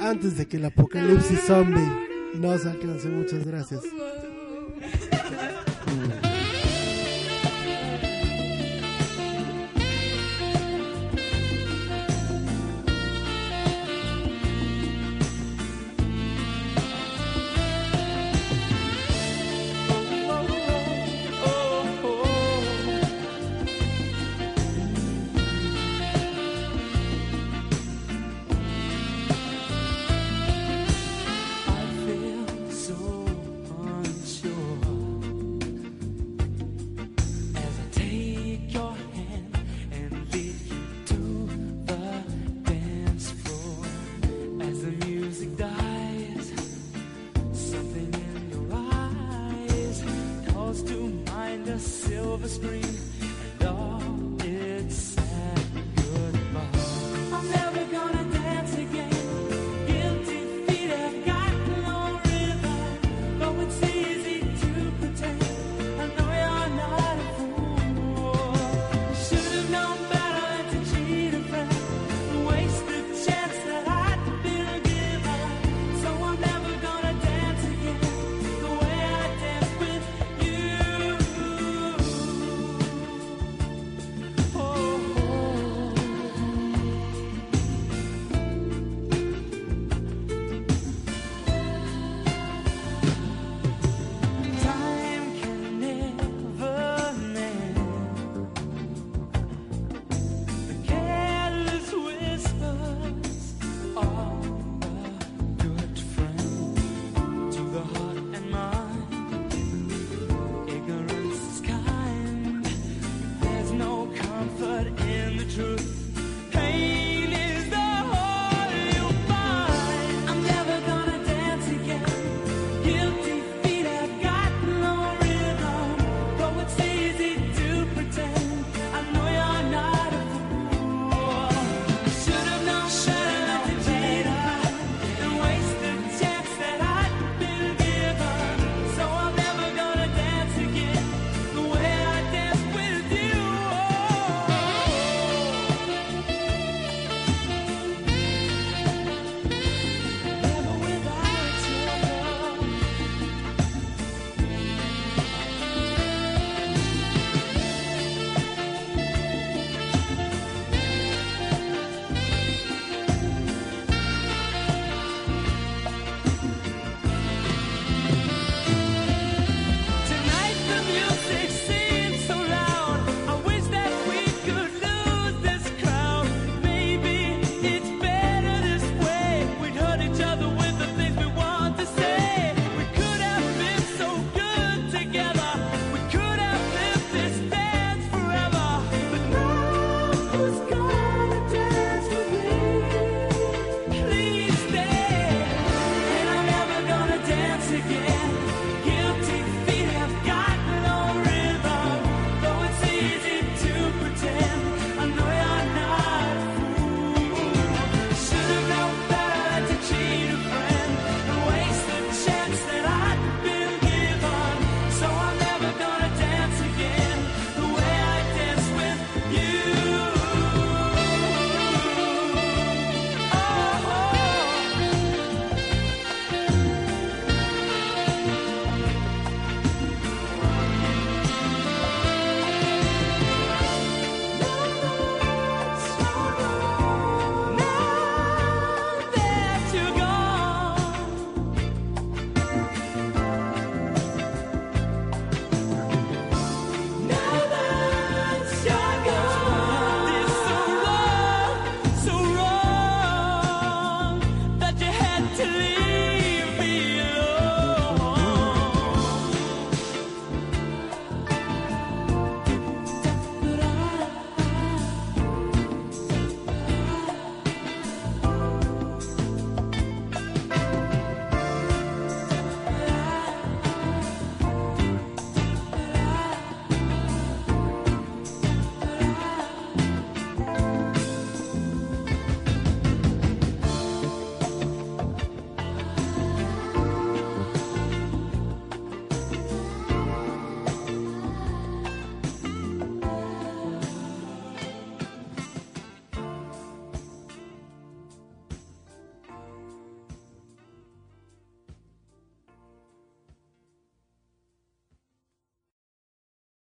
[0.00, 1.90] Antes de que el apocalipsis zombie
[2.34, 3.08] nos alcance.
[3.08, 3.82] Muchas gracias.